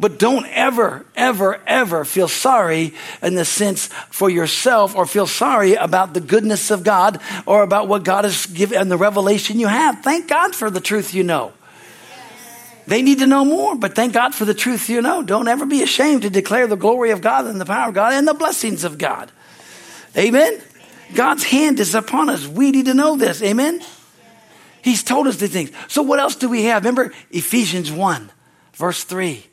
But 0.00 0.18
don't 0.18 0.46
ever, 0.46 1.04
ever, 1.14 1.60
ever 1.66 2.06
feel 2.06 2.26
sorry 2.26 2.94
in 3.22 3.34
the 3.34 3.44
sense 3.44 3.88
for 4.08 4.30
yourself 4.30 4.96
or 4.96 5.04
feel 5.04 5.26
sorry 5.26 5.74
about 5.74 6.14
the 6.14 6.22
goodness 6.22 6.70
of 6.70 6.82
God 6.82 7.20
or 7.44 7.62
about 7.62 7.86
what 7.86 8.02
God 8.02 8.24
has 8.24 8.46
given 8.46 8.78
and 8.78 8.90
the 8.90 8.96
revelation 8.96 9.60
you 9.60 9.66
have. 9.66 10.02
Thank 10.02 10.26
God 10.26 10.54
for 10.54 10.70
the 10.70 10.80
truth 10.80 11.12
you 11.12 11.22
know. 11.22 11.52
They 12.86 13.02
need 13.02 13.18
to 13.18 13.26
know 13.26 13.44
more, 13.44 13.76
but 13.76 13.94
thank 13.94 14.14
God 14.14 14.34
for 14.34 14.46
the 14.46 14.54
truth 14.54 14.88
you 14.88 15.02
know. 15.02 15.22
Don't 15.22 15.46
ever 15.46 15.66
be 15.66 15.82
ashamed 15.82 16.22
to 16.22 16.30
declare 16.30 16.66
the 16.66 16.76
glory 16.76 17.10
of 17.10 17.20
God 17.20 17.44
and 17.44 17.60
the 17.60 17.66
power 17.66 17.90
of 17.90 17.94
God 17.94 18.14
and 18.14 18.26
the 18.26 18.34
blessings 18.34 18.84
of 18.84 18.96
God. 18.96 19.30
Amen? 20.16 20.62
God's 21.14 21.44
hand 21.44 21.78
is 21.78 21.94
upon 21.94 22.30
us. 22.30 22.46
We 22.46 22.70
need 22.70 22.86
to 22.86 22.94
know 22.94 23.16
this. 23.16 23.42
Amen? 23.42 23.82
He's 24.82 25.02
told 25.02 25.26
us 25.26 25.36
these 25.36 25.52
things. 25.52 25.70
So, 25.88 26.00
what 26.00 26.20
else 26.20 26.36
do 26.36 26.48
we 26.48 26.64
have? 26.64 26.84
Remember 26.84 27.12
Ephesians 27.30 27.92
1, 27.92 28.32
verse 28.72 29.04
3. 29.04 29.44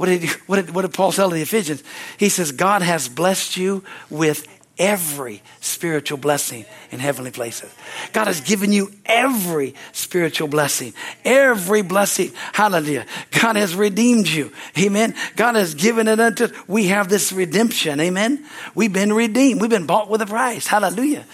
What 0.00 0.06
did, 0.06 0.24
what 0.46 0.56
did, 0.56 0.74
what 0.74 0.82
did 0.82 0.94
Paul 0.94 1.12
tell 1.12 1.28
the 1.28 1.42
Ephesians? 1.42 1.84
He 2.16 2.30
says, 2.30 2.52
God 2.52 2.80
has 2.80 3.06
blessed 3.06 3.58
you 3.58 3.84
with 4.08 4.48
every 4.78 5.42
spiritual 5.60 6.16
blessing 6.16 6.64
in 6.90 7.00
heavenly 7.00 7.30
places. 7.30 7.70
God 8.14 8.26
has 8.26 8.40
given 8.40 8.72
you 8.72 8.90
every 9.04 9.74
spiritual 9.92 10.48
blessing, 10.48 10.94
every 11.22 11.82
blessing. 11.82 12.32
Hallelujah. 12.54 13.04
God 13.30 13.56
has 13.56 13.74
redeemed 13.74 14.26
you. 14.26 14.52
Amen. 14.78 15.14
God 15.36 15.54
has 15.54 15.74
given 15.74 16.08
it 16.08 16.18
unto. 16.18 16.48
We 16.66 16.86
have 16.86 17.10
this 17.10 17.30
redemption. 17.30 18.00
Amen. 18.00 18.42
We've 18.74 18.92
been 18.92 19.12
redeemed. 19.12 19.60
We've 19.60 19.68
been 19.68 19.86
bought 19.86 20.08
with 20.08 20.22
a 20.22 20.26
price. 20.26 20.66
Hallelujah. 20.66 21.26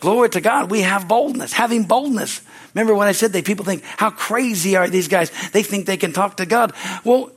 Glory 0.00 0.30
to 0.30 0.40
God. 0.40 0.68
We 0.68 0.80
have 0.80 1.06
boldness, 1.06 1.52
having 1.52 1.84
boldness. 1.84 2.40
Remember 2.74 2.94
when 2.94 3.08
I 3.08 3.12
said 3.12 3.32
that 3.32 3.44
people 3.44 3.64
think, 3.64 3.82
how 3.84 4.10
crazy 4.10 4.76
are 4.76 4.88
these 4.88 5.08
guys? 5.08 5.30
They 5.50 5.62
think 5.62 5.86
they 5.86 5.96
can 5.96 6.12
talk 6.12 6.36
to 6.36 6.46
God. 6.46 6.72
Well, 7.04 7.30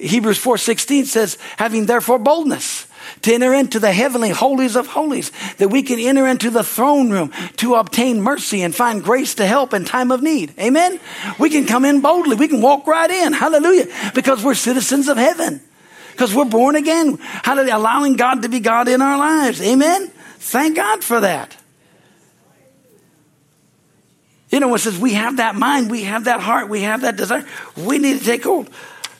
Hebrews 0.00 0.38
4:16 0.38 1.06
says, 1.06 1.38
having 1.56 1.86
therefore 1.86 2.18
boldness 2.18 2.86
to 3.22 3.32
enter 3.32 3.54
into 3.54 3.80
the 3.80 3.92
heavenly 3.92 4.30
holies 4.30 4.76
of 4.76 4.86
holies, 4.86 5.32
that 5.56 5.68
we 5.68 5.82
can 5.82 5.98
enter 5.98 6.26
into 6.26 6.50
the 6.50 6.62
throne 6.62 7.10
room 7.10 7.32
to 7.56 7.74
obtain 7.74 8.20
mercy 8.20 8.62
and 8.62 8.74
find 8.74 9.02
grace 9.02 9.34
to 9.36 9.46
help 9.46 9.72
in 9.72 9.84
time 9.84 10.10
of 10.10 10.22
need. 10.22 10.52
Amen. 10.58 11.00
We 11.38 11.50
can 11.50 11.66
come 11.66 11.84
in 11.84 12.00
boldly. 12.00 12.36
We 12.36 12.48
can 12.48 12.60
walk 12.60 12.86
right 12.86 13.10
in. 13.10 13.32
Hallelujah. 13.32 13.86
Because 14.14 14.44
we're 14.44 14.54
citizens 14.54 15.08
of 15.08 15.16
heaven. 15.16 15.60
Because 16.12 16.34
we're 16.34 16.44
born 16.44 16.76
again. 16.76 17.16
Hallelujah. 17.18 17.76
Allowing 17.76 18.16
God 18.16 18.42
to 18.42 18.48
be 18.48 18.60
God 18.60 18.88
in 18.88 19.00
our 19.00 19.18
lives. 19.18 19.60
Amen. 19.62 20.08
Thank 20.38 20.76
God 20.76 21.02
for 21.02 21.20
that. 21.20 21.56
You 24.50 24.60
know, 24.60 24.74
it 24.74 24.78
says 24.78 24.98
we 24.98 25.14
have 25.14 25.36
that 25.36 25.56
mind, 25.56 25.90
we 25.90 26.04
have 26.04 26.24
that 26.24 26.40
heart, 26.40 26.68
we 26.68 26.82
have 26.82 27.02
that 27.02 27.16
desire. 27.16 27.46
We 27.76 27.98
need 27.98 28.18
to 28.18 28.24
take 28.24 28.44
hold. 28.44 28.70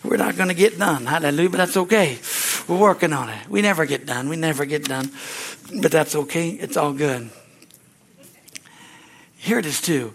We're 0.08 0.16
not 0.16 0.36
going 0.36 0.48
to 0.48 0.54
get 0.54 0.78
done. 0.78 1.04
Hallelujah. 1.04 1.50
But 1.50 1.58
that's 1.58 1.76
okay. 1.76 2.18
We're 2.66 2.78
working 2.78 3.12
on 3.12 3.28
it. 3.28 3.48
We 3.48 3.60
never 3.60 3.84
get 3.84 4.06
done. 4.06 4.30
We 4.30 4.36
never 4.36 4.64
get 4.64 4.84
done. 4.84 5.10
But 5.82 5.92
that's 5.92 6.14
okay. 6.14 6.50
It's 6.50 6.78
all 6.78 6.94
good. 6.94 7.28
Here 9.36 9.58
it 9.58 9.66
is, 9.66 9.82
too. 9.82 10.14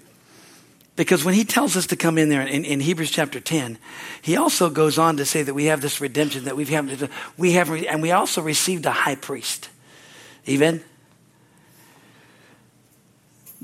Because 0.96 1.24
when 1.24 1.36
he 1.36 1.44
tells 1.44 1.78
us 1.78 1.88
to 1.88 1.96
come 1.96 2.18
in 2.18 2.30
there 2.30 2.42
in, 2.42 2.66
in, 2.66 2.80
Hebrews 2.80 3.12
chapter 3.12 3.40
10, 3.40 3.78
he 4.22 4.36
also 4.36 4.70
goes 4.70 4.98
on 4.98 5.18
to 5.18 5.26
say 5.26 5.44
that 5.44 5.54
we 5.54 5.66
have 5.66 5.82
this 5.82 6.02
redemption, 6.02 6.46
that 6.46 6.56
we've 6.56 6.70
have, 6.70 7.12
we 7.38 7.54
have, 7.54 7.72
and 7.72 8.02
we 8.02 8.12
also 8.12 8.42
received 8.42 8.86
a 8.86 8.92
high 8.92 9.16
priest. 9.16 9.70
Amen? 10.48 10.84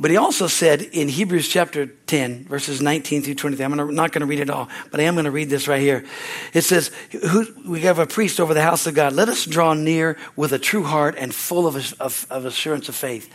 But 0.01 0.11
he 0.11 0.17
also 0.17 0.47
said 0.47 0.81
in 0.81 1.09
Hebrews 1.09 1.49
chapter 1.49 1.85
10, 1.85 2.45
verses 2.45 2.81
19 2.81 3.21
through 3.21 3.35
23, 3.35 3.65
I'm 3.65 3.95
not 3.95 4.13
going 4.13 4.21
to 4.21 4.25
read 4.25 4.39
it 4.39 4.49
all, 4.49 4.69
but 4.91 5.01
I 5.01 5.03
am 5.03 5.15
going 5.15 5.25
to 5.25 5.31
read 5.31 5.49
this 5.49 5.67
right 5.67 5.81
here. 5.81 6.05
It 6.53 6.61
says, 6.61 6.89
We 7.67 7.81
have 7.81 7.99
a 7.99 8.07
priest 8.07 8.39
over 8.39 8.53
the 8.53 8.61
house 8.61 8.87
of 8.87 8.95
God. 8.95 9.11
Let 9.11 9.27
us 9.27 9.43
draw 9.45 9.73
near 9.73 10.17
with 10.37 10.53
a 10.53 10.59
true 10.59 10.83
heart 10.83 11.15
and 11.17 11.35
full 11.35 11.67
of, 11.67 11.93
of, 11.99 12.25
of 12.29 12.45
assurance 12.45 12.87
of 12.87 12.95
faith. 12.95 13.29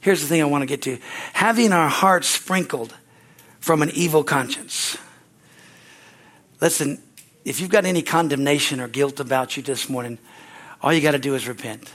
Here's 0.00 0.22
the 0.22 0.26
thing 0.26 0.40
I 0.40 0.46
want 0.46 0.62
to 0.62 0.66
get 0.66 0.80
to 0.82 0.98
having 1.34 1.74
our 1.74 1.90
hearts 1.90 2.28
sprinkled 2.28 2.94
from 3.60 3.82
an 3.82 3.90
evil 3.90 4.24
conscience. 4.24 4.96
Listen, 6.62 7.02
if 7.44 7.60
you've 7.60 7.68
got 7.68 7.84
any 7.84 8.00
condemnation 8.00 8.80
or 8.80 8.88
guilt 8.88 9.20
about 9.20 9.58
you 9.58 9.62
this 9.62 9.90
morning, 9.90 10.18
all 10.80 10.94
you 10.94 11.02
got 11.02 11.10
to 11.10 11.18
do 11.18 11.34
is 11.34 11.46
repent. 11.46 11.92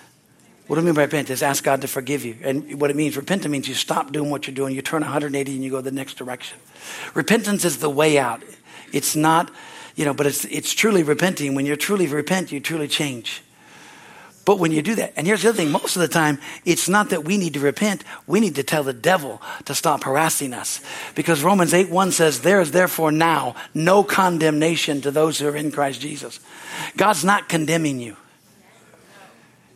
What 0.72 0.78
do 0.78 0.84
I 0.84 0.86
mean 0.86 0.94
by 0.94 1.02
repent? 1.02 1.30
Is 1.30 1.44
ask 1.44 1.66
God 1.66 1.82
to 1.82 1.88
forgive 1.90 2.24
you. 2.24 2.38
And 2.44 2.80
what 2.80 2.90
it 2.90 2.96
means, 2.96 3.18
repent 3.18 3.46
means 3.46 3.68
you 3.68 3.76
stop 3.76 4.14
doing 4.14 4.30
what 4.30 4.48
you're 4.48 4.56
doing, 4.56 4.74
you 4.74 4.82
turn 4.82 5.02
180 5.02 5.54
and 5.54 5.62
you 5.62 5.70
go 5.70 5.82
the 5.82 5.92
next 5.92 6.14
direction. 6.14 6.60
Repentance 7.14 7.66
is 7.66 7.80
the 7.80 7.90
way 7.90 8.18
out. 8.18 8.42
It's 8.94 9.14
not, 9.14 9.52
you 9.98 10.06
know, 10.06 10.14
but 10.14 10.28
it's, 10.28 10.46
it's 10.46 10.72
truly 10.72 11.04
repenting. 11.04 11.56
When 11.56 11.66
you 11.66 11.76
truly 11.76 12.08
repent, 12.08 12.54
you 12.54 12.62
truly 12.62 12.88
change. 12.88 13.44
But 14.46 14.60
when 14.60 14.72
you 14.72 14.82
do 14.82 14.96
that, 14.96 15.12
and 15.18 15.28
here's 15.28 15.42
the 15.42 15.50
other 15.50 15.58
thing 15.58 15.72
most 15.72 15.98
of 15.98 16.04
the 16.04 16.08
time, 16.08 16.40
it's 16.64 16.88
not 16.88 17.10
that 17.10 17.26
we 17.26 17.36
need 17.36 17.56
to 17.56 17.60
repent. 17.60 18.06
We 18.26 18.40
need 18.40 18.56
to 18.56 18.64
tell 18.64 18.84
the 18.84 18.94
devil 18.94 19.42
to 19.66 19.76
stop 19.76 20.06
harassing 20.06 20.54
us. 20.54 20.80
Because 21.16 21.44
Romans 21.44 21.74
8 21.74 21.90
1 21.90 22.14
says, 22.14 22.40
There 22.40 22.62
is 22.62 22.72
therefore 22.72 23.12
now 23.12 23.56
no 23.74 24.06
condemnation 24.06 25.02
to 25.02 25.12
those 25.12 25.38
who 25.38 25.50
are 25.50 25.58
in 25.58 25.74
Christ 25.74 26.00
Jesus. 26.00 26.40
God's 26.96 27.26
not 27.26 27.50
condemning 27.50 28.00
you, 28.00 28.16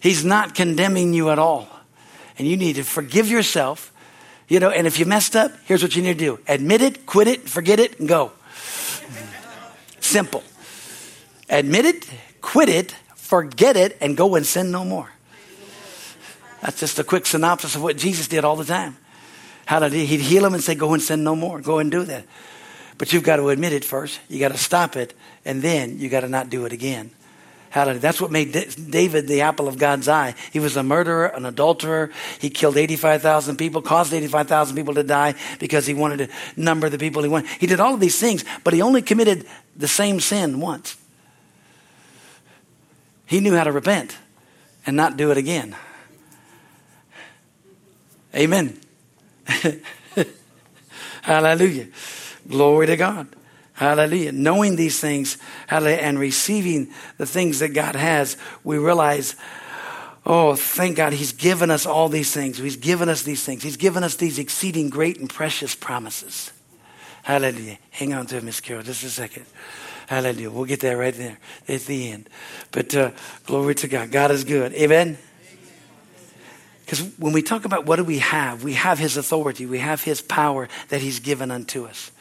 He's 0.06 0.24
not 0.24 0.53
condemning 0.53 1.16
you 1.16 1.32
at 1.32 1.39
all. 1.39 1.68
And 2.38 2.47
you 2.47 2.58
need 2.58 2.76
to 2.76 2.84
forgive 2.84 3.28
yourself. 3.28 3.91
You 4.47 4.60
know, 4.60 4.70
and 4.70 4.86
if 4.86 4.99
you 4.99 5.06
messed 5.08 5.36
up, 5.36 5.51
here's 5.66 5.82
what 5.82 5.95
you 5.95 6.03
need 6.03 6.20
to 6.20 6.26
do 6.38 6.39
admit 6.47 6.84
it, 6.84 7.08
quit 7.08 7.28
it, 7.28 7.49
forget 7.49 7.80
it, 7.80 7.99
and 7.99 8.08
go. 8.08 8.32
Simple. 9.99 10.43
Admit 11.49 11.86
it, 11.86 12.08
quit 12.39 12.70
it, 12.70 12.91
forget 13.16 13.76
it, 13.76 13.97
and 13.99 14.16
go 14.16 14.36
and 14.36 14.45
sin 14.45 14.70
no 14.70 14.86
more. 14.86 15.10
That's 16.62 16.80
just 16.80 16.99
a 16.99 17.03
quick 17.03 17.26
synopsis 17.26 17.76
of 17.76 17.82
what 17.82 17.97
Jesus 17.97 18.28
did 18.28 18.45
all 18.45 18.56
the 18.56 18.64
time. 18.64 18.97
How 19.66 19.80
did 19.80 19.91
he? 19.91 20.06
He'd 20.06 20.22
heal 20.22 20.43
them 20.43 20.53
and 20.53 20.62
say, 20.62 20.76
Go 20.76 20.93
and 20.93 21.01
sin 21.01 21.24
no 21.24 21.36
more. 21.36 21.60
Go 21.62 21.80
and 21.80 21.89
do 21.89 22.03
that. 22.03 22.26
But 22.99 23.12
you've 23.12 23.24
got 23.24 23.38
to 23.38 23.49
admit 23.49 23.74
it 23.74 23.84
first. 23.84 24.20
You 24.30 24.39
got 24.39 24.51
to 24.51 24.58
stop 24.60 24.95
it, 24.97 25.16
and 25.45 25.64
then 25.64 25.97
you 25.97 26.10
got 26.10 26.20
to 26.20 26.30
not 26.30 26.51
do 26.51 26.66
it 26.66 26.74
again. 26.74 27.10
Hallelujah. 27.76 27.99
That's 27.99 28.21
what 28.21 28.32
made 28.32 28.53
David 28.89 29.28
the 29.28 29.41
apple 29.41 29.67
of 29.67 29.78
God's 29.78 30.07
eye. 30.07 30.34
He 30.53 30.61
was 30.61 30.78
a 30.78 30.82
murderer, 30.82 31.26
an 31.26 31.45
adulterer. 31.45 32.09
He 32.39 32.49
killed 32.49 32.78
85,000 32.78 33.57
people, 33.57 33.82
caused 33.82 34.13
85,000 34.13 34.78
people 34.78 34.93
to 34.93 35.03
die 35.03 35.36
because 35.59 35.86
he 35.86 35.93
wanted 35.93 36.19
to 36.19 36.30
number 36.55 36.88
the 36.88 36.97
people 36.97 37.21
he 37.21 37.28
wanted. 37.28 37.49
He 37.59 37.67
did 37.67 37.82
all 37.82 37.93
of 37.93 37.99
these 37.99 38.17
things, 38.17 38.45
but 38.63 38.73
he 38.73 38.82
only 38.82 39.01
committed 39.01 39.45
the 39.76 39.89
same 39.89 40.21
sin 40.21 40.61
once. 40.61 40.95
He 43.26 43.41
knew 43.41 43.57
how 43.57 43.65
to 43.65 43.73
repent 43.73 44.15
and 44.86 44.95
not 44.95 45.17
do 45.17 45.32
it 45.32 45.38
again. 45.38 45.76
Amen. 48.34 48.80
Hallelujah. 51.23 51.88
Glory 52.47 52.88
to 52.88 52.95
God. 52.95 53.28
Hallelujah. 53.76 54.32
Knowing 54.32 54.76
these 54.76 54.99
things, 54.99 55.38
hallelujah, 55.67 55.97
and 55.97 56.17
receiving 56.17 56.89
the 57.17 57.26
things 57.26 57.59
that 57.59 57.69
God 57.69 57.95
has, 57.95 58.38
we 58.63 58.78
realize, 58.78 59.36
oh, 60.26 60.55
thank 60.55 60.97
God, 60.97 61.13
He's 61.13 61.34
given 61.34 61.69
us 61.69 61.86
all 61.86 62.09
these 62.09 62.32
things. 62.32 62.57
He's 62.57 62.78
given 62.78 63.09
us 63.09 63.23
these 63.23 63.43
things. 63.43 63.63
He's 63.63 63.78
given 63.78 64.03
us 64.03 64.15
these 64.15 64.39
exceeding 64.39 64.89
great 64.89 65.19
and 65.19 65.30
precious 65.30 65.76
promises. 65.76 66.51
Hallelujah. 67.23 67.78
Hang 67.91 68.13
on 68.13 68.26
to 68.28 68.38
it, 68.38 68.43
Miss 68.43 68.61
Carol, 68.61 68.84
just 68.84 69.03
a 69.03 69.09
second. 69.09 69.45
Hallelujah. 70.07 70.51
We'll 70.51 70.65
get 70.65 70.80
that 70.82 70.93
right 70.93 71.13
there 71.13 71.38
at 71.67 71.82
the 71.82 72.11
end. 72.11 72.30
But 72.71 72.95
uh, 72.95 73.11
glory 73.45 73.76
to 73.76 73.88
God. 73.88 74.11
God 74.11 74.32
is 74.32 74.43
good. 74.43 74.73
Amen. 74.73 75.17
Because 76.86 77.01
when 77.17 77.34
we 77.34 77.41
talk 77.41 77.65
about 77.65 77.88
what 77.88 77.95
do 77.95 78.03
we 78.03 78.19
have, 78.19 78.63
we 78.63 78.73
have 78.73 78.99
His 78.99 79.17
authority, 79.17 79.65
we 79.65 79.80
have 79.80 80.03
His 80.03 80.21
power 80.21 80.69
that 80.89 81.01
He's 81.01 81.19
given 81.19 81.49
unto 81.49 81.86
us, 81.86 82.11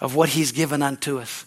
of 0.00 0.14
what 0.14 0.30
He's 0.30 0.52
given 0.52 0.82
unto 0.82 1.18
us. 1.18 1.44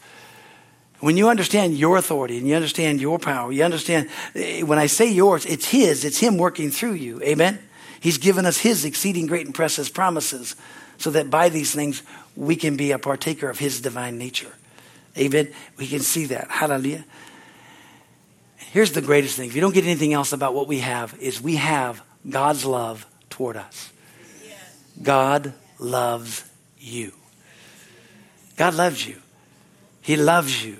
When 0.99 1.18
you 1.18 1.28
understand 1.28 1.78
your 1.78 1.97
authority 1.97 2.38
and 2.38 2.47
you 2.47 2.56
understand 2.56 3.01
your 3.01 3.20
power, 3.20 3.51
you 3.51 3.64
understand, 3.64 4.10
eh, 4.36 4.62
when 4.62 4.80
I 4.80 4.86
say 4.86 5.12
yours, 5.12 5.45
it's 5.45 5.68
His, 5.68 6.06
it's 6.06 6.20
Him 6.20 6.38
working 6.38 6.72
through 6.72 6.93
you. 6.93 7.22
Amen? 7.24 7.60
He's 7.99 8.18
given 8.18 8.45
us 8.45 8.58
His 8.58 8.86
exceeding 8.86 9.28
great 9.28 9.45
and 9.45 9.54
precious 9.54 9.89
promises 9.89 10.56
so 10.97 11.10
that 11.12 11.30
by 11.30 11.49
these 11.49 11.74
things 11.74 12.04
we 12.36 12.56
can 12.56 12.78
be 12.78 12.91
a 12.91 12.99
partaker 12.99 13.49
of 13.49 13.60
His 13.60 13.82
divine 13.82 14.18
nature. 14.18 14.54
Amen. 15.18 15.49
We 15.78 15.88
can 15.88 15.99
see 15.99 16.26
that. 16.28 16.49
Hallelujah. 16.49 17.06
Here's 18.58 18.93
the 18.93 19.01
greatest 19.01 19.36
thing. 19.36 19.49
If 19.49 19.56
you 19.56 19.62
don't 19.62 19.74
get 19.74 19.84
anything 19.84 20.14
else 20.14 20.34
about 20.34 20.56
what 20.56 20.68
we 20.68 20.80
have, 20.80 21.16
is 21.20 21.41
we 21.41 21.58
have 21.58 22.01
God's 22.28 22.66
love 22.66 23.06
toward 23.30 23.58
us. 23.58 23.91
God 25.01 25.54
loves 25.80 26.49
you. 26.80 27.14
God 28.58 28.74
loves 28.76 29.08
you. 29.08 29.18
He 30.01 30.16
loves 30.16 30.64
you. 30.64 30.78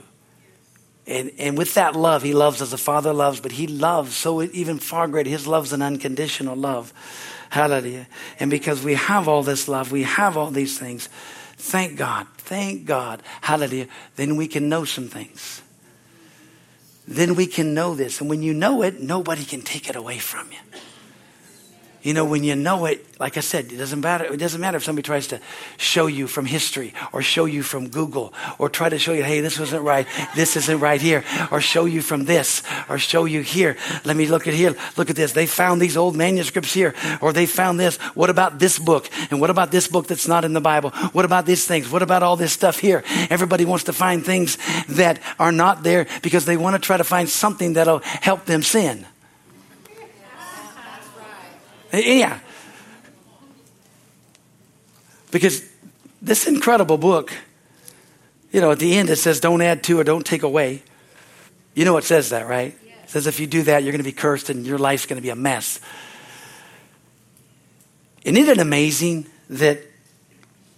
And, 1.06 1.32
and 1.38 1.58
with 1.58 1.74
that 1.74 1.96
love, 1.96 2.24
He 2.24 2.34
loves 2.34 2.62
as 2.62 2.72
a 2.72 2.78
father 2.78 3.14
loves, 3.14 3.40
but 3.40 3.54
He 3.54 3.68
loves 3.68 4.16
so 4.16 4.42
even 4.42 4.80
far 4.80 5.08
greater. 5.08 5.30
His 5.30 5.48
love's 5.48 5.74
an 5.74 5.82
unconditional 5.82 6.56
love. 6.56 6.94
Hallelujah. 7.50 8.08
And 8.40 8.50
because 8.50 8.84
we 8.84 8.94
have 8.96 9.28
all 9.28 9.44
this 9.44 9.68
love, 9.68 9.92
we 9.92 10.04
have 10.04 10.38
all 10.38 10.50
these 10.50 10.78
things, 10.78 11.10
Thank 11.64 11.98
God. 11.98 12.28
Thank 12.38 12.86
God. 12.86 13.24
Hallelujah. 13.40 13.88
Then 14.18 14.36
we 14.36 14.48
can 14.48 14.68
know 14.68 14.84
some 14.84 15.08
things. 15.08 15.62
Then 17.08 17.36
we 17.36 17.48
can 17.48 17.74
know 17.74 17.96
this. 17.96 18.20
And 18.20 18.30
when 18.30 18.44
you 18.44 18.54
know 18.54 18.82
it, 18.82 19.00
nobody 19.00 19.46
can 19.46 19.62
take 19.62 19.90
it 19.90 19.96
away 19.96 20.18
from 20.18 20.52
you. 20.52 20.58
You 22.04 22.14
know, 22.14 22.26
when 22.26 22.43
you 22.43 22.56
know 22.56 22.84
it, 22.86 23.06
like 23.18 23.38
I 23.38 23.39
said, 23.39 23.72
it 23.72 23.78
doesn't 23.78 24.01
matter. 24.01 24.26
It 24.26 24.36
doesn't 24.36 24.60
matter 24.60 24.76
if 24.76 24.84
somebody 24.84 25.06
tries 25.06 25.28
to 25.28 25.39
show 25.78 26.08
you 26.08 26.28
from 26.28 26.45
history 26.45 26.93
or 27.14 27.22
show 27.22 27.45
you 27.45 27.64
from 27.64 27.88
Google 27.88 28.34
or 28.60 28.68
try 28.68 28.89
to 28.89 28.99
show 28.99 29.14
you, 29.14 29.24
hey, 29.24 29.39
this 29.39 29.58
wasn't 29.58 29.84
right. 29.84 30.06
This 30.36 30.58
isn't 30.58 30.82
right 30.82 30.99
here. 30.99 31.24
Or 31.49 31.62
show 31.62 31.86
you 31.86 32.01
from 32.01 32.26
this 32.26 32.62
or 32.89 32.99
show 32.99 33.24
you 33.24 33.39
here. 33.39 33.78
Let 34.04 34.18
me 34.18 34.26
look 34.26 34.47
at 34.47 34.54
here. 34.54 34.76
Look 34.97 35.10
at 35.10 35.16
this. 35.16 35.32
They 35.32 35.45
found 35.45 35.82
these 35.82 35.95
old 35.95 36.18
manuscripts 36.18 36.74
here 36.74 36.93
or 37.22 37.32
they 37.32 37.45
found 37.45 37.80
this. 37.80 37.95
What 38.16 38.30
about 38.30 38.60
this 38.60 38.78
book? 38.78 39.10
And 39.32 39.39
what 39.39 39.49
about 39.49 39.72
this 39.72 39.88
book 39.88 40.08
that's 40.08 40.28
not 40.28 40.43
in 40.43 40.51
the 40.51 40.62
Bible? 40.62 40.89
What 41.14 41.24
about 41.24 41.45
these 41.45 41.66
things? 41.66 41.89
What 41.89 42.01
about 42.01 42.22
all 42.22 42.36
this 42.36 42.51
stuff 42.51 42.80
here? 42.80 43.01
Everybody 43.30 43.64
wants 43.64 43.86
to 43.86 43.93
find 43.93 44.26
things 44.26 44.58
that 44.89 45.22
are 45.39 45.54
not 45.54 45.84
there 45.84 46.08
because 46.22 46.43
they 46.43 46.58
want 46.58 46.76
to 46.76 46.86
try 46.86 46.97
to 46.97 47.06
find 47.06 47.30
something 47.30 47.74
that'll 47.74 47.99
help 47.99 48.43
them 48.43 48.62
sin. 48.62 49.06
Yeah. 51.94 52.39
Because 55.32 55.64
this 56.22 56.48
incredible 56.48 56.98
book, 56.98 57.34
you 58.52 58.62
know, 58.62 58.72
at 58.72 58.80
the 58.80 58.96
end 58.96 59.10
it 59.10 59.18
says, 59.18 59.39
don't 59.39 59.62
add 59.62 59.84
to 59.84 60.00
or 60.00 60.04
don't 60.04 60.26
take 60.26 60.44
away. 60.44 60.84
You 61.76 61.86
know 61.86 61.98
it 61.98 62.04
says 62.04 62.30
that, 62.30 62.48
right? 62.48 62.76
It 63.04 63.10
says 63.10 63.28
if 63.28 63.39
you 63.39 63.48
do 63.48 63.64
that, 63.64 63.84
you're 63.84 63.91
going 63.91 64.04
to 64.04 64.10
be 64.10 64.12
cursed 64.12 64.50
and 64.50 64.66
your 64.66 64.78
life's 64.78 65.06
going 65.06 65.18
to 65.18 65.24
be 65.24 65.30
a 65.30 65.36
mess. 65.36 65.80
Isn't 68.24 68.38
it 68.38 68.58
amazing 68.58 69.28
that 69.50 69.80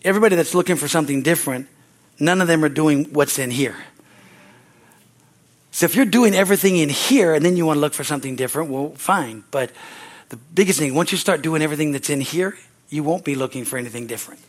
everybody 0.03 0.35
that's 0.35 0.55
looking 0.55 0.77
for 0.77 0.87
something 0.87 1.21
different, 1.21 1.67
none 2.19 2.41
of 2.41 2.47
them 2.47 2.63
are 2.63 2.69
doing 2.69 3.05
what's 3.13 3.39
in 3.39 3.51
here? 3.51 3.75
So 5.71 5.85
if 5.85 5.95
you're 5.95 6.05
doing 6.05 6.33
everything 6.33 6.77
in 6.77 6.87
here 6.87 7.33
and 7.33 7.45
then 7.45 7.57
you 7.57 7.65
want 7.65 7.77
to 7.77 7.81
look 7.81 7.93
for 7.93 8.05
something 8.05 8.37
different, 8.37 8.69
well, 8.69 8.91
fine. 8.95 9.43
But 9.51 9.71
the 10.29 10.37
biggest 10.37 10.79
thing, 10.79 10.93
once 10.93 11.11
you 11.11 11.17
start 11.17 11.41
doing 11.41 11.61
everything 11.61 11.91
that's 11.91 12.09
in 12.09 12.21
here, 12.21 12.57
you 12.89 13.03
won't 13.03 13.23
be 13.23 13.35
looking 13.35 13.65
for 13.65 13.77
anything 13.77 14.07
different. 14.07 14.41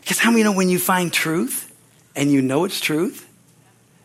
Because 0.00 0.18
how 0.18 0.30
many 0.30 0.42
know 0.42 0.52
when 0.52 0.68
you 0.68 0.78
find 0.78 1.12
truth 1.12 1.72
and 2.16 2.30
you 2.30 2.42
know 2.42 2.64
it's 2.64 2.80
truth 2.80 3.28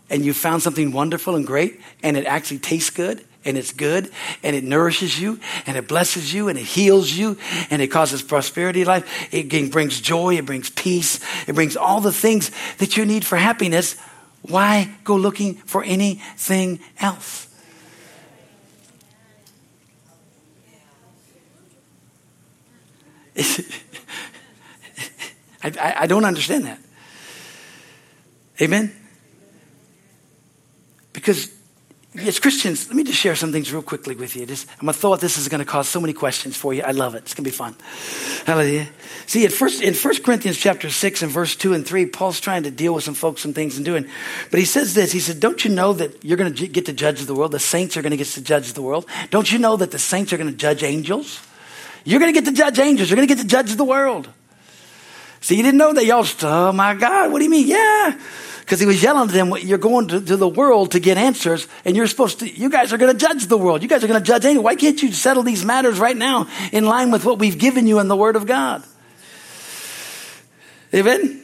and 0.09 0.23
you 0.23 0.33
found 0.33 0.61
something 0.61 0.91
wonderful 0.91 1.35
and 1.35 1.45
great 1.45 1.81
and 2.03 2.15
it 2.15 2.25
actually 2.25 2.59
tastes 2.59 2.91
good 2.91 3.23
and 3.43 3.57
it's 3.57 3.73
good 3.73 4.11
and 4.43 4.55
it 4.55 4.63
nourishes 4.63 5.19
you 5.19 5.39
and 5.65 5.77
it 5.77 5.87
blesses 5.87 6.33
you 6.33 6.49
and 6.49 6.59
it 6.59 6.65
heals 6.65 7.11
you 7.11 7.37
and 7.69 7.81
it 7.81 7.87
causes 7.87 8.21
prosperity 8.21 8.81
in 8.81 8.87
life. 8.87 9.33
It 9.33 9.71
brings 9.71 9.99
joy, 9.99 10.37
it 10.37 10.45
brings 10.45 10.69
peace, 10.69 11.19
it 11.47 11.55
brings 11.55 11.75
all 11.75 12.01
the 12.01 12.11
things 12.11 12.51
that 12.77 12.95
you 12.97 13.05
need 13.05 13.25
for 13.25 13.37
happiness. 13.37 13.95
Why 14.43 14.95
go 15.03 15.15
looking 15.15 15.55
for 15.55 15.83
anything 15.83 16.79
else? 16.99 17.46
I, 25.63 25.95
I, 25.99 26.07
don't 26.07 26.25
understand 26.25 26.65
that. 26.65 26.79
Amen? 28.61 28.91
Because 31.13 31.51
as 32.15 32.39
Christians, 32.39 32.87
let 32.87 32.95
me 32.95 33.03
just 33.03 33.19
share 33.19 33.35
some 33.35 33.51
things 33.51 33.71
real 33.71 33.83
quickly 33.83 34.15
with 34.15 34.35
you. 34.35 34.45
Just, 34.45 34.67
I'm 34.81 34.91
throw 34.91 35.15
this 35.17 35.37
is 35.37 35.49
going 35.49 35.59
to 35.59 35.65
cause 35.65 35.87
so 35.87 36.01
many 36.01 36.13
questions 36.13 36.57
for 36.57 36.73
you. 36.73 36.81
I 36.81 36.91
love 36.91 37.13
it. 37.13 37.19
It's 37.19 37.35
going 37.35 37.43
to 37.43 37.51
be 37.51 37.55
fun. 37.55 37.75
Hallelujah. 38.45 38.87
See, 39.27 39.45
at 39.45 39.51
first, 39.51 39.83
in 39.83 39.93
1 39.93 40.23
Corinthians 40.23 40.57
chapter 40.57 40.89
6 40.89 41.21
and 41.21 41.31
verse 41.31 41.55
2 41.55 41.73
and 41.73 41.85
3, 41.85 42.07
Paul's 42.07 42.39
trying 42.39 42.63
to 42.63 42.71
deal 42.71 42.95
with 42.95 43.03
some 43.03 43.13
folks, 43.13 43.41
some 43.41 43.53
things 43.53 43.75
and 43.75 43.85
doing. 43.85 44.07
But 44.49 44.59
he 44.59 44.65
says 44.65 44.95
this. 44.95 45.11
He 45.11 45.19
said, 45.19 45.39
don't 45.39 45.63
you 45.63 45.69
know 45.69 45.93
that 45.93 46.23
you're 46.23 46.37
going 46.37 46.53
to 46.53 46.67
get 46.67 46.87
to 46.87 46.93
judge 46.93 47.21
the 47.21 47.35
world? 47.35 47.51
The 47.51 47.59
saints 47.59 47.97
are 47.97 48.01
going 48.01 48.11
to 48.11 48.17
get 48.17 48.27
to 48.27 48.41
judge 48.41 48.73
the 48.73 48.81
world. 48.81 49.05
Don't 49.29 49.51
you 49.51 49.59
know 49.59 49.75
that 49.77 49.91
the 49.91 49.99
saints 49.99 50.33
are 50.33 50.37
going 50.37 50.49
to 50.49 50.57
judge 50.57 50.81
angels? 50.81 51.46
You're 52.07 52.21
going 52.21 52.33
to 52.33 52.39
get 52.39 52.45
to 52.45 52.55
judge 52.55 52.79
angels. 52.79 53.09
You're 53.09 53.17
going 53.17 53.27
to 53.27 53.35
get 53.35 53.41
to 53.41 53.47
judge 53.47 53.75
the 53.75 53.83
world. 53.83 54.29
See, 55.41 55.57
you 55.57 55.63
didn't 55.63 55.77
know 55.77 55.91
that. 55.91 56.05
Y'all, 56.05 56.25
oh 56.43 56.71
my 56.71 56.93
God, 56.93 57.33
what 57.33 57.39
do 57.39 57.43
you 57.43 57.49
mean? 57.49 57.67
Yeah. 57.67 58.17
Because 58.61 58.79
he 58.79 58.85
was 58.85 59.03
yelling 59.03 59.27
to 59.27 59.33
them, 59.33 59.53
you're 59.57 59.77
going 59.77 60.07
to, 60.07 60.21
to, 60.21 60.37
the 60.37 60.47
world 60.47 60.91
to 60.91 61.01
get 61.01 61.17
answers, 61.17 61.67
and 61.83 61.97
you're 61.97 62.07
supposed 62.07 62.39
to, 62.39 62.49
you 62.49 62.69
guys 62.69 62.93
are 62.93 62.97
going 62.97 63.11
to 63.11 63.17
judge 63.17 63.47
the 63.47 63.57
world. 63.57 63.83
You 63.83 63.89
guys 63.89 64.05
are 64.05 64.07
going 64.07 64.21
to 64.21 64.25
judge 64.25 64.45
angels. 64.45 64.63
Why 64.63 64.75
can't 64.75 65.03
you 65.03 65.11
settle 65.11 65.43
these 65.43 65.65
matters 65.65 65.99
right 65.99 66.15
now 66.15 66.47
in 66.71 66.85
line 66.85 67.11
with 67.11 67.25
what 67.25 67.39
we've 67.39 67.57
given 67.57 67.87
you 67.87 67.99
in 67.99 68.07
the 68.07 68.15
Word 68.15 68.37
of 68.37 68.45
God? 68.45 68.85
Amen? 70.93 71.43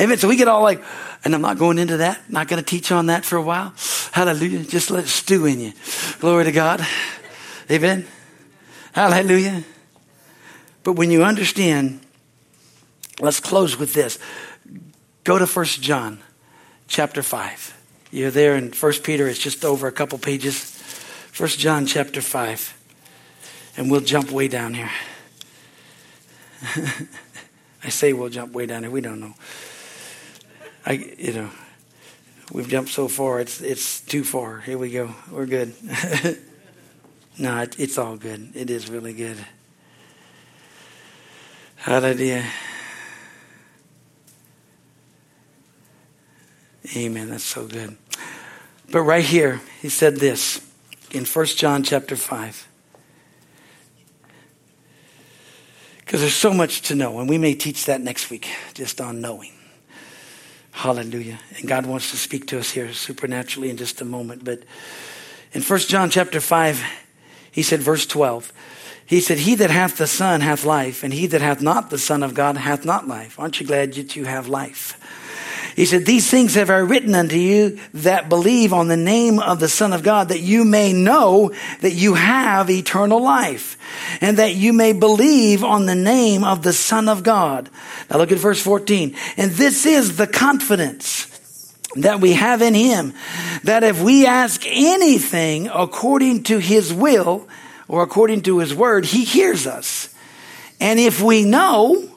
Amen. 0.00 0.16
So 0.16 0.26
we 0.26 0.36
get 0.36 0.48
all 0.48 0.62
like, 0.62 0.82
and 1.22 1.34
I'm 1.34 1.42
not 1.42 1.58
going 1.58 1.76
into 1.76 1.98
that. 1.98 2.30
Not 2.30 2.48
going 2.48 2.62
to 2.62 2.66
teach 2.66 2.90
on 2.90 3.06
that 3.06 3.26
for 3.26 3.36
a 3.36 3.42
while. 3.42 3.74
Hallelujah. 4.12 4.64
Just 4.64 4.90
let 4.90 5.04
it 5.04 5.08
stew 5.08 5.44
in 5.44 5.60
you. 5.60 5.72
Glory 6.18 6.44
to 6.44 6.52
God. 6.52 6.80
Amen. 7.70 8.06
Hallelujah. 8.94 9.64
But 10.84 10.92
when 10.92 11.10
you 11.10 11.24
understand, 11.24 11.98
let's 13.18 13.40
close 13.40 13.76
with 13.76 13.92
this. 13.92 14.20
Go 15.24 15.36
to 15.36 15.48
First 15.48 15.82
John 15.82 16.20
chapter 16.86 17.20
5. 17.20 17.76
You're 18.12 18.30
there 18.30 18.54
in 18.54 18.70
First 18.70 19.02
Peter, 19.02 19.26
it's 19.26 19.40
just 19.40 19.64
over 19.64 19.88
a 19.88 19.92
couple 19.92 20.16
pages. 20.18 20.60
First 21.32 21.58
John 21.58 21.86
chapter 21.86 22.20
5. 22.20 23.72
And 23.76 23.90
we'll 23.90 24.00
jump 24.00 24.30
way 24.30 24.46
down 24.46 24.74
here. 24.74 24.92
I 27.82 27.88
say 27.88 28.12
we'll 28.12 28.28
jump 28.28 28.52
way 28.52 28.66
down 28.66 28.84
here. 28.84 28.92
We 28.92 29.00
don't 29.00 29.18
know. 29.18 29.34
I, 30.86 30.92
you 31.18 31.32
know, 31.32 31.50
we've 32.52 32.68
jumped 32.68 32.92
so 32.92 33.08
far. 33.08 33.40
It's 33.40 33.60
it's 33.60 34.00
too 34.00 34.22
far. 34.22 34.60
Here 34.60 34.78
we 34.78 34.92
go. 34.92 35.12
We're 35.32 35.46
good. 35.46 35.74
no, 37.38 37.60
it, 37.60 37.78
it's 37.78 37.98
all 37.98 38.16
good. 38.16 38.52
It 38.54 38.70
is 38.70 38.88
really 38.88 39.12
good. 39.12 39.36
Hallelujah. 41.76 42.44
Amen. 46.96 47.30
That's 47.30 47.44
so 47.44 47.66
good. 47.66 47.96
But 48.90 49.02
right 49.02 49.24
here, 49.24 49.60
he 49.80 49.88
said 49.88 50.16
this 50.16 50.60
in 51.10 51.24
1 51.24 51.46
John 51.46 51.82
chapter 51.82 52.16
5. 52.16 52.68
Because 55.98 56.20
there's 56.20 56.34
so 56.34 56.52
much 56.52 56.82
to 56.82 56.94
know, 56.94 57.18
and 57.18 57.28
we 57.28 57.38
may 57.38 57.54
teach 57.54 57.86
that 57.86 58.00
next 58.00 58.30
week, 58.30 58.48
just 58.74 59.00
on 59.00 59.20
knowing. 59.20 59.52
Hallelujah. 60.70 61.40
And 61.56 61.66
God 61.66 61.86
wants 61.86 62.10
to 62.10 62.16
speak 62.16 62.46
to 62.48 62.58
us 62.58 62.70
here 62.70 62.92
supernaturally 62.92 63.70
in 63.70 63.76
just 63.76 64.00
a 64.00 64.04
moment. 64.04 64.44
But 64.44 64.62
in 65.52 65.62
1 65.62 65.78
John 65.80 66.10
chapter 66.10 66.40
5, 66.40 66.84
he 67.54 67.62
said, 67.62 67.78
verse 67.78 68.04
12, 68.04 68.52
he 69.06 69.20
said, 69.20 69.38
He 69.38 69.54
that 69.54 69.70
hath 69.70 69.96
the 69.96 70.08
Son 70.08 70.40
hath 70.40 70.64
life, 70.64 71.04
and 71.04 71.14
he 71.14 71.28
that 71.28 71.40
hath 71.40 71.62
not 71.62 71.88
the 71.88 71.98
Son 71.98 72.24
of 72.24 72.34
God 72.34 72.56
hath 72.56 72.84
not 72.84 73.06
life. 73.06 73.38
Aren't 73.38 73.60
you 73.60 73.66
glad 73.66 73.92
that 73.92 74.16
you 74.16 74.24
have 74.24 74.48
life? 74.48 74.98
He 75.76 75.86
said, 75.86 76.04
These 76.04 76.28
things 76.28 76.56
have 76.56 76.68
I 76.68 76.78
written 76.78 77.14
unto 77.14 77.36
you 77.36 77.78
that 77.94 78.28
believe 78.28 78.72
on 78.72 78.88
the 78.88 78.96
name 78.96 79.38
of 79.38 79.60
the 79.60 79.68
Son 79.68 79.92
of 79.92 80.02
God, 80.02 80.30
that 80.30 80.40
you 80.40 80.64
may 80.64 80.92
know 80.92 81.52
that 81.80 81.92
you 81.92 82.14
have 82.14 82.68
eternal 82.70 83.22
life, 83.22 83.78
and 84.20 84.38
that 84.38 84.56
you 84.56 84.72
may 84.72 84.92
believe 84.92 85.62
on 85.62 85.86
the 85.86 85.94
name 85.94 86.42
of 86.42 86.64
the 86.64 86.72
Son 86.72 87.08
of 87.08 87.22
God. 87.22 87.70
Now 88.10 88.18
look 88.18 88.32
at 88.32 88.38
verse 88.38 88.60
14. 88.60 89.14
And 89.36 89.52
this 89.52 89.86
is 89.86 90.16
the 90.16 90.26
confidence 90.26 91.30
that 91.96 92.20
we 92.20 92.32
have 92.34 92.62
in 92.62 92.74
him, 92.74 93.14
that 93.62 93.84
if 93.84 94.02
we 94.02 94.26
ask 94.26 94.62
anything 94.66 95.68
according 95.72 96.44
to 96.44 96.58
his 96.58 96.92
will, 96.92 97.48
or 97.88 98.02
according 98.02 98.42
to 98.42 98.58
his 98.58 98.74
word, 98.74 99.04
he 99.06 99.24
hears 99.24 99.66
us. 99.66 100.14
And 100.80 100.98
if 100.98 101.20
we 101.20 101.44
know, 101.44 102.10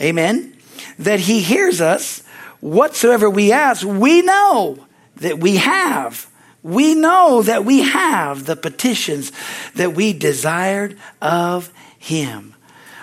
amen, 0.00 0.56
that 0.98 1.20
he 1.20 1.40
hears 1.40 1.80
us, 1.80 2.22
whatsoever 2.60 3.28
we 3.28 3.52
ask, 3.52 3.86
we 3.86 4.22
know 4.22 4.86
that 5.16 5.38
we 5.38 5.56
have. 5.56 6.28
We 6.62 6.94
know 6.94 7.42
that 7.42 7.64
we 7.64 7.82
have 7.82 8.46
the 8.46 8.56
petitions 8.56 9.32
that 9.74 9.94
we 9.94 10.12
desired 10.12 10.96
of 11.20 11.72
Him. 11.98 12.54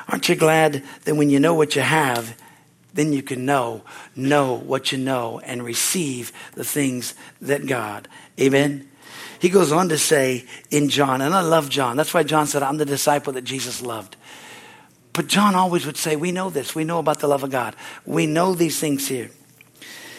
Aren't 0.07 0.30
you 0.30 0.36
glad 0.36 0.84
that 1.03 1.15
when 1.15 1.30
you 1.30 1.39
know 1.39 1.53
what 1.53 1.76
you 1.76 1.82
have, 1.82 2.36
then 3.00 3.14
you 3.14 3.24
can 3.24 3.45
know, 3.45 3.82
know 4.14 4.56
what 4.56 4.91
you 4.91 4.97
know, 4.97 5.39
and 5.39 5.64
receive 5.64 6.34
the 6.56 6.66
things 6.66 7.14
that 7.41 7.66
God. 7.66 8.10
Amen. 8.38 8.89
He 9.39 9.47
goes 9.47 9.72
on 9.72 9.88
to 9.88 9.97
say 9.97 10.45
in 10.70 10.89
John, 10.89 11.22
and 11.22 11.34
I 11.34 11.39
love 11.39 11.70
John. 11.70 11.95
That's 11.95 12.14
why 12.14 12.24
John 12.24 12.45
said, 12.45 12.62
I'm 12.62 12.76
the 12.76 12.84
disciple 12.84 13.32
that 13.34 13.45
Jesus 13.45 13.82
loved. 13.82 14.18
But 15.14 15.28
John 15.28 15.56
always 15.56 15.86
would 15.86 15.95
say, 15.95 16.18
We 16.18 16.34
know 16.34 16.50
this. 16.50 16.76
We 16.76 16.84
know 16.84 17.00
about 17.00 17.20
the 17.20 17.28
love 17.28 17.43
of 17.43 17.52
God. 17.52 17.74
We 18.06 18.28
know 18.28 18.54
these 18.54 18.80
things 18.80 19.08
here 19.08 19.32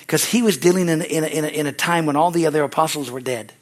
because 0.01 0.25
he 0.25 0.41
was 0.41 0.57
dealing 0.57 0.89
in, 0.89 1.03
in, 1.03 1.25
in, 1.25 1.45
in 1.45 1.67
a 1.67 1.73
time 1.73 2.07
when 2.07 2.17
all 2.17 2.31
the 2.31 2.47
other 2.47 2.65
apostles 2.65 3.11
were 3.11 3.21
dead. 3.21 3.53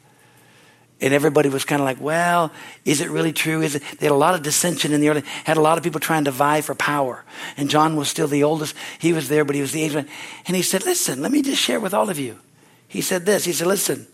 And 1.01 1.13
everybody 1.13 1.47
was 1.47 1.63
kind 1.63 1.81
of 1.81 1.85
like, 1.85 2.01
well, 2.01 2.51
is 2.83 2.99
it 2.99 3.09
really 3.09 3.31
true? 3.31 3.61
Is 3.61 3.75
it? 3.75 3.83
They 3.99 4.07
had 4.07 4.11
a 4.11 4.15
lot 4.15 4.35
of 4.35 4.43
dissension 4.43 4.91
in 4.91 4.99
the 4.99 5.09
early, 5.09 5.23
had 5.45 5.55
a 5.55 5.61
lot 5.61 5.77
of 5.77 5.83
people 5.83 6.01
trying 6.01 6.25
to 6.25 6.31
vie 6.31 6.61
for 6.61 6.75
power. 6.75 7.23
And 7.55 7.69
John 7.69 7.95
was 7.95 8.09
still 8.09 8.27
the 8.27 8.43
oldest. 8.43 8.75
He 8.99 9.13
was 9.13 9.29
there, 9.29 9.45
but 9.45 9.55
he 9.55 9.61
was 9.61 9.71
the 9.71 9.81
aged 9.81 9.95
one. 9.95 10.09
And 10.45 10.57
he 10.57 10.61
said, 10.61 10.85
listen, 10.85 11.21
let 11.21 11.31
me 11.31 11.41
just 11.41 11.61
share 11.61 11.79
with 11.79 11.93
all 11.93 12.09
of 12.09 12.19
you. 12.19 12.39
He 12.87 13.01
said 13.01 13.25
this. 13.25 13.45
He 13.45 13.53
said, 13.53 13.67
listen, 13.67 14.07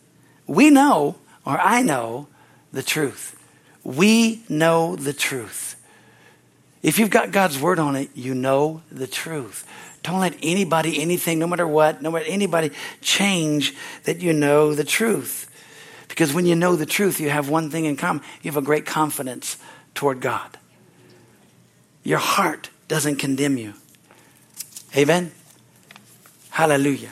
we 0.46 0.70
know, 0.70 1.16
or 1.46 1.60
I 1.60 1.82
know, 1.82 2.28
the 2.72 2.84
truth. 2.84 3.36
We 3.84 4.44
know 4.48 4.96
the 4.96 5.14
truth. 5.14 5.76
If 6.84 7.00
you've 7.00 7.10
got 7.10 7.32
God's 7.32 7.60
word 7.60 7.80
on 7.80 7.96
it, 7.96 8.10
you 8.14 8.36
know 8.36 8.84
the 8.92 9.08
truth. 9.08 9.66
Don't 10.04 10.20
let 10.20 10.36
anybody, 10.44 11.02
anything, 11.02 11.40
no 11.40 11.48
matter 11.48 11.68
what, 11.68 12.04
no 12.04 12.12
matter 12.12 12.26
anybody, 12.28 12.70
change 13.02 13.74
that 14.04 14.22
you 14.22 14.34
know 14.34 14.76
the 14.76 14.84
truth. 14.84 15.50
Because 16.16 16.34
when 16.34 16.46
you 16.46 16.56
know 16.56 16.78
the 16.78 16.86
truth, 16.86 17.20
you 17.20 17.30
have 17.30 17.50
one 17.50 17.70
thing 17.70 17.84
in 17.84 17.98
common 17.98 18.24
you 18.42 18.50
have 18.50 18.56
a 18.56 18.66
great 18.66 18.86
confidence 18.86 19.58
toward 19.96 20.22
God. 20.22 20.58
Your 22.06 22.20
heart 22.20 22.70
doesn't 22.88 23.18
condemn 23.18 23.58
you. 23.58 23.74
Amen? 24.96 25.34
Hallelujah. 26.52 27.12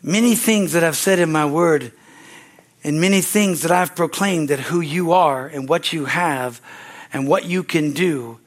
Many 0.03 0.35
things 0.35 0.73
that 0.73 0.83
I've 0.83 0.97
said 0.97 1.19
in 1.19 1.31
my 1.31 1.45
word, 1.45 1.91
and 2.83 3.01
many 3.01 3.21
things 3.21 3.61
that 3.61 3.71
I've 3.71 3.95
proclaimed 3.95 4.49
that 4.49 4.59
who 4.71 4.79
you 4.79 5.11
are 5.11 5.47
and 5.47 5.67
what 5.67 5.91
you 5.91 6.05
have 6.05 6.61
and 7.11 7.27
what 7.27 7.45
you 7.45 7.63
can 7.63 7.91
do 7.91 8.39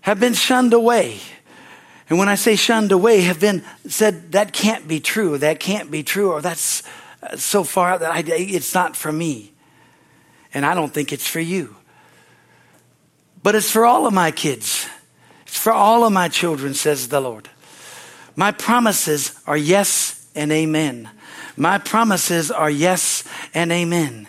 have 0.00 0.20
been 0.20 0.34
shunned 0.34 0.72
away. 0.72 1.20
And 2.10 2.18
when 2.18 2.28
I 2.28 2.34
say 2.34 2.56
shunned 2.56 2.92
away, 2.92 3.22
have 3.22 3.40
been 3.40 3.64
said 3.86 4.32
that 4.32 4.52
can't 4.52 4.86
be 4.86 5.00
true, 5.00 5.38
that 5.38 5.60
can't 5.60 5.90
be 5.90 6.02
true, 6.02 6.32
or 6.32 6.42
that's 6.42 6.82
uh, 7.22 7.36
so 7.36 7.64
far 7.64 7.98
that 7.98 8.10
I, 8.10 8.22
it's 8.26 8.74
not 8.74 8.96
for 8.96 9.10
me. 9.10 9.52
And 10.52 10.66
I 10.66 10.74
don't 10.74 10.92
think 10.92 11.12
it's 11.12 11.26
for 11.26 11.40
you. 11.40 11.76
But 13.42 13.54
it's 13.54 13.70
for 13.70 13.84
all 13.84 14.06
of 14.06 14.12
my 14.12 14.30
kids. 14.30 14.86
It's 15.46 15.58
for 15.58 15.72
all 15.72 16.04
of 16.04 16.12
my 16.12 16.28
children, 16.28 16.74
says 16.74 17.08
the 17.08 17.20
Lord. 17.20 17.48
My 18.36 18.52
promises 18.52 19.40
are 19.46 19.56
yes 19.56 20.26
and 20.34 20.52
amen. 20.52 21.08
My 21.56 21.78
promises 21.78 22.50
are 22.50 22.70
yes 22.70 23.24
and 23.54 23.70
amen. 23.70 24.28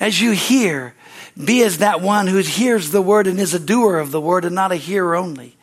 As 0.00 0.20
you 0.20 0.32
hear, 0.32 0.94
be 1.42 1.62
as 1.62 1.78
that 1.78 2.00
one 2.00 2.26
who 2.26 2.38
hears 2.38 2.90
the 2.90 3.02
word 3.02 3.26
and 3.26 3.38
is 3.38 3.54
a 3.54 3.60
doer 3.60 3.98
of 3.98 4.10
the 4.10 4.20
word 4.20 4.44
and 4.44 4.54
not 4.54 4.72
a 4.72 4.76
hearer 4.76 5.14
only. 5.14 5.56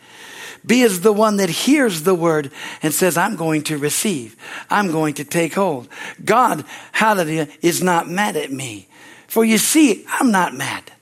Be 0.65 0.83
as 0.83 1.01
the 1.01 1.11
one 1.11 1.37
that 1.37 1.49
hears 1.49 2.03
the 2.03 2.15
word 2.15 2.51
and 2.81 2.93
says, 2.93 3.17
I'm 3.17 3.35
going 3.35 3.63
to 3.63 3.77
receive. 3.77 4.37
I'm 4.69 4.91
going 4.91 5.15
to 5.15 5.25
take 5.25 5.55
hold. 5.55 5.89
God, 6.23 6.63
hallelujah, 6.93 7.49
is 7.61 7.83
not 7.83 8.07
mad 8.07 8.37
at 8.37 8.51
me. 8.51 8.87
For 9.27 9.43
you 9.43 9.57
see, 9.57 10.05
I'm 10.07 10.31
not 10.31 10.53
mad. 10.53 10.92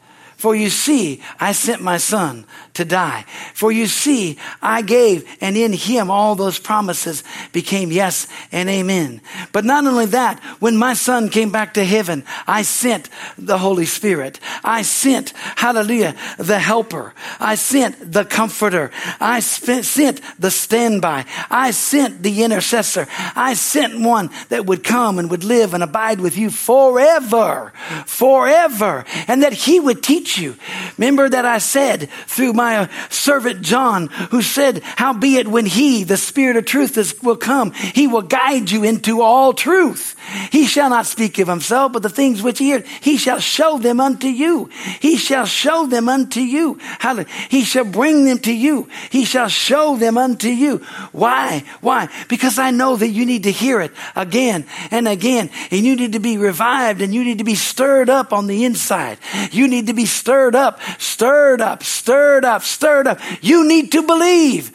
For 0.42 0.56
you 0.56 0.72
see, 0.72 1.22
I 1.40 1.52
sent 1.52 1.84
my 1.84 1.98
son 1.98 2.48
to 2.74 2.84
die. 2.84 3.26
For 3.54 3.72
you 3.72 3.86
see, 3.86 4.40
I 4.60 4.82
gave, 4.82 5.38
and 5.40 5.56
in 5.56 5.72
him 5.72 6.10
all 6.10 6.34
those 6.34 6.58
promises 6.58 7.24
became 7.52 7.92
yes 7.92 8.28
and 8.52 8.68
amen. 8.68 9.22
But 9.52 9.66
not 9.66 9.86
only 9.86 10.08
that, 10.08 10.40
when 10.60 10.78
my 10.78 10.96
son 10.96 11.30
came 11.30 11.52
back 11.52 11.76
to 11.76 11.84
heaven, 11.86 12.24
I 12.48 12.64
sent 12.64 13.08
the 13.38 13.60
Holy 13.60 13.86
Spirit. 13.86 14.40
I 14.64 14.82
sent, 14.82 15.30
hallelujah, 15.58 16.16
the 16.40 16.58
helper. 16.58 17.14
I 17.40 17.54
sent 17.54 18.12
the 18.12 18.26
comforter. 18.26 18.90
I 19.20 19.42
sent 19.42 20.22
the 20.40 20.50
standby. 20.50 21.26
I 21.52 21.70
sent 21.70 22.24
the 22.24 22.42
intercessor. 22.42 23.08
I 23.36 23.54
sent 23.54 24.00
one 24.00 24.32
that 24.50 24.66
would 24.66 24.84
come 24.84 25.20
and 25.20 25.30
would 25.30 25.44
live 25.44 25.76
and 25.76 25.84
abide 25.84 26.20
with 26.20 26.36
you 26.36 26.50
forever, 26.50 27.74
forever, 28.08 29.06
and 29.28 29.44
that 29.44 29.54
he 29.54 29.80
would 29.80 30.02
teach 30.02 30.31
you. 30.38 30.56
Remember 30.98 31.30
that 31.30 31.46
I 31.46 31.58
said 31.58 32.10
through 32.28 32.54
my 32.54 32.90
servant 33.10 33.62
John, 33.62 34.08
who 34.08 34.42
said, 34.42 34.82
Howbeit 34.84 35.48
when 35.48 35.66
he, 35.66 36.04
the 36.04 36.18
Spirit 36.18 36.58
of 36.58 36.66
truth, 36.66 36.98
is, 36.98 37.20
will 37.22 37.38
come, 37.38 37.72
he 37.72 38.08
will 38.08 38.22
guide 38.22 38.72
you 38.72 38.84
into 38.84 39.22
all 39.22 39.54
truth. 39.54 40.16
He 40.52 40.66
shall 40.66 40.90
not 40.90 41.06
speak 41.06 41.40
of 41.40 41.48
himself, 41.48 41.94
but 41.94 42.04
the 42.04 42.10
things 42.10 42.42
which 42.42 42.60
he 42.60 42.72
heard, 42.72 42.86
he 42.86 43.18
shall 43.18 43.40
show 43.40 43.78
them 43.80 44.00
unto 44.00 44.28
you. 44.28 44.70
He 45.00 45.18
shall 45.18 45.46
show 45.46 45.88
them 45.88 46.08
unto 46.08 46.40
you. 46.40 46.78
Hallelujah. 47.00 47.28
He 47.50 47.64
shall 47.64 47.86
bring 47.86 48.26
them 48.26 48.38
to 48.40 48.54
you. 48.54 48.88
He 49.10 49.26
shall 49.26 49.48
show 49.48 49.98
them 49.98 50.18
unto 50.18 50.48
you. 50.48 50.78
Why? 51.12 51.64
Why? 51.82 52.10
Because 52.28 52.60
I 52.60 52.72
know 52.72 52.96
that 52.96 53.10
you 53.10 53.26
need 53.26 53.44
to 53.44 53.52
hear 53.52 53.82
it 53.82 53.92
again 54.16 54.66
and 54.92 55.08
again, 55.08 55.50
and 55.72 55.86
you 55.86 55.96
need 55.96 56.14
to 56.14 56.20
be 56.20 56.38
revived 56.38 57.02
and 57.02 57.14
you 57.14 57.24
need 57.24 57.40
to 57.40 57.44
be 57.44 57.56
stirred 57.56 58.10
up 58.10 58.34
on 58.34 58.48
the 58.48 58.66
inside. 58.66 59.18
You 59.52 59.68
need 59.68 59.88
to 59.88 59.94
be 59.94 60.06
stirred 60.06 60.56
up, 60.56 60.80
stirred 61.00 61.62
up, 61.62 61.84
stirred 61.84 62.46
up, 62.46 62.64
stirred 62.64 63.08
up. 63.08 63.20
You 63.42 63.68
need 63.68 63.92
to 63.94 64.04
believe 64.04 64.72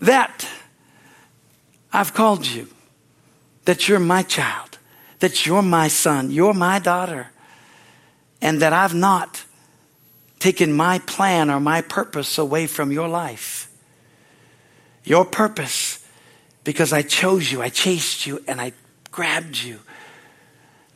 that 0.00 0.48
I've 1.92 2.14
called 2.14 2.46
you, 2.46 2.68
that 3.64 3.88
you're 3.88 4.00
my 4.00 4.22
child, 4.22 4.78
that 5.20 5.46
you're 5.46 5.62
my 5.62 5.88
son, 5.88 6.30
you're 6.30 6.54
my 6.54 6.78
daughter, 6.78 7.30
and 8.40 8.60
that 8.62 8.72
I've 8.72 8.94
not 8.94 9.44
taken 10.38 10.72
my 10.72 10.98
plan 11.00 11.50
or 11.50 11.60
my 11.60 11.82
purpose 11.82 12.38
away 12.38 12.66
from 12.66 12.90
your 12.90 13.08
life. 13.08 13.70
Your 15.04 15.24
purpose, 15.24 16.04
because 16.64 16.92
I 16.92 17.02
chose 17.02 17.50
you, 17.52 17.60
I 17.62 17.68
chased 17.68 18.26
you, 18.26 18.42
and 18.46 18.60
I 18.60 18.72
grabbed 19.10 19.58
you 19.58 19.80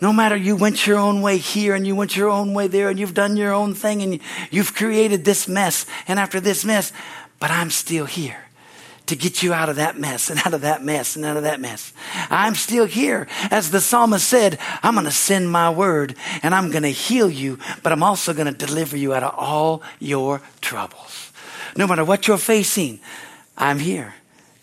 no 0.05 0.13
matter 0.13 0.37
you 0.37 0.55
went 0.55 0.87
your 0.87 0.99
own 0.99 1.23
way 1.23 1.39
here 1.39 1.75
and 1.75 1.87
you 1.87 1.97
went 1.97 2.15
your 2.15 2.29
own 2.29 2.53
way 2.53 2.67
there 2.67 2.91
and 2.91 2.99
you've 2.99 3.15
done 3.15 3.39
your 3.39 3.55
own 3.55 3.73
thing 3.73 4.03
and 4.03 4.21
you've 4.51 4.75
created 4.75 5.25
this 5.25 5.49
mess 5.49 5.87
and 6.07 6.19
after 6.19 6.41
this 6.41 6.63
mess, 6.63 6.93
but 7.41 7.51
I'm 7.51 7.71
still 7.71 8.05
here 8.05 8.44
to 9.07 9.17
get 9.17 9.43
you 9.43 9.53
out 9.53 9.69
of 9.69 9.77
that 9.77 9.99
mess 9.99 10.31
and 10.31 10.41
out 10.45 10.55
of 10.55 10.63
that 10.63 10.83
mess 10.83 11.17
and 11.17 11.25
out 11.25 11.37
of 11.37 11.43
that 11.43 11.61
mess. 11.61 11.93
I'm 12.31 12.55
still 12.55 12.87
here. 12.87 13.27
As 13.51 13.71
the 13.71 13.81
psalmist 13.81 14.27
said, 14.27 14.59
I'm 14.83 14.95
going 14.95 15.05
to 15.05 15.11
send 15.11 15.51
my 15.51 15.71
word 15.71 16.17
and 16.43 16.55
I'm 16.55 16.71
going 16.71 16.85
to 16.85 16.89
heal 16.89 17.29
you, 17.29 17.59
but 17.83 17.93
I'm 17.93 18.03
also 18.03 18.33
going 18.33 18.53
to 18.53 18.67
deliver 18.67 18.97
you 18.97 19.15
out 19.15 19.23
of 19.23 19.35
all 19.37 19.83
your 20.01 20.41
troubles. 20.61 21.33
No 21.77 21.87
matter 21.87 22.05
what 22.05 22.27
you're 22.27 22.39
facing, 22.39 23.01
I'm 23.57 23.79
here. 23.79 24.15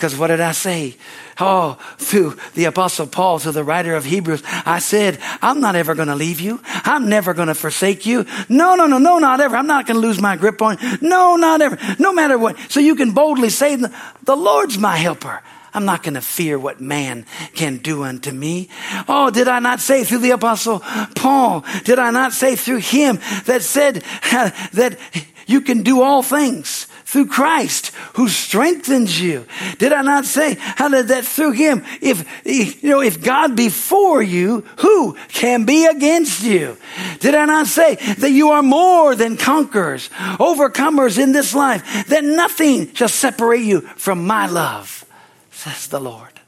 Because 0.02 0.18
what 0.18 0.28
did 0.28 0.42
I 0.42 0.52
say? 0.52 0.96
Oh, 1.40 1.78
through 2.00 2.36
the 2.56 2.66
apostle 2.66 3.06
Paul, 3.06 3.38
to 3.42 3.52
the 3.52 3.64
writer 3.64 3.94
of 3.94 4.04
Hebrews, 4.04 4.42
I 4.66 4.80
said, 4.80 5.20
I'm 5.44 5.62
not 5.62 5.76
ever 5.76 5.94
going 5.94 6.08
to 6.08 6.16
leave 6.16 6.40
you. 6.40 6.60
I'm 6.66 7.08
never 7.08 7.36
going 7.36 7.50
to 7.50 7.54
forsake 7.54 8.08
you. 8.08 8.26
No, 8.50 8.74
no, 8.74 8.88
no, 8.88 8.98
no, 8.98 9.20
not 9.20 9.40
ever. 9.42 9.56
I'm 9.56 9.68
not 9.68 9.86
going 9.86 10.02
to 10.02 10.08
lose 10.08 10.20
my 10.20 10.38
grip 10.38 10.60
on 10.60 10.80
you. 10.82 10.98
No, 11.02 11.36
not 11.36 11.62
ever. 11.62 11.78
No 12.00 12.14
matter 12.14 12.36
what. 12.40 12.58
So 12.72 12.80
you 12.80 12.96
can 12.96 13.12
boldly 13.12 13.50
say, 13.50 13.76
the 13.76 14.36
Lord's 14.36 14.80
my 14.80 14.96
helper. 14.96 15.44
I'm 15.72 15.86
not 15.86 16.02
going 16.02 16.16
to 16.16 16.22
fear 16.22 16.58
what 16.58 16.82
man 16.82 17.28
can 17.54 17.78
do 17.78 18.04
unto 18.04 18.32
me. 18.32 18.70
Oh, 19.08 19.30
did 19.30 19.48
I 19.48 19.60
not 19.60 19.82
say 19.82 20.04
through 20.04 20.22
the 20.22 20.32
apostle 20.32 20.80
Paul, 21.16 21.64
did 21.84 22.00
I 22.00 22.10
not 22.10 22.34
say 22.34 22.56
through 22.56 22.78
him 22.78 23.20
that 23.46 23.62
said 23.62 23.98
that 24.74 24.98
you 25.46 25.62
can 25.62 25.84
do 25.84 26.02
all 26.02 26.24
things 26.24 26.88
through 27.12 27.26
Christ 27.26 27.88
who 28.14 28.30
strengthens 28.30 29.20
you. 29.20 29.46
Did 29.80 29.92
I 29.92 30.02
not 30.02 30.24
say 30.24 30.56
how 30.58 30.88
did 30.88 31.10
that 31.10 31.26
through 31.26 31.52
him? 31.52 31.84
If, 32.00 32.24
you 32.46 32.90
know, 32.90 33.02
if 33.02 33.22
God 33.22 33.54
be 33.54 33.68
for 33.68 34.22
you, 34.22 34.62
who 34.78 35.18
can 35.28 35.66
be 35.66 35.88
against 35.88 36.42
you? 36.42 36.78
Did 37.20 37.36
I 37.36 37.44
not 37.44 37.68
say 37.68 37.96
that 37.96 38.32
you 38.32 38.52
are 38.52 38.64
more 38.64 39.14
than 39.14 39.36
conquerors, 39.36 40.08
overcomers 40.40 41.22
in 41.22 41.34
this 41.34 41.54
life, 41.54 42.08
that 42.08 42.24
nothing 42.24 42.94
shall 42.94 43.10
separate 43.10 43.64
you 43.64 43.82
from 43.82 44.26
my 44.26 44.48
love, 44.48 45.04
says 45.52 45.88
the 45.88 46.00
Lord. 46.00 46.40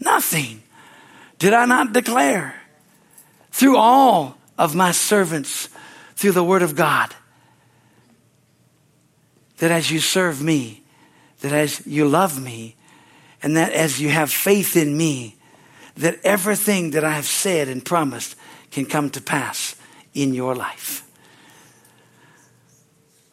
Nothing. 0.00 0.62
Did 1.38 1.52
I 1.52 1.66
not 1.66 1.92
declare 1.92 2.54
through 3.50 3.76
all 3.76 4.38
of 4.56 4.74
my 4.74 4.92
servants, 4.92 5.68
through 6.16 6.32
the 6.32 6.42
word 6.42 6.62
of 6.62 6.74
God, 6.74 7.14
that 9.58 9.70
as 9.70 9.90
you 9.90 10.00
serve 10.00 10.42
me, 10.42 10.82
that 11.40 11.52
as 11.52 11.86
you 11.86 12.08
love 12.08 12.42
me, 12.42 12.76
and 13.42 13.56
that 13.56 13.72
as 13.72 14.00
you 14.00 14.08
have 14.08 14.30
faith 14.30 14.76
in 14.76 14.96
me, 14.96 15.36
that 15.96 16.18
everything 16.24 16.92
that 16.92 17.04
I 17.04 17.12
have 17.12 17.26
said 17.26 17.68
and 17.68 17.84
promised 17.84 18.36
can 18.70 18.86
come 18.86 19.10
to 19.10 19.20
pass 19.20 19.76
in 20.14 20.34
your 20.34 20.54
life. 20.54 21.04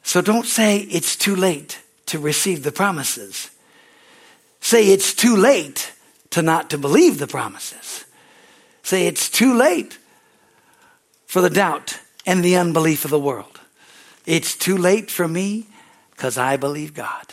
So 0.04 0.22
don't 0.22 0.46
say 0.46 0.80
it's 0.80 1.16
too 1.16 1.36
late 1.36 1.82
to 2.08 2.20
receive 2.20 2.64
the 2.64 2.72
promises. 2.72 3.50
Say 4.62 4.92
it's 4.92 5.14
too 5.14 5.36
late 5.36 5.92
to 6.32 6.42
not 6.42 6.70
to 6.72 6.78
believe 6.78 7.18
the 7.18 7.28
promises. 7.28 8.06
Say 8.84 9.08
it's 9.08 9.30
too 9.30 9.56
late 9.56 9.98
for 11.26 11.42
the 11.42 11.50
doubt 11.50 12.00
and 12.26 12.44
the 12.44 12.56
unbelief 12.56 13.04
of 13.04 13.12
the 13.12 13.20
world. 13.20 13.60
It's 14.26 14.56
too 14.56 14.78
late 14.78 15.10
for 15.12 15.28
me 15.28 15.68
because 16.16 16.38
I 16.38 16.58
believe 16.58 16.94
God. 16.94 17.26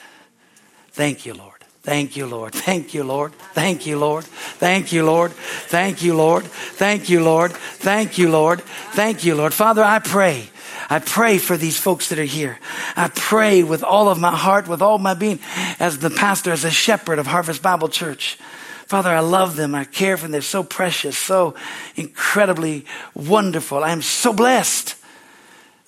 Thank 0.91 1.25
you, 1.25 1.35
Lord. 1.35 1.63
Thank 1.83 2.17
you, 2.17 2.27
Lord. 2.27 2.53
Thank 2.53 2.95
you, 2.95 3.03
Lord. 3.03 3.33
Thank 3.33 3.87
you, 3.87 3.99
Lord. 3.99 4.25
Thank 4.25 4.93
you, 4.93 5.05
Lord. 5.05 5.33
Thank 5.33 6.03
you, 6.03 6.15
Lord. 6.15 6.45
Thank 6.45 7.09
you, 7.11 7.23
Lord. 7.23 7.53
Thank 7.53 8.19
you, 8.19 8.31
Lord. 8.31 8.61
Thank 8.61 9.25
you, 9.25 9.35
Lord. 9.35 9.53
Father, 9.53 9.83
I 9.83 9.99
pray. 9.99 10.49
I 10.89 11.01
pray 11.01 11.39
for 11.39 11.57
these 11.57 11.77
folks 11.77 12.11
that 12.11 12.19
are 12.19 12.25
here. 12.25 12.59
I 12.97 13.09
pray 13.09 13.63
with 13.65 13.83
all 13.83 14.09
of 14.09 14.21
my 14.21 14.37
heart, 14.37 14.69
with 14.69 14.83
all 14.83 14.99
my 14.99 15.15
being, 15.15 15.41
as 15.81 15.99
the 15.99 16.11
pastor, 16.11 16.53
as 16.53 16.65
a 16.65 16.71
shepherd 16.71 17.19
of 17.19 17.27
Harvest 17.27 17.63
Bible 17.63 17.89
Church. 17.89 18.37
Father, 18.87 19.11
I 19.11 19.21
love 19.21 19.57
them. 19.57 19.75
I 19.75 19.85
care 19.85 20.17
for 20.17 20.25
them. 20.25 20.33
They're 20.33 20.43
so 20.43 20.63
precious, 20.63 21.17
so 21.17 21.55
incredibly 21.97 22.85
wonderful. 23.15 23.83
I 23.83 23.91
am 23.91 24.03
so 24.03 24.33
blessed 24.33 24.97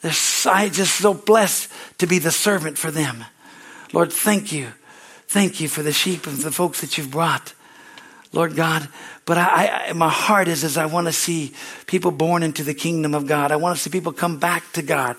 I'm 0.05 0.71
just 0.71 0.97
so 0.97 1.15
blessed 1.15 1.71
to 1.99 2.07
be 2.07 2.19
the 2.19 2.31
servant 2.31 2.79
for 2.79 2.91
them. 2.91 3.25
Lord, 3.93 4.13
thank 4.13 4.53
you. 4.53 4.69
Thank 5.29 5.61
you 5.61 5.69
for 5.69 5.83
the 5.83 5.93
sheep 5.93 6.27
and 6.27 6.37
the 6.39 6.53
folks 6.53 6.81
that 6.81 6.99
you've 6.99 7.11
brought. 7.11 7.55
Lord 8.33 8.57
God, 8.57 8.89
but 9.27 9.39
I, 9.39 9.87
I, 9.89 9.93
my 9.93 10.09
heart 10.09 10.49
is 10.49 10.65
as 10.65 10.77
I 10.77 10.87
want 10.87 11.07
to 11.07 11.13
see 11.13 11.55
people 11.87 12.11
born 12.11 12.43
into 12.43 12.65
the 12.65 12.75
kingdom 12.75 13.15
of 13.15 13.29
God. 13.29 13.53
I 13.53 13.57
want 13.57 13.77
to 13.77 13.83
see 13.83 13.91
people 13.91 14.13
come 14.13 14.39
back 14.39 14.73
to 14.73 14.83
God. 14.83 15.17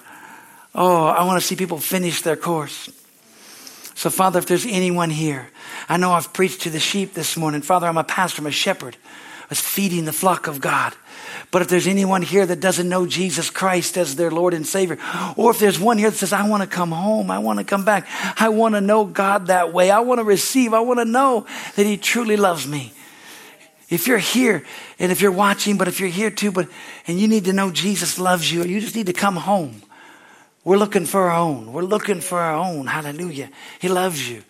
Oh, 0.76 1.06
I 1.06 1.24
want 1.24 1.42
to 1.42 1.48
see 1.48 1.56
people 1.56 1.78
finish 1.78 2.22
their 2.22 2.36
course. 2.36 2.90
So, 3.96 4.10
Father, 4.10 4.40
if 4.40 4.48
there's 4.48 4.66
anyone 4.66 5.10
here, 5.10 5.48
I 5.88 5.96
know 5.96 6.12
I've 6.12 6.34
preached 6.34 6.62
to 6.64 6.70
the 6.70 6.82
sheep 6.82 7.14
this 7.14 7.38
morning. 7.38 7.62
Father, 7.62 7.88
I'm 7.88 7.98
a 7.98 8.04
pastor, 8.04 8.42
I'm 8.42 8.48
a 8.48 8.52
shepherd. 8.52 8.98
Was 9.50 9.60
feeding 9.60 10.06
the 10.06 10.14
flock 10.14 10.48
of 10.48 10.60
God. 10.60 10.94
But 11.52 11.62
if 11.62 11.68
there's 11.68 11.88
anyone 11.88 12.22
here 12.22 12.46
that 12.46 12.60
doesn't 12.60 12.90
know 12.90 13.06
Jesus 13.06 13.50
Christ 13.50 13.98
as 13.98 14.16
their 14.16 14.32
Lord 14.32 14.54
and 14.54 14.66
Savior, 14.66 14.98
or 15.38 15.52
if 15.52 15.60
there's 15.60 15.80
one 15.80 15.98
here 15.98 16.10
that 16.10 16.18
says, 16.18 16.34
I 16.34 16.48
want 16.48 16.64
to 16.64 16.68
come 16.68 16.92
home, 16.92 17.30
I 17.30 17.40
want 17.40 17.60
to 17.60 17.66
come 17.66 17.86
back, 17.86 18.08
I 18.40 18.50
want 18.50 18.76
to 18.76 18.82
know 18.82 19.06
God 19.06 19.48
that 19.48 19.72
way, 19.72 19.92
I 19.92 20.00
want 20.00 20.20
to 20.20 20.24
receive, 20.24 20.74
I 20.74 20.80
want 20.80 21.00
to 21.00 21.06
know 21.06 21.46
that 21.76 21.86
He 21.86 21.98
truly 21.98 22.38
loves 22.38 22.68
me. 22.68 22.92
If 23.90 24.08
you're 24.08 24.18
here 24.18 24.66
and 24.98 25.12
if 25.12 25.22
you're 25.22 25.32
watching, 25.32 25.78
but 25.78 25.88
if 25.88 26.00
you're 26.00 26.10
here 26.10 26.32
too, 26.32 26.52
but 26.52 26.68
and 27.08 27.20
you 27.20 27.28
need 27.28 27.46
to 27.46 27.54
know 27.54 27.70
Jesus 27.70 28.18
loves 28.18 28.52
you, 28.52 28.64
you 28.64 28.82
just 28.82 28.96
need 28.96 29.06
to 29.06 29.14
come 29.14 29.36
home. 29.36 29.82
We're 30.64 30.78
looking 30.78 31.06
for 31.06 31.30
our 31.30 31.38
own. 31.38 31.72
We're 31.72 31.84
looking 31.84 32.22
for 32.22 32.40
our 32.40 32.56
own. 32.56 32.88
Hallelujah. 32.88 33.52
He 33.80 33.88
loves 33.88 34.28
you. 34.28 34.44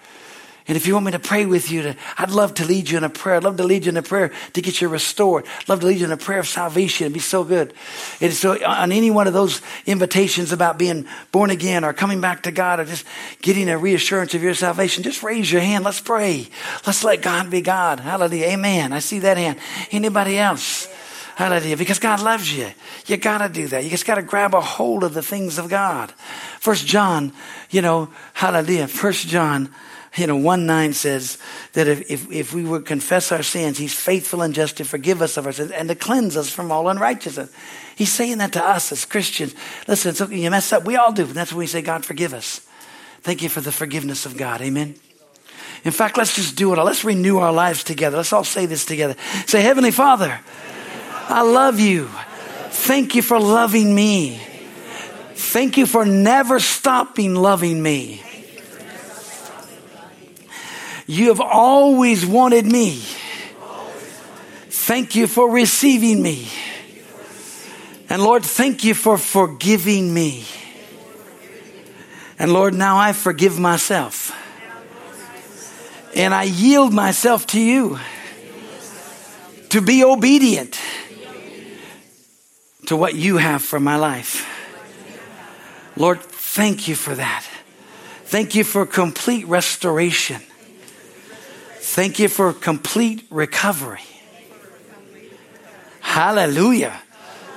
And 0.68 0.76
if 0.76 0.88
you 0.88 0.94
want 0.94 1.06
me 1.06 1.12
to 1.12 1.20
pray 1.20 1.46
with 1.46 1.70
you, 1.70 1.84
to, 1.84 1.96
I'd 2.18 2.32
love 2.32 2.56
to 2.56 2.66
lead 2.66 2.90
you 2.90 2.98
in 2.98 3.04
a 3.04 3.10
prayer. 3.10 3.36
I'd 3.36 3.44
love 3.44 3.58
to 3.58 3.64
lead 3.64 3.86
you 3.86 3.90
in 3.90 3.98
a 3.98 4.02
prayer 4.02 4.32
to 4.54 4.62
get 4.62 4.82
you 4.82 4.88
restored. 4.88 5.46
I'd 5.62 5.70
love 5.70 5.82
to 5.82 5.86
lead 5.86 6.00
you 6.00 6.06
in 6.06 6.12
a 6.12 6.18
prayer 6.18 6.40
of 6.40 6.48
salvation. 6.48 7.06
It'd 7.06 7.14
be 7.14 7.20
so 7.20 7.44
good. 7.44 7.74
And 8.20 8.34
so 8.34 8.64
on 8.66 8.92
any 8.92 9.12
one 9.12 9.28
of 9.28 9.34
those 9.34 9.62
invitations 9.86 10.52
about 10.52 10.80
being 10.80 11.06
born 11.32 11.52
again 11.52 11.84
or 11.84 11.94
coming 11.94 12.20
back 12.20 12.44
to 12.44 12.52
God 12.52 12.80
or 12.80 12.86
just 12.86 13.06
getting 13.44 13.70
a 13.70 13.78
reassurance 13.78 14.34
of 14.34 14.42
your 14.42 14.56
salvation, 14.56 15.04
just 15.04 15.22
raise 15.22 15.52
your 15.52 15.62
hand. 15.62 15.86
Let's 15.86 16.00
pray. 16.00 16.48
Let's 16.88 17.04
let 17.04 17.22
God 17.22 17.52
be 17.52 17.62
God. 17.62 18.00
Hallelujah. 18.00 18.48
Amen. 18.48 18.92
I 18.92 19.00
see 19.00 19.20
that 19.20 19.38
hand. 19.38 19.60
Anybody 19.92 20.40
else? 20.40 20.88
Hallelujah. 21.36 21.78
Because 21.78 22.00
God 22.00 22.22
loves 22.22 22.52
you. 22.52 22.72
You 23.08 23.18
gotta 23.18 23.50
do 23.50 23.68
that. 23.68 23.84
You 23.84 23.90
just 23.90 24.06
gotta 24.06 24.24
grab 24.24 24.56
a 24.56 24.62
hold 24.62 25.04
of 25.04 25.14
the 25.14 25.22
things 25.22 25.60
of 25.60 25.70
God. 25.70 26.12
First 26.60 26.88
John, 26.88 27.34
you 27.70 27.82
know, 27.82 28.10
hallelujah. 28.34 28.88
First 28.88 29.28
John, 29.28 29.70
you 30.18 30.28
know, 30.28 30.38
1 30.38 30.66
9 30.66 30.94
says 30.94 31.38
that 31.74 31.88
if, 31.88 32.10
if, 32.10 32.32
if 32.32 32.54
we 32.54 32.64
would 32.64 32.86
confess 32.86 33.32
our 33.32 33.44
sins, 33.44 33.78
he's 33.78 33.94
faithful 33.94 34.42
and 34.42 34.54
just 34.54 34.78
to 34.78 34.86
forgive 34.86 35.22
us 35.22 35.38
of 35.38 35.46
our 35.46 35.52
sins 35.52 35.72
and 35.72 35.90
to 35.90 35.96
cleanse 35.96 36.38
us 36.38 36.50
from 36.50 36.72
all 36.72 36.88
unrighteousness. 36.88 37.52
He's 37.96 38.12
saying 38.12 38.38
that 38.38 38.54
to 38.54 38.64
us 38.64 38.92
as 38.92 39.06
Christians. 39.06 39.56
Listen, 39.88 40.12
it's 40.12 40.22
okay, 40.22 40.38
you 40.38 40.50
mess 40.50 40.72
up. 40.72 40.86
We 40.86 40.96
all 40.96 41.12
do. 41.12 41.26
And 41.26 41.34
that's 41.34 41.52
when 41.52 41.60
we 41.60 41.68
say, 41.68 41.82
God, 41.82 42.06
forgive 42.06 42.34
us. 42.34 42.60
Thank 43.22 43.42
you 43.42 43.50
for 43.50 43.62
the 43.62 43.72
forgiveness 43.72 44.26
of 44.26 44.38
God. 44.38 44.62
Amen. 44.62 44.96
In 45.84 45.92
fact, 45.92 46.18
let's 46.18 46.36
just 46.36 46.56
do 46.56 46.74
it. 46.74 46.82
Let's 46.82 47.04
renew 47.04 47.38
our 47.38 47.52
lives 47.54 47.84
together. 47.84 48.18
Let's 48.18 48.34
all 48.34 48.44
say 48.44 48.66
this 48.66 48.86
together. 48.86 49.16
Say, 49.46 49.62
Heavenly 49.62 49.92
Father, 49.92 50.40
I 51.28 51.42
love 51.42 51.80
you. 51.80 52.10
Thank 52.70 53.16
you 53.16 53.22
for 53.22 53.40
loving 53.40 53.94
me. 53.94 54.40
Thank 55.34 55.78
you 55.78 55.86
for 55.86 56.06
never 56.06 56.60
stopping 56.60 57.36
loving 57.36 57.82
me. 57.82 58.22
You 61.08 61.30
have 61.30 61.42
always 61.42 62.26
wanted 62.26 62.66
me. 62.66 63.02
Thank 64.70 65.16
you 65.16 65.28
for 65.28 65.50
receiving 65.50 66.22
me. 66.22 66.48
And 68.10 68.22
Lord, 68.22 68.44
thank 68.44 68.84
you 68.84 68.94
for 68.94 69.18
forgiving 69.18 70.14
me. 70.14 70.46
And 72.38 72.54
Lord, 72.54 72.74
now 72.74 72.98
I 72.98 73.14
forgive 73.14 73.60
myself. 73.60 74.32
And 76.16 76.34
I 76.34 76.44
yield 76.44 76.94
myself 76.94 77.48
to 77.48 77.60
you 77.60 78.00
to 79.70 79.82
be 79.82 80.04
obedient 80.04 80.80
to 82.88 82.96
what 82.96 83.16
you 83.16 83.38
have 83.38 83.62
for 83.62 83.80
my 83.80 83.96
life. 83.96 84.52
Lord, 85.98 86.22
thank 86.22 86.88
you 86.88 86.96
for 86.96 87.16
that. 87.16 87.46
Thank 88.26 88.56
you 88.56 88.64
for 88.64 88.86
complete 88.86 89.48
restoration. 89.48 90.42
Thank 91.88 92.18
you 92.20 92.28
for 92.28 92.52
complete 92.52 93.26
recovery. 93.30 94.02
Hallelujah. 96.02 97.00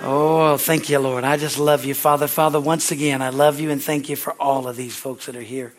Oh, 0.03 0.59
thank 0.59 0.91
you, 0.91 0.99
Lord. 0.99 1.25
I 1.25 1.39
just 1.39 1.59
love 1.59 1.85
you, 1.85 1.95
Father. 1.95 2.29
Father, 2.29 2.61
once 2.61 2.93
again, 2.93 3.23
I 3.23 3.31
love 3.31 3.59
you 3.59 3.71
and 3.71 3.83
thank 3.83 4.09
you 4.09 4.17
for 4.17 4.35
all 4.35 4.69
of 4.69 4.77
these 4.77 4.95
folks 4.95 5.27
that 5.27 5.35
are 5.35 5.41
here. 5.41 5.73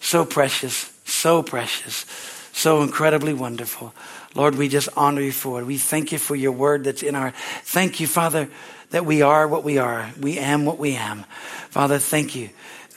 So 0.00 0.24
precious, 0.24 0.92
so 1.04 1.42
precious, 1.42 2.06
so 2.52 2.82
incredibly 2.82 3.34
wonderful. 3.34 3.94
Lord, 4.34 4.56
we 4.56 4.68
just 4.68 4.88
honor 4.96 5.20
you 5.20 5.30
for 5.30 5.60
it. 5.60 5.66
We 5.66 5.76
thank 5.76 6.10
you 6.10 6.18
for 6.18 6.34
your 6.34 6.52
word 6.52 6.84
that's 6.84 7.02
in 7.02 7.14
our. 7.14 7.32
Thank 7.64 8.00
you, 8.00 8.06
Father, 8.06 8.48
that 8.90 9.04
we 9.04 9.20
are 9.22 9.46
what 9.46 9.62
we 9.62 9.78
are. 9.78 10.10
We 10.18 10.38
am 10.38 10.64
what 10.64 10.78
we 10.78 10.96
am. 10.96 11.26
Father, 11.68 11.98
thank 11.98 12.34
you 12.34 12.48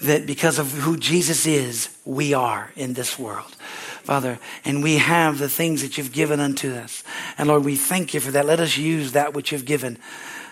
that 0.02 0.26
because 0.26 0.60
of 0.60 0.72
who 0.72 0.98
Jesus 0.98 1.46
is, 1.46 1.90
we 2.06 2.34
are 2.34 2.72
in 2.76 2.94
this 2.94 3.20
world. 3.20 3.54
Father, 4.08 4.40
and 4.64 4.82
we 4.82 5.00
have 5.00 5.38
the 5.38 5.50
things 5.50 5.82
that 5.82 5.98
you've 5.98 6.14
given 6.14 6.40
unto 6.40 6.74
us. 6.74 7.04
And 7.38 7.50
Lord, 7.50 7.66
we 7.66 7.76
thank 7.76 8.14
you 8.14 8.22
for 8.22 8.32
that. 8.32 8.46
Let 8.46 8.62
us 8.62 8.78
use 8.78 9.12
that 9.12 9.34
which 9.34 9.52
you've 9.52 9.66
given. 9.66 9.98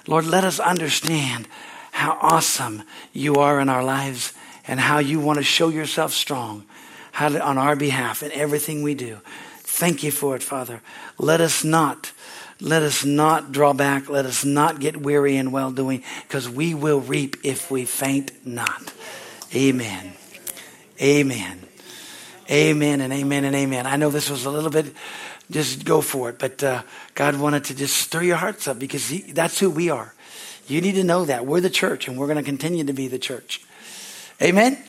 Lord, 0.08 0.26
let 0.26 0.44
us 0.44 0.60
understand 0.60 1.48
how 1.94 2.18
awesome 2.22 2.84
you 3.14 3.36
are 3.36 3.62
in 3.62 3.70
our 3.70 3.82
lives 3.82 4.34
and 4.68 4.78
how 4.78 5.00
you 5.00 5.22
want 5.22 5.38
to 5.38 5.44
show 5.44 5.70
yourself 5.70 6.12
strong 6.12 6.66
on 7.18 7.58
our 7.58 7.78
behalf 7.78 8.24
in 8.24 8.32
everything 8.34 8.84
we 8.84 8.94
do. 8.94 9.22
Thank 9.60 10.04
you 10.04 10.12
for 10.12 10.36
it, 10.36 10.44
Father. 10.44 10.82
Let 11.18 11.40
us 11.40 11.64
not, 11.64 12.12
let 12.60 12.84
us 12.84 13.06
not 13.06 13.54
draw 13.54 13.72
back. 13.72 14.10
Let 14.10 14.26
us 14.26 14.44
not 14.44 14.82
get 14.82 14.98
weary 14.98 15.38
in 15.38 15.54
well 15.54 15.72
doing 15.72 16.04
because 16.28 16.50
we 16.50 16.74
will 16.74 17.00
reap 17.00 17.38
if 17.46 17.72
we 17.72 17.86
faint 17.86 18.34
not. 18.46 18.92
Amen. 19.56 20.12
Amen. 21.02 21.65
Amen 22.50 23.02
and 23.02 23.12
amen 23.12 23.44
and 23.44 23.56
amen. 23.56 23.88
I 23.88 23.96
know 23.96 24.10
this 24.10 24.30
was 24.30 24.46
a 24.46 24.52
little 24.52 24.70
bit, 24.70 24.94
just 25.50 25.84
go 25.84 26.02
for 26.02 26.30
it, 26.30 26.38
but 26.38 26.64
uh, 26.64 26.84
God 27.16 27.40
wanted 27.40 27.66
to 27.66 27.76
just 27.76 27.98
stir 27.98 28.22
your 28.22 28.38
hearts 28.38 28.68
up 28.68 28.78
because 28.78 29.10
he, 29.10 29.32
that's 29.32 29.60
who 29.60 29.70
we 29.70 29.90
are. 29.90 30.14
You 30.68 30.82
need 30.82 30.94
to 30.96 31.04
know 31.04 31.26
that. 31.26 31.46
We're 31.46 31.62
the 31.62 31.70
church 31.70 32.08
and 32.08 32.18
we're 32.18 32.28
going 32.28 32.38
to 32.38 32.44
continue 32.44 32.84
to 32.84 32.94
be 32.94 33.08
the 33.08 33.20
church. 33.20 33.62
Amen. 34.42 34.78